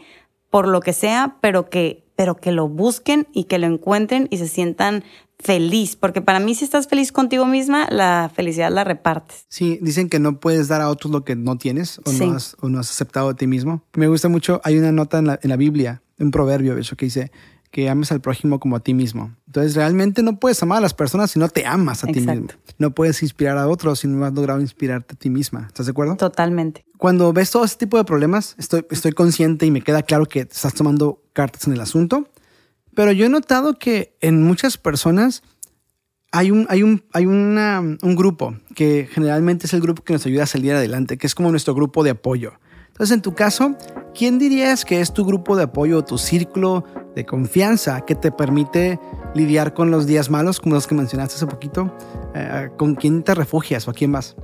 por 0.50 0.68
lo 0.68 0.80
que 0.80 0.92
sea, 0.92 1.36
pero 1.40 1.70
que 1.70 2.08
pero 2.18 2.34
que 2.34 2.50
lo 2.50 2.66
busquen 2.66 3.28
y 3.32 3.44
que 3.44 3.60
lo 3.60 3.68
encuentren 3.68 4.26
y 4.28 4.38
se 4.38 4.48
sientan 4.48 5.04
feliz, 5.38 5.96
porque 5.96 6.20
para 6.20 6.40
mí 6.40 6.54
si 6.54 6.64
estás 6.64 6.88
feliz 6.88 7.12
contigo 7.12 7.46
misma, 7.46 7.86
la 7.90 8.30
felicidad 8.34 8.72
la 8.72 8.84
repartes. 8.84 9.46
Sí, 9.48 9.78
dicen 9.82 10.08
que 10.08 10.18
no 10.18 10.40
puedes 10.40 10.68
dar 10.68 10.80
a 10.80 10.90
otros 10.90 11.12
lo 11.12 11.24
que 11.24 11.36
no 11.36 11.56
tienes 11.56 12.00
o, 12.04 12.12
no, 12.12 12.34
has, 12.34 12.56
o 12.60 12.68
no 12.68 12.80
has 12.80 12.90
aceptado 12.90 13.28
de 13.28 13.34
ti 13.34 13.46
mismo. 13.46 13.82
Me 13.94 14.08
gusta 14.08 14.28
mucho, 14.28 14.60
hay 14.64 14.78
una 14.78 14.92
nota 14.92 15.18
en 15.18 15.26
la, 15.26 15.38
en 15.42 15.50
la 15.50 15.56
Biblia, 15.56 16.02
un 16.18 16.30
proverbio, 16.30 16.76
eso 16.76 16.96
que 16.96 17.06
dice 17.06 17.30
que 17.70 17.88
ames 17.88 18.10
al 18.12 18.20
prójimo 18.20 18.58
como 18.60 18.76
a 18.76 18.80
ti 18.80 18.94
mismo. 18.94 19.34
Entonces 19.46 19.74
realmente 19.74 20.22
no 20.22 20.38
puedes 20.38 20.62
amar 20.62 20.78
a 20.78 20.80
las 20.80 20.94
personas 20.94 21.30
si 21.30 21.38
no 21.38 21.48
te 21.48 21.66
amas 21.66 22.02
a 22.04 22.06
ti 22.06 22.20
mismo. 22.20 22.48
No 22.78 22.92
puedes 22.92 23.22
inspirar 23.22 23.58
a 23.58 23.68
otros 23.68 24.00
si 24.00 24.08
no 24.08 24.24
has 24.24 24.32
logrado 24.32 24.60
inspirarte 24.60 25.14
a 25.14 25.18
ti 25.18 25.30
misma. 25.30 25.66
¿Estás 25.66 25.86
de 25.86 25.90
acuerdo? 25.90 26.16
Totalmente. 26.16 26.84
Cuando 26.96 27.32
ves 27.32 27.50
todo 27.50 27.64
este 27.64 27.84
tipo 27.84 27.96
de 27.98 28.04
problemas, 28.04 28.54
estoy, 28.58 28.86
estoy 28.90 29.12
consciente 29.12 29.66
y 29.66 29.70
me 29.70 29.82
queda 29.82 30.02
claro 30.02 30.26
que 30.26 30.40
estás 30.40 30.74
tomando 30.74 31.22
cartas 31.32 31.66
en 31.66 31.74
el 31.74 31.80
asunto, 31.80 32.26
pero 32.98 33.12
yo 33.12 33.26
he 33.26 33.28
notado 33.28 33.78
que 33.78 34.16
en 34.20 34.42
muchas 34.42 34.76
personas 34.76 35.44
hay 36.32 36.50
un, 36.50 36.66
hay 36.68 36.82
un, 36.82 37.04
hay 37.12 37.26
una, 37.26 37.78
un 37.78 38.16
grupo 38.16 38.56
que 38.74 39.08
generalmente 39.08 39.66
es 39.66 39.72
el 39.72 39.80
grupo 39.80 40.02
que 40.02 40.14
nos 40.14 40.26
ayuda 40.26 40.42
a 40.42 40.46
salir 40.46 40.72
adelante, 40.72 41.16
que 41.16 41.28
es 41.28 41.36
como 41.36 41.52
nuestro 41.52 41.76
grupo 41.76 42.02
de 42.02 42.10
apoyo. 42.10 42.54
Entonces, 42.88 43.14
en 43.14 43.22
tu 43.22 43.36
caso, 43.36 43.76
¿quién 44.16 44.40
dirías 44.40 44.84
que 44.84 45.00
es 45.00 45.14
tu 45.14 45.24
grupo 45.24 45.54
de 45.54 45.62
apoyo, 45.62 46.02
tu 46.02 46.18
círculo 46.18 46.82
de 47.14 47.24
confianza 47.24 48.00
que 48.00 48.16
te 48.16 48.32
permite 48.32 48.98
lidiar 49.32 49.74
con 49.74 49.92
los 49.92 50.08
días 50.08 50.28
malos, 50.28 50.58
como 50.58 50.74
los 50.74 50.88
que 50.88 50.96
mencionaste 50.96 51.36
hace 51.36 51.46
poquito? 51.46 51.96
Eh, 52.34 52.70
¿Con 52.76 52.96
quién 52.96 53.22
te 53.22 53.32
refugias 53.32 53.86
o 53.86 53.92
a 53.92 53.94
quién 53.94 54.10
vas? 54.10 54.34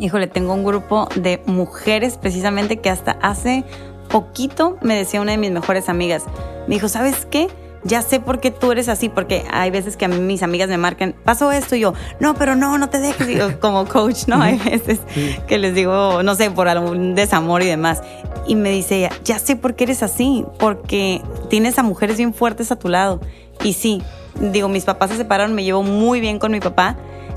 Híjole, 0.00 0.26
tengo 0.26 0.52
un 0.52 0.64
grupo 0.64 1.08
de 1.14 1.40
mujeres 1.46 2.18
precisamente 2.18 2.78
que 2.78 2.90
hasta 2.90 3.12
hace 3.22 3.64
poquito 4.08 4.78
me 4.82 4.96
decía 4.96 5.20
una 5.20 5.30
de 5.30 5.38
mis 5.38 5.52
mejores 5.52 5.88
amigas. 5.88 6.24
Me 6.66 6.74
dijo, 6.74 6.88
¿sabes 6.88 7.24
qué? 7.30 7.46
Ya 7.84 8.02
sé 8.02 8.20
por 8.20 8.40
qué 8.40 8.50
tú 8.50 8.72
eres 8.72 8.88
así, 8.88 9.08
porque 9.08 9.44
hay 9.50 9.70
veces 9.70 9.96
que 9.96 10.04
a 10.04 10.08
mí 10.08 10.18
mis 10.18 10.42
amigas 10.42 10.68
me 10.68 10.76
marcan, 10.76 11.14
pasó 11.24 11.50
esto 11.52 11.76
y 11.76 11.80
yo, 11.80 11.94
no, 12.18 12.34
pero 12.34 12.54
no, 12.54 12.76
no 12.78 12.90
te 12.90 12.98
dejes, 12.98 13.56
como 13.60 13.86
coach, 13.86 14.26
¿no? 14.26 14.40
Hay 14.42 14.58
veces 14.58 15.00
que 15.46 15.58
les 15.58 15.74
digo, 15.74 16.22
no 16.22 16.34
sé, 16.34 16.50
por 16.50 16.68
algún 16.68 17.14
desamor 17.14 17.62
y 17.62 17.66
demás. 17.66 18.02
Y 18.46 18.54
me 18.54 18.70
dice 18.70 18.98
ella, 18.98 19.10
ya 19.24 19.38
sé 19.38 19.56
por 19.56 19.74
qué 19.74 19.84
eres 19.84 20.02
así, 20.02 20.44
porque 20.58 21.22
tienes 21.48 21.78
a 21.78 21.82
mujeres 21.82 22.16
bien 22.16 22.34
fuertes 22.34 22.70
a 22.72 22.76
tu 22.76 22.88
lado. 22.88 23.20
Y 23.62 23.74
sí, 23.74 24.02
digo, 24.40 24.68
mis 24.68 24.84
papás 24.84 25.10
se 25.10 25.16
separaron, 25.16 25.54
me 25.54 25.64
llevo 25.64 25.82
muy 25.82 26.20
bien 26.20 26.38
con 26.38 26.52
mi 26.52 26.60
papá, 26.60 26.96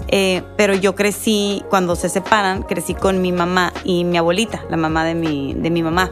eh, 0.10 0.44
pero 0.58 0.74
yo 0.74 0.96
crecí, 0.96 1.64
cuando 1.70 1.96
se 1.96 2.10
separan, 2.10 2.64
crecí 2.64 2.94
con 2.94 3.22
mi 3.22 3.32
mamá 3.32 3.74
y 3.84 4.04
mi 4.04 4.18
abuelita, 4.18 4.64
la 4.70 4.78
mamá 4.78 5.06
de 5.06 5.16
mi, 5.16 5.54
de 5.54 5.70
mi 5.70 5.84
mamá. 5.84 6.12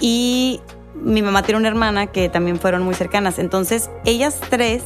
Y 0.00 0.60
mi 1.02 1.22
mamá 1.22 1.42
tiene 1.42 1.58
una 1.58 1.68
hermana 1.68 2.06
que 2.06 2.28
también 2.28 2.58
fueron 2.58 2.82
muy 2.82 2.94
cercanas. 2.94 3.38
Entonces, 3.38 3.90
ellas 4.04 4.40
tres, 4.50 4.82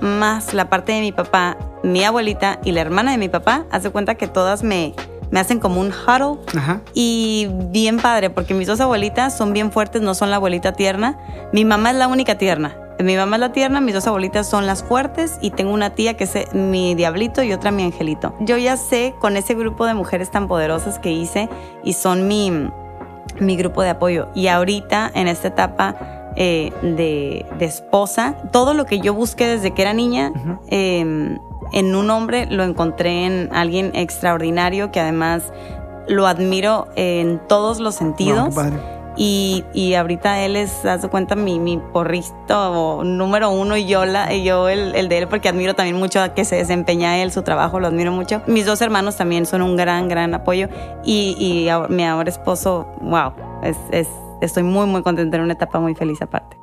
más 0.00 0.54
la 0.54 0.70
parte 0.70 0.92
de 0.92 1.00
mi 1.00 1.12
papá, 1.12 1.56
mi 1.82 2.04
abuelita 2.04 2.60
y 2.64 2.72
la 2.72 2.80
hermana 2.80 3.12
de 3.12 3.18
mi 3.18 3.28
papá, 3.28 3.64
hace 3.70 3.90
cuenta 3.90 4.14
que 4.14 4.28
todas 4.28 4.62
me, 4.62 4.94
me 5.30 5.40
hacen 5.40 5.58
como 5.58 5.80
un 5.80 5.88
huddle. 5.88 6.38
Y 6.94 7.48
bien 7.70 7.98
padre, 7.98 8.30
porque 8.30 8.54
mis 8.54 8.66
dos 8.66 8.80
abuelitas 8.80 9.36
son 9.36 9.52
bien 9.52 9.72
fuertes, 9.72 10.02
no 10.02 10.14
son 10.14 10.30
la 10.30 10.36
abuelita 10.36 10.72
tierna. 10.72 11.18
Mi 11.52 11.64
mamá 11.64 11.90
es 11.90 11.96
la 11.96 12.08
única 12.08 12.36
tierna. 12.38 12.76
Mi 13.00 13.16
mamá 13.16 13.36
es 13.36 13.40
la 13.40 13.52
tierna, 13.52 13.80
mis 13.80 13.94
dos 13.94 14.08
abuelitas 14.08 14.48
son 14.48 14.66
las 14.66 14.82
fuertes 14.82 15.38
y 15.40 15.50
tengo 15.50 15.72
una 15.72 15.90
tía 15.90 16.14
que 16.14 16.24
es 16.24 16.52
mi 16.52 16.96
diablito 16.96 17.44
y 17.44 17.52
otra 17.52 17.70
mi 17.70 17.84
angelito. 17.84 18.34
Yo 18.40 18.56
ya 18.56 18.76
sé 18.76 19.14
con 19.20 19.36
ese 19.36 19.54
grupo 19.54 19.86
de 19.86 19.94
mujeres 19.94 20.32
tan 20.32 20.48
poderosas 20.48 20.98
que 20.98 21.12
hice 21.12 21.48
y 21.84 21.92
son 21.92 22.26
mi 22.26 22.70
mi 23.40 23.56
grupo 23.56 23.82
de 23.82 23.90
apoyo. 23.90 24.28
Y 24.34 24.48
ahorita, 24.48 25.10
en 25.14 25.28
esta 25.28 25.48
etapa 25.48 25.96
eh, 26.36 26.72
de, 26.82 27.46
esposa, 27.60 28.36
todo 28.52 28.74
lo 28.74 28.86
que 28.86 29.00
yo 29.00 29.14
busqué 29.14 29.46
desde 29.46 29.72
que 29.72 29.82
era 29.82 29.92
niña, 29.92 30.32
em, 30.68 31.38
en 31.72 31.94
un 31.94 32.10
hombre 32.10 32.46
lo 32.46 32.64
encontré 32.64 33.26
en 33.26 33.50
alguien 33.52 33.90
extraordinario 33.94 34.90
que 34.90 35.00
además 35.00 35.52
lo 36.06 36.26
admiro 36.26 36.88
en 36.96 37.40
todos 37.48 37.80
los 37.80 37.94
sentidos. 37.94 38.54
Y, 39.20 39.64
y, 39.74 39.94
ahorita 39.94 40.44
él 40.44 40.54
es, 40.54 40.84
haz 40.84 41.02
de 41.02 41.08
cuenta, 41.08 41.34
mi, 41.34 41.58
mi 41.58 41.76
porrito 41.76 43.02
número 43.02 43.50
uno 43.50 43.76
y 43.76 43.84
yo, 43.84 44.04
la, 44.04 44.32
yo 44.32 44.68
el, 44.68 44.94
el, 44.94 45.08
de 45.08 45.18
él, 45.18 45.28
porque 45.28 45.48
admiro 45.48 45.74
también 45.74 45.96
mucho 45.96 46.20
a 46.20 46.34
que 46.34 46.44
se 46.44 46.54
desempeña 46.54 47.20
él, 47.20 47.32
su 47.32 47.42
trabajo, 47.42 47.80
lo 47.80 47.88
admiro 47.88 48.12
mucho. 48.12 48.42
Mis 48.46 48.64
dos 48.64 48.80
hermanos 48.80 49.16
también 49.16 49.44
son 49.44 49.62
un 49.62 49.76
gran, 49.76 50.08
gran 50.08 50.34
apoyo. 50.34 50.68
Y, 51.04 51.34
y 51.36 51.68
mi 51.92 52.04
ahora 52.04 52.30
esposo, 52.30 52.86
wow, 53.00 53.32
es, 53.64 53.76
es, 53.90 54.06
estoy 54.40 54.62
muy, 54.62 54.86
muy 54.86 55.02
contenta 55.02 55.36
en 55.36 55.42
una 55.42 55.54
etapa 55.54 55.80
muy 55.80 55.96
feliz 55.96 56.22
aparte. 56.22 56.56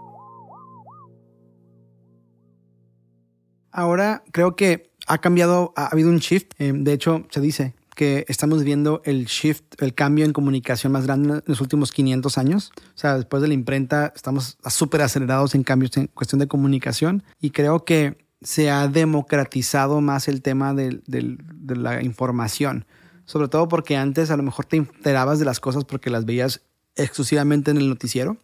Ahora 3.69 4.23
creo 4.31 4.55
que 4.55 4.91
ha 5.07 5.17
cambiado, 5.17 5.73
ha 5.75 5.87
habido 5.87 6.09
un 6.09 6.19
shift. 6.19 6.53
Eh, 6.59 6.71
de 6.73 6.93
hecho, 6.93 7.25
se 7.29 7.41
dice 7.41 7.73
que 7.95 8.25
estamos 8.27 8.63
viendo 8.63 9.01
el 9.05 9.25
shift, 9.25 9.63
el 9.81 9.93
cambio 9.95 10.25
en 10.25 10.34
comunicación 10.34 10.91
más 10.91 11.05
grande 11.05 11.36
en 11.36 11.43
los 11.45 11.62
últimos 11.62 11.91
500 11.91 12.38
años. 12.38 12.71
O 12.77 12.97
sea, 12.97 13.15
después 13.15 13.41
de 13.41 13.47
la 13.47 13.53
imprenta 13.53 14.13
estamos 14.15 14.58
súper 14.69 15.01
acelerados 15.01 15.55
en 15.55 15.63
cambios 15.63 15.95
en 15.97 16.08
cuestión 16.08 16.39
de 16.39 16.47
comunicación 16.47 17.23
y 17.41 17.51
creo 17.51 17.86
que 17.86 18.17
se 18.41 18.69
ha 18.69 18.88
democratizado 18.88 20.01
más 20.01 20.27
el 20.27 20.41
tema 20.41 20.73
de, 20.73 21.01
de 21.08 21.75
la 21.75 22.03
información. 22.03 22.86
Sobre 23.25 23.47
todo 23.47 23.67
porque 23.67 23.97
antes 23.97 24.29
a 24.29 24.38
lo 24.38 24.43
mejor 24.43 24.65
te 24.65 24.77
enterabas 24.77 25.39
de 25.39 25.45
las 25.45 25.60
cosas 25.60 25.84
porque 25.86 26.12
las 26.12 26.25
veías 26.25 26.62
exclusivamente 26.95 27.71
en 27.71 27.77
el 27.77 27.89
noticiero 27.89 28.38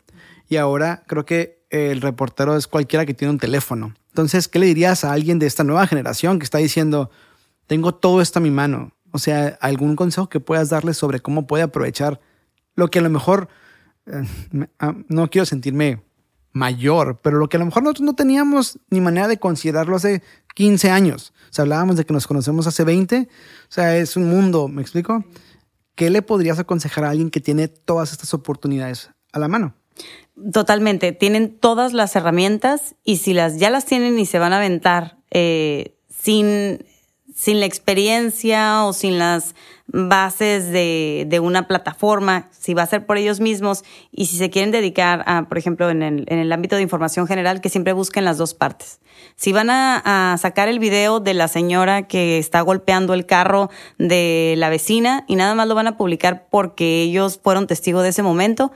y 0.49 0.57
ahora 0.57 1.03
creo 1.07 1.25
que 1.25 1.61
el 1.69 2.01
reportero 2.01 2.57
es 2.57 2.67
cualquiera 2.67 3.05
que 3.05 3.13
tiene 3.13 3.31
un 3.31 3.39
teléfono. 3.39 3.93
Entonces, 4.09 4.47
¿qué 4.47 4.59
le 4.59 4.65
dirías 4.65 5.03
a 5.03 5.13
alguien 5.13 5.39
de 5.39 5.47
esta 5.47 5.63
nueva 5.63 5.87
generación 5.87 6.37
que 6.37 6.43
está 6.43 6.57
diciendo, 6.57 7.09
tengo 7.67 7.93
todo 7.93 8.21
esto 8.21 8.39
a 8.39 8.41
mi 8.41 8.51
mano? 8.51 8.91
O 9.11 9.19
sea, 9.19 9.57
algún 9.61 9.95
consejo 9.95 10.29
que 10.29 10.39
puedas 10.39 10.69
darle 10.69 10.93
sobre 10.93 11.19
cómo 11.19 11.47
puede 11.47 11.63
aprovechar 11.63 12.19
lo 12.75 12.89
que 12.89 12.99
a 12.99 13.01
lo 13.01 13.09
mejor, 13.09 13.49
eh, 14.05 14.23
ah, 14.79 14.95
no 15.07 15.29
quiero 15.29 15.45
sentirme 15.45 16.01
mayor, 16.53 17.19
pero 17.21 17.37
lo 17.37 17.49
que 17.49 17.57
a 17.57 17.59
lo 17.59 17.65
mejor 17.65 17.83
nosotros 17.83 18.05
no 18.05 18.15
teníamos 18.15 18.79
ni 18.89 19.01
manera 19.01 19.27
de 19.27 19.37
considerarlo 19.37 19.95
hace 19.95 20.21
15 20.55 20.89
años. 20.89 21.33
O 21.49 21.53
sea, 21.53 21.63
hablábamos 21.63 21.97
de 21.97 22.05
que 22.05 22.13
nos 22.13 22.27
conocemos 22.27 22.67
hace 22.67 22.83
20. 22.83 23.27
O 23.27 23.27
sea, 23.69 23.97
es 23.97 24.15
un 24.17 24.29
mundo, 24.29 24.67
¿me 24.67 24.81
explico? 24.81 25.23
¿Qué 25.95 26.09
le 26.09 26.21
podrías 26.21 26.59
aconsejar 26.59 27.03
a 27.05 27.09
alguien 27.09 27.29
que 27.29 27.39
tiene 27.39 27.67
todas 27.67 28.11
estas 28.11 28.33
oportunidades 28.33 29.09
a 29.31 29.39
la 29.39 29.47
mano? 29.47 29.75
Totalmente, 30.53 31.11
tienen 31.11 31.57
todas 31.57 31.93
las 31.93 32.15
herramientas 32.15 32.95
y 33.03 33.17
si 33.17 33.33
las 33.33 33.59
ya 33.59 33.69
las 33.69 33.85
tienen 33.85 34.17
y 34.17 34.25
se 34.25 34.39
van 34.39 34.53
a 34.53 34.57
aventar 34.57 35.17
eh, 35.29 35.97
sin 36.09 36.85
sin 37.33 37.59
la 37.59 37.65
experiencia 37.65 38.83
o 38.83 38.93
sin 38.93 39.17
las 39.17 39.55
bases 39.87 40.71
de, 40.71 41.25
de, 41.27 41.39
una 41.39 41.67
plataforma, 41.67 42.47
si 42.51 42.73
va 42.73 42.83
a 42.83 42.87
ser 42.87 43.05
por 43.05 43.17
ellos 43.17 43.39
mismos 43.39 43.83
y 44.11 44.27
si 44.27 44.37
se 44.37 44.49
quieren 44.49 44.71
dedicar 44.71 45.23
a, 45.27 45.47
por 45.47 45.57
ejemplo, 45.57 45.89
en 45.89 46.01
el, 46.01 46.25
en 46.27 46.39
el 46.39 46.51
ámbito 46.51 46.75
de 46.75 46.81
información 46.81 47.27
general, 47.27 47.61
que 47.61 47.69
siempre 47.69 47.93
busquen 47.93 48.23
las 48.23 48.37
dos 48.37 48.53
partes. 48.53 48.99
Si 49.35 49.51
van 49.51 49.69
a, 49.69 50.01
a, 50.33 50.37
sacar 50.37 50.69
el 50.69 50.79
video 50.79 51.19
de 51.19 51.33
la 51.33 51.47
señora 51.47 52.03
que 52.03 52.37
está 52.37 52.61
golpeando 52.61 53.13
el 53.13 53.25
carro 53.25 53.69
de 53.97 54.55
la 54.57 54.69
vecina 54.69 55.25
y 55.27 55.35
nada 55.35 55.55
más 55.55 55.67
lo 55.67 55.75
van 55.75 55.87
a 55.87 55.97
publicar 55.97 56.47
porque 56.49 57.01
ellos 57.01 57.39
fueron 57.43 57.67
testigos 57.67 58.03
de 58.03 58.09
ese 58.09 58.23
momento, 58.23 58.71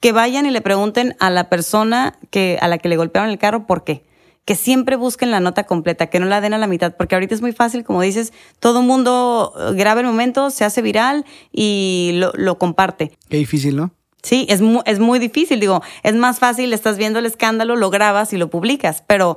que 0.00 0.12
vayan 0.12 0.46
y 0.46 0.50
le 0.50 0.60
pregunten 0.60 1.16
a 1.18 1.28
la 1.28 1.48
persona 1.48 2.18
que, 2.30 2.58
a 2.60 2.68
la 2.68 2.78
que 2.78 2.88
le 2.88 2.96
golpearon 2.96 3.30
el 3.30 3.38
carro 3.38 3.66
por 3.66 3.84
qué 3.84 4.07
que 4.48 4.54
siempre 4.54 4.96
busquen 4.96 5.30
la 5.30 5.40
nota 5.40 5.64
completa, 5.64 6.06
que 6.06 6.20
no 6.20 6.24
la 6.24 6.40
den 6.40 6.54
a 6.54 6.58
la 6.58 6.66
mitad, 6.66 6.96
porque 6.96 7.14
ahorita 7.14 7.34
es 7.34 7.42
muy 7.42 7.52
fácil, 7.52 7.84
como 7.84 8.00
dices, 8.00 8.32
todo 8.60 8.80
el 8.80 8.86
mundo 8.86 9.52
eh, 9.58 9.74
graba 9.74 10.00
el 10.00 10.06
momento, 10.06 10.48
se 10.48 10.64
hace 10.64 10.80
viral 10.80 11.26
y 11.52 12.12
lo, 12.14 12.32
lo 12.34 12.56
comparte. 12.56 13.12
Qué 13.28 13.36
difícil, 13.36 13.76
¿no? 13.76 13.90
Sí, 14.22 14.46
es, 14.48 14.62
es 14.86 15.00
muy 15.00 15.18
difícil, 15.18 15.60
digo, 15.60 15.82
es 16.02 16.14
más 16.14 16.38
fácil, 16.38 16.72
estás 16.72 16.96
viendo 16.96 17.18
el 17.18 17.26
escándalo, 17.26 17.76
lo 17.76 17.90
grabas 17.90 18.32
y 18.32 18.38
lo 18.38 18.48
publicas, 18.48 19.04
pero 19.06 19.36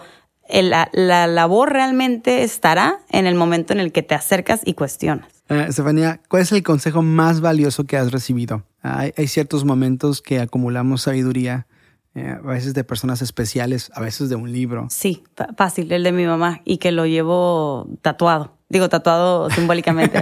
la, 0.50 0.90
la 0.94 1.28
labor 1.28 1.74
realmente 1.74 2.44
estará 2.44 3.00
en 3.10 3.28
el 3.28 3.36
momento 3.36 3.74
en 3.74 3.82
el 3.82 3.92
que 3.92 4.04
te 4.04 4.16
acercas 4.16 4.62
y 4.64 4.76
cuestionas. 4.76 5.28
Uh, 5.50 5.68
Estefanía, 5.68 6.22
¿cuál 6.30 6.44
es 6.44 6.54
el 6.54 6.64
consejo 6.64 7.02
más 7.02 7.42
valioso 7.42 7.84
que 7.84 7.98
has 7.98 8.14
recibido? 8.14 8.64
hay, 8.82 9.12
hay, 9.18 9.28
ciertos 9.28 9.66
momentos 9.66 10.22
que 10.22 10.40
acumulamos 10.40 11.02
sabiduría, 11.02 11.68
eh, 12.16 12.36
a 12.44 12.48
veces 12.48 12.74
de 12.74 12.84
personas 12.84 13.22
especiales, 13.22 13.92
a 13.96 14.02
veces 14.02 14.30
de 14.30 14.36
un 14.36 14.52
libro. 14.52 14.88
Sí, 14.90 15.24
fácil, 15.58 15.92
el 15.92 16.04
de 16.04 16.12
mi 16.12 16.26
mamá, 16.26 16.62
y 16.66 16.78
que 16.78 16.92
lo 16.92 17.06
llevo 17.06 17.88
tatuado. 18.02 18.58
Digo, 18.70 18.88
tatuado 18.90 19.50
simbólicamente. 19.50 20.22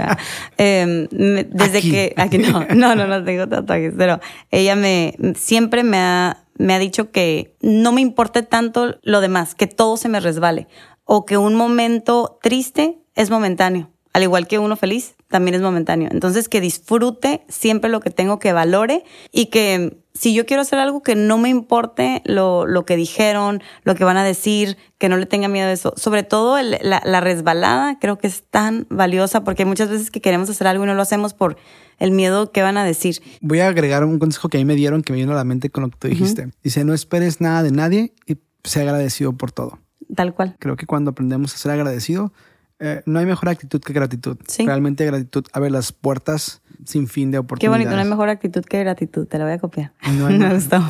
eh, 0.58 1.08
desde 1.52 1.78
Aquí. 1.80 1.92
que. 1.92 2.14
Aquí 2.18 2.38
no, 2.40 2.66
no, 2.76 2.96
no, 2.96 3.08
no 3.08 3.24
tengo 3.24 3.48
tatuajes, 3.48 3.94
pero 3.98 4.20
ella 4.52 4.76
me 4.76 5.16
siempre 5.36 5.84
me 5.84 5.98
ha, 5.98 6.46
me 6.58 6.74
ha 6.74 6.80
dicho 6.80 7.12
que 7.12 7.56
no 7.62 7.92
me 7.92 8.02
importe 8.02 8.44
tanto 8.44 8.98
lo 9.04 9.22
demás, 9.22 9.56
que 9.56 9.68
todo 9.68 9.98
se 9.98 10.10
me 10.10 10.20
resbale. 10.20 10.68
O 11.06 11.26
que 11.26 11.38
un 11.38 11.56
momento 11.56 12.38
triste 12.42 13.00
es 13.16 13.30
momentáneo. 13.32 13.90
Al 14.14 14.24
igual 14.24 14.48
que 14.48 14.58
uno 14.58 14.76
feliz, 14.76 15.16
también 15.28 15.54
es 15.56 15.62
momentáneo. 15.62 16.10
Entonces, 16.12 16.50
que 16.50 16.62
disfrute 16.62 17.46
siempre 17.48 17.90
lo 17.92 18.00
que 18.00 18.10
tengo, 18.10 18.40
que 18.40 18.54
valore 18.54 19.04
y 19.32 19.48
que 19.48 20.00
si 20.20 20.34
yo 20.34 20.45
quiero 20.45 20.63
hacer 20.63 20.80
algo 20.80 21.01
que 21.01 21.15
no 21.15 21.38
me 21.38 21.47
importe 21.47 22.22
lo, 22.26 22.67
lo 22.67 22.86
que 22.86 22.97
dijeron, 22.97 23.63
lo 23.84 23.95
que 23.95 24.03
van 24.03 24.17
a 24.17 24.24
decir, 24.26 24.76
que 24.97 25.07
no 25.07 25.15
le 25.15 25.26
tenga 25.26 25.47
miedo 25.47 25.67
a 25.67 25.72
eso. 25.72 25.93
Sobre 25.95 26.24
todo 26.24 26.57
el, 26.57 26.78
la, 26.82 27.01
la, 27.05 27.22
resbalada 27.22 27.99
creo 27.99 28.17
que 28.17 28.28
es 28.28 28.43
tan 28.43 28.86
valiosa 28.89 29.45
porque 29.45 29.63
hay 29.63 29.70
muchas 29.70 29.89
veces 29.89 30.11
que 30.11 30.20
queremos 30.20 30.49
hacer 30.49 30.67
algo 30.67 30.84
y 30.84 30.88
no 30.88 30.93
lo 30.93 31.01
hacemos 31.01 31.34
por 31.34 31.55
el 31.99 32.11
miedo 32.11 32.51
que 32.51 32.61
van 32.61 32.76
a 32.76 32.84
decir. 32.84 33.22
Voy 33.39 33.61
a 33.61 33.70
agregar 33.70 34.03
un 34.03 34.20
consejo 34.20 34.49
que 34.49 34.57
a 34.57 34.59
mí 34.59 34.65
me 34.65 34.76
dieron 34.76 35.03
que 35.03 35.13
me 35.13 35.20
vino 35.20 35.32
a 35.32 35.36
la 35.36 35.45
mente 35.45 35.70
con 35.70 35.84
lo 35.84 35.89
que 35.89 35.97
tú 35.97 36.09
dijiste. 36.09 36.41
Uh 36.41 36.47
-huh. 36.47 36.53
Dice, 36.63 36.84
no 36.84 36.93
esperes 36.93 37.39
nada 37.39 37.63
de 37.63 37.72
nadie 37.72 38.13
y 38.28 38.36
sé 38.65 38.82
agradecido 38.82 39.32
por 39.32 39.53
todo. 39.53 39.80
Tal 40.13 40.34
cual. 40.34 40.57
Creo 40.59 40.76
que 40.76 40.86
cuando 40.86 41.11
aprendemos 41.11 41.55
a 41.55 41.57
ser 41.57 41.72
agradecido, 41.72 42.34
eh, 42.80 43.02
no 43.06 43.20
hay 43.20 43.26
mejor 43.26 43.50
actitud 43.50 43.82
que 43.82 43.94
gratitud. 43.94 44.38
Sí. 44.48 44.66
Realmente 44.66 45.06
gratitud 45.06 45.46
abre 45.52 45.70
las 45.70 45.92
puertas 45.92 46.62
sin 46.86 47.08
fin 47.08 47.30
de 47.32 47.36
Qué 47.36 47.40
oportunidades. 47.40 47.78
bonito, 47.78 47.96
no 47.96 48.02
hay 48.02 48.10
mejor 48.10 48.30
actitud 48.30 48.64
que 48.64 48.80
gratitud. 48.80 49.28
Te 49.28 49.38
la 49.38 49.44
voy 49.44 49.54
a 49.54 49.60
copiar. 49.60 49.92
No 50.14 50.28
hay, 50.28 50.38
me 50.40 50.54
gustó. 50.54 50.82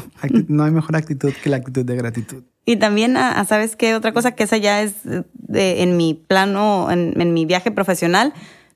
No 0.47 0.63
hay 0.63 0.71
mejor 0.71 0.95
actitud 0.95 1.33
que 1.43 1.49
la 1.49 1.57
actitud 1.57 1.83
de 1.83 1.95
gratitud. 1.95 2.43
Y 2.65 2.77
también, 2.77 3.17
a, 3.17 3.31
a 3.31 3.45
¿sabes 3.45 3.75
qué? 3.75 3.95
Otra 3.95 4.13
cosa 4.13 4.33
que 4.33 4.43
esa 4.43 4.57
ya 4.57 4.81
es 4.83 4.93
de, 5.33 5.81
en 5.81 5.97
mi 5.97 6.13
plano, 6.13 6.91
en, 6.91 7.19
en, 7.19 7.33
mi 7.33 7.45
viaje 7.45 7.71
profesional, 7.71 8.33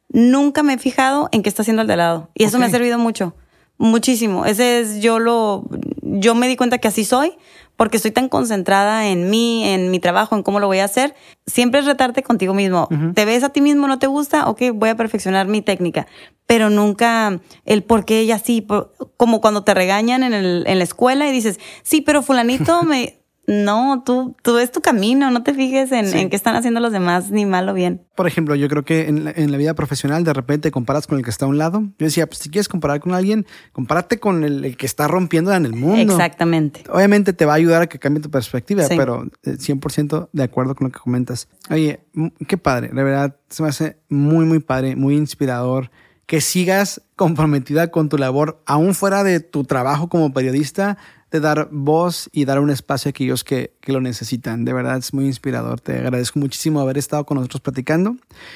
nunca 0.10 0.64
me 0.64 0.74
he 0.74 0.78
fijado 0.80 1.30
en 1.32 1.44
qué 1.44 1.50
está 1.50 1.62
haciendo 1.62 1.84
el 1.84 1.88
de 1.88 1.98
lado. 1.98 2.32
Y 2.34 2.46
eso 2.46 2.58
me 2.58 2.66
ha 2.66 2.70
servido 2.70 2.98
mucho, 2.98 3.36
muchísimo. 3.78 4.46
Ese 4.46 4.80
es, 4.80 5.02
yo 5.02 5.20
lo, 5.20 5.66
yo 6.02 6.36
me 6.36 6.48
di 6.48 6.56
cuenta 6.56 6.78
que 6.78 6.88
así 6.88 7.06
soy, 7.06 7.34
porque 7.76 7.98
estoy 7.98 8.12
tan 8.12 8.30
concentrada 8.30 9.08
en 9.08 9.30
mí, 9.30 9.64
en 9.68 9.90
mi 9.90 10.00
trabajo, 10.00 10.36
en 10.36 10.44
cómo 10.44 10.60
lo 10.60 10.68
voy 10.68 10.80
a 10.80 10.86
hacer. 10.86 11.16
Siempre 11.48 11.80
es 11.80 11.86
retarte 11.86 12.22
contigo 12.24 12.54
mismo. 12.54 12.88
¿Te 13.14 13.26
ves 13.26 13.44
a 13.44 13.50
ti 13.50 13.62
mismo, 13.62 13.88
no 13.88 13.98
te 14.00 14.08
gusta? 14.08 14.48
Ok, 14.48 14.62
voy 14.76 14.90
a 14.90 14.96
perfeccionar 14.96 15.48
mi 15.48 15.62
técnica. 15.62 16.06
Pero 16.46 16.70
nunca 16.70 17.40
el 17.66 17.84
por 17.84 18.06
qué 18.06 18.20
ella 18.20 18.38
sí, 18.38 18.62
por- 18.62 18.94
como 19.18 19.42
cuando 19.42 19.64
te 19.64 19.74
regañan 19.74 20.24
en, 20.24 20.34
el, 20.34 20.64
en 20.68 20.78
la 20.78 20.84
escuela 20.84 21.28
y 21.28 21.32
dices, 21.32 21.60
sí, 21.84 22.02
pero 22.02 22.22
fulanito 22.22 22.84
me... 22.84 23.23
No, 23.46 24.04
tú, 24.06 24.38
tú 24.42 24.54
ves 24.54 24.72
tu 24.72 24.80
camino, 24.80 25.30
no 25.30 25.44
te 25.44 25.54
fijes 25.54 25.92
en, 25.92 26.08
Sí. 26.08 26.18
en 26.18 26.30
qué 26.30 26.36
están 26.38 26.56
haciendo 26.56 26.80
los 26.80 26.94
demás, 26.94 27.30
ni 27.30 27.46
mal 27.46 27.68
o 27.68 27.74
bien. 27.74 28.02
Por 28.16 28.26
ejemplo, 28.26 28.56
yo 28.56 28.70
creo 28.70 28.86
que 28.86 29.10
en 29.10 29.26
la, 29.26 29.32
en 29.36 29.52
la 29.52 29.58
vida 29.58 29.74
profesional 29.74 30.24
de 30.24 30.32
repente 30.32 30.72
comparas 30.72 31.08
con 31.08 31.18
el 31.18 31.26
que 31.26 31.30
está 31.30 31.46
a 31.46 31.50
un 31.50 31.58
lado. 31.58 31.82
Yo 32.00 32.06
decía, 32.06 32.26
pues 32.26 32.40
si 32.40 32.50
quieres 32.50 32.70
comparar 32.70 33.02
con 33.02 33.14
alguien, 33.14 33.46
compárate 33.74 34.20
con 34.20 34.46
el, 34.46 34.64
el 34.64 34.78
que 34.78 34.86
está 34.86 35.10
rompiendo 35.10 35.54
en 35.54 35.66
el 35.66 35.74
mundo. 35.74 36.14
Exactamente. 36.14 36.84
Obviamente 36.90 37.34
te 37.34 37.46
va 37.46 37.52
a 37.54 37.56
ayudar 37.56 37.82
a 37.82 37.88
que 37.88 38.00
cambie 38.00 38.22
tu 38.22 38.30
perspectiva, 38.32 38.84
Sí. 38.84 38.96
pero 38.98 39.26
eh, 39.44 39.58
100% 39.58 40.30
de 40.32 40.44
acuerdo 40.44 40.74
con 40.76 40.86
lo 40.88 40.92
que 40.94 41.00
comentas. 41.00 41.50
Oye, 41.70 42.00
qué 42.48 42.58
padre, 42.58 42.92
la 42.94 43.04
verdad 43.04 43.36
se 43.50 43.62
me 43.62 43.70
hace 43.70 43.98
muy, 44.08 44.46
muy 44.46 44.60
padre, 44.60 44.96
muy 44.96 45.16
inspirador 45.16 45.92
que 46.26 46.40
sigas 46.40 47.02
comprometida 47.18 47.92
con 47.92 48.08
tu 48.08 48.18
labor, 48.18 48.62
aún 48.66 48.96
fuera 48.96 49.24
de 49.26 49.42
tu 49.42 49.66
trabajo 49.66 50.08
como 50.08 50.32
periodista, 50.34 50.98
de 51.34 51.40
dar 51.40 51.68
voz 51.72 52.30
y 52.32 52.46
dar 52.46 52.60
un 52.60 52.70
espacio 52.70 53.10
a 53.10 53.12
aquellos 53.12 53.44
que, 53.44 53.74
que 53.82 53.92
lo 53.92 54.00
necesitan. 54.00 54.66
De 54.66 54.72
verdad 54.72 54.98
es 54.98 55.16
muy 55.16 55.26
inspirador. 55.26 55.82
Te 55.82 55.94
agradezco 55.94 56.40
muchísimo 56.40 56.80
haber 56.80 57.00
estado 57.00 57.26
con 57.26 57.38
nosotros 57.38 57.60
platicando. 57.60 58.16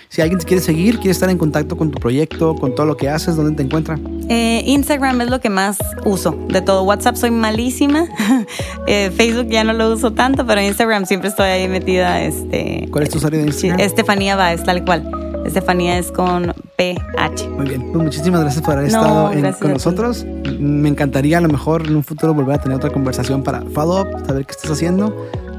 Si 0.09 0.21
alguien 0.21 0.39
te 0.39 0.45
quiere 0.45 0.61
seguir, 0.61 0.97
quiere 0.97 1.09
estar 1.09 1.27
en 1.31 1.39
contacto 1.39 1.75
con 1.75 1.89
tu 1.89 1.99
proyecto, 1.99 2.53
con 2.53 2.75
todo 2.75 2.85
lo 2.85 2.95
que 2.95 3.09
haces, 3.09 3.35
¿dónde 3.35 3.55
te 3.55 3.63
encuentra? 3.63 3.99
Eh, 4.29 4.61
Instagram 4.67 5.21
es 5.21 5.31
lo 5.31 5.41
que 5.41 5.49
más 5.49 5.79
uso 6.05 6.37
de 6.49 6.61
todo. 6.61 6.83
WhatsApp 6.83 7.15
soy 7.15 7.31
malísima. 7.31 8.07
Eh, 8.89 9.11
Facebook 9.13 9.49
ya 9.49 9.65
no 9.65 9.73
lo 9.73 9.91
uso 9.91 10.13
tanto, 10.13 10.47
pero 10.47 10.61
Instagram 10.61 11.05
siempre 11.05 11.29
estoy 11.29 11.47
ahí 11.47 11.67
metida. 11.67 12.21
Este, 12.21 12.87
¿Cuál 12.89 13.03
es 13.03 13.09
tu 13.09 13.17
usuario 13.17 13.39
de 13.39 13.47
Instagram? 13.47 13.81
Estefanía 13.81 14.37
Baez, 14.37 14.63
tal 14.63 14.85
cual. 14.85 15.11
Estefanía 15.45 15.97
es 15.97 16.09
con 16.11 16.53
PH. 16.77 17.49
Muy 17.49 17.65
bien, 17.67 17.81
pues 17.91 18.03
muchísimas 18.03 18.41
gracias 18.41 18.63
por 18.63 18.77
haber 18.77 18.91
No, 18.91 19.01
estado 19.01 19.33
en- 19.33 19.53
con 19.53 19.73
nosotros. 19.73 20.25
Me 20.59 20.87
encantaría 20.89 21.39
a 21.39 21.41
lo 21.41 21.49
mejor 21.49 21.87
en 21.87 21.95
un 21.95 22.03
futuro 22.03 22.33
volver 22.33 22.55
a 22.55 22.61
tener 22.61 22.77
otra 22.77 22.91
conversación 22.91 23.43
para 23.43 23.61
follow 23.73 24.01
up, 24.01 24.25
saber 24.25 24.45
qué 24.45 24.51
estás 24.51 24.71
haciendo. 24.71 25.13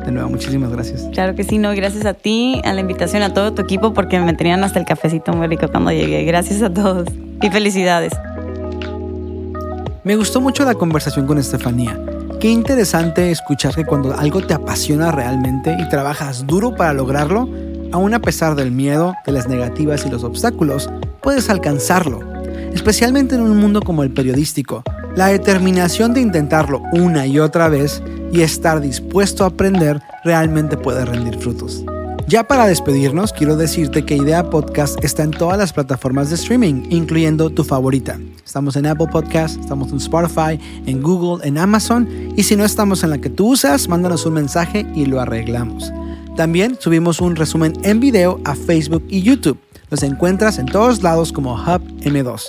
De 0.06 0.12
nuevo, 0.12 0.30
muchísimas 0.30 0.70
gracias. 0.70 1.02
Claro 1.12 1.34
que 1.34 1.44
sí, 1.44 1.58
no, 1.58 1.74
gracias 1.74 2.06
a 2.06 2.14
ti, 2.14 2.62
a 2.64 2.72
la 2.72 2.80
invitación, 2.80 3.22
a 3.22 3.34
todo 3.34 3.52
tu 3.52 3.60
equipo, 3.62 3.92
porque 3.92 4.18
me 4.20 4.32
tenían 4.32 4.62
hasta 4.64 4.78
el 4.78 4.86
cafecito 4.86 5.32
muy 5.34 5.48
rico 5.48 5.66
cuando 5.70 5.90
llegué. 5.90 6.24
Gracias 6.24 6.62
a 6.62 6.72
todos 6.72 7.08
y 7.42 7.50
felicidades. 7.50 8.12
Me 10.04 10.16
gustó 10.16 10.40
mucho 10.40 10.64
la 10.64 10.74
conversación 10.74 11.26
con 11.26 11.36
Estefanía. 11.38 11.98
Qué 12.40 12.48
interesante 12.48 13.30
escuchar 13.30 13.74
que 13.74 13.84
cuando 13.84 14.16
algo 14.16 14.40
te 14.40 14.54
apasiona 14.54 15.10
realmente 15.10 15.76
y 15.78 15.88
trabajas 15.88 16.46
duro 16.46 16.74
para 16.74 16.94
lograrlo, 16.94 17.48
aún 17.92 18.14
a 18.14 18.20
pesar 18.20 18.54
del 18.54 18.70
miedo, 18.70 19.14
de 19.26 19.32
las 19.32 19.48
negativas 19.48 20.06
y 20.06 20.10
los 20.10 20.22
obstáculos, 20.24 20.88
puedes 21.28 21.50
alcanzarlo. 21.50 22.20
Especialmente 22.72 23.34
en 23.34 23.42
un 23.42 23.58
mundo 23.58 23.82
como 23.82 24.02
el 24.02 24.10
periodístico, 24.10 24.82
la 25.14 25.26
determinación 25.26 26.14
de 26.14 26.22
intentarlo 26.22 26.80
una 26.92 27.26
y 27.26 27.38
otra 27.38 27.68
vez 27.68 28.02
y 28.32 28.40
estar 28.40 28.80
dispuesto 28.80 29.44
a 29.44 29.48
aprender 29.48 30.00
realmente 30.24 30.78
puede 30.78 31.04
rendir 31.04 31.38
frutos. 31.38 31.84
Ya 32.28 32.44
para 32.44 32.66
despedirnos, 32.66 33.34
quiero 33.34 33.58
decirte 33.58 34.06
que 34.06 34.16
Idea 34.16 34.48
Podcast 34.48 35.04
está 35.04 35.22
en 35.22 35.32
todas 35.32 35.58
las 35.58 35.74
plataformas 35.74 36.30
de 36.30 36.36
streaming, 36.36 36.86
incluyendo 36.88 37.50
tu 37.50 37.62
favorita. 37.62 38.18
Estamos 38.42 38.76
en 38.76 38.86
Apple 38.86 39.08
Podcast, 39.12 39.60
estamos 39.60 39.92
en 39.92 39.98
Spotify, 39.98 40.58
en 40.86 41.02
Google, 41.02 41.46
en 41.46 41.58
Amazon, 41.58 42.08
y 42.38 42.42
si 42.42 42.56
no 42.56 42.64
estamos 42.64 43.04
en 43.04 43.10
la 43.10 43.18
que 43.18 43.28
tú 43.28 43.48
usas, 43.48 43.86
mándanos 43.86 44.24
un 44.24 44.32
mensaje 44.32 44.86
y 44.94 45.04
lo 45.04 45.20
arreglamos. 45.20 45.92
También 46.38 46.78
subimos 46.80 47.20
un 47.20 47.36
resumen 47.36 47.74
en 47.82 48.00
video 48.00 48.40
a 48.46 48.54
Facebook 48.54 49.04
y 49.10 49.20
YouTube. 49.20 49.58
Los 49.90 50.02
encuentras 50.02 50.58
en 50.58 50.66
todos 50.66 51.02
lados 51.02 51.32
como 51.32 51.54
Hub 51.54 51.82
M2. 52.00 52.42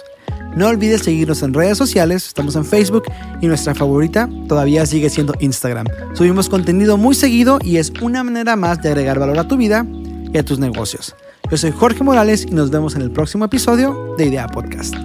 No 0.55 0.67
olvides 0.67 1.03
seguirnos 1.03 1.43
en 1.43 1.53
redes 1.53 1.77
sociales, 1.77 2.25
estamos 2.27 2.55
en 2.55 2.65
Facebook 2.65 3.03
y 3.39 3.47
nuestra 3.47 3.75
favorita 3.75 4.27
todavía 4.47 4.85
sigue 4.85 5.09
siendo 5.09 5.33
Instagram. 5.39 5.87
Subimos 6.13 6.49
contenido 6.49 6.97
muy 6.97 7.15
seguido 7.15 7.59
y 7.63 7.77
es 7.77 7.91
una 8.01 8.23
manera 8.23 8.55
más 8.55 8.81
de 8.81 8.89
agregar 8.89 9.19
valor 9.19 9.39
a 9.39 9.47
tu 9.47 9.57
vida 9.57 9.85
y 10.33 10.37
a 10.37 10.43
tus 10.43 10.59
negocios. 10.59 11.15
Yo 11.49 11.57
soy 11.57 11.71
Jorge 11.71 12.03
Morales 12.03 12.45
y 12.45 12.51
nos 12.51 12.71
vemos 12.71 12.95
en 12.95 13.03
el 13.03 13.11
próximo 13.11 13.45
episodio 13.45 14.15
de 14.17 14.25
Idea 14.25 14.47
Podcast. 14.47 14.95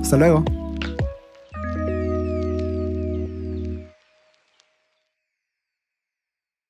Hasta 0.00 0.16
luego. 0.16 0.67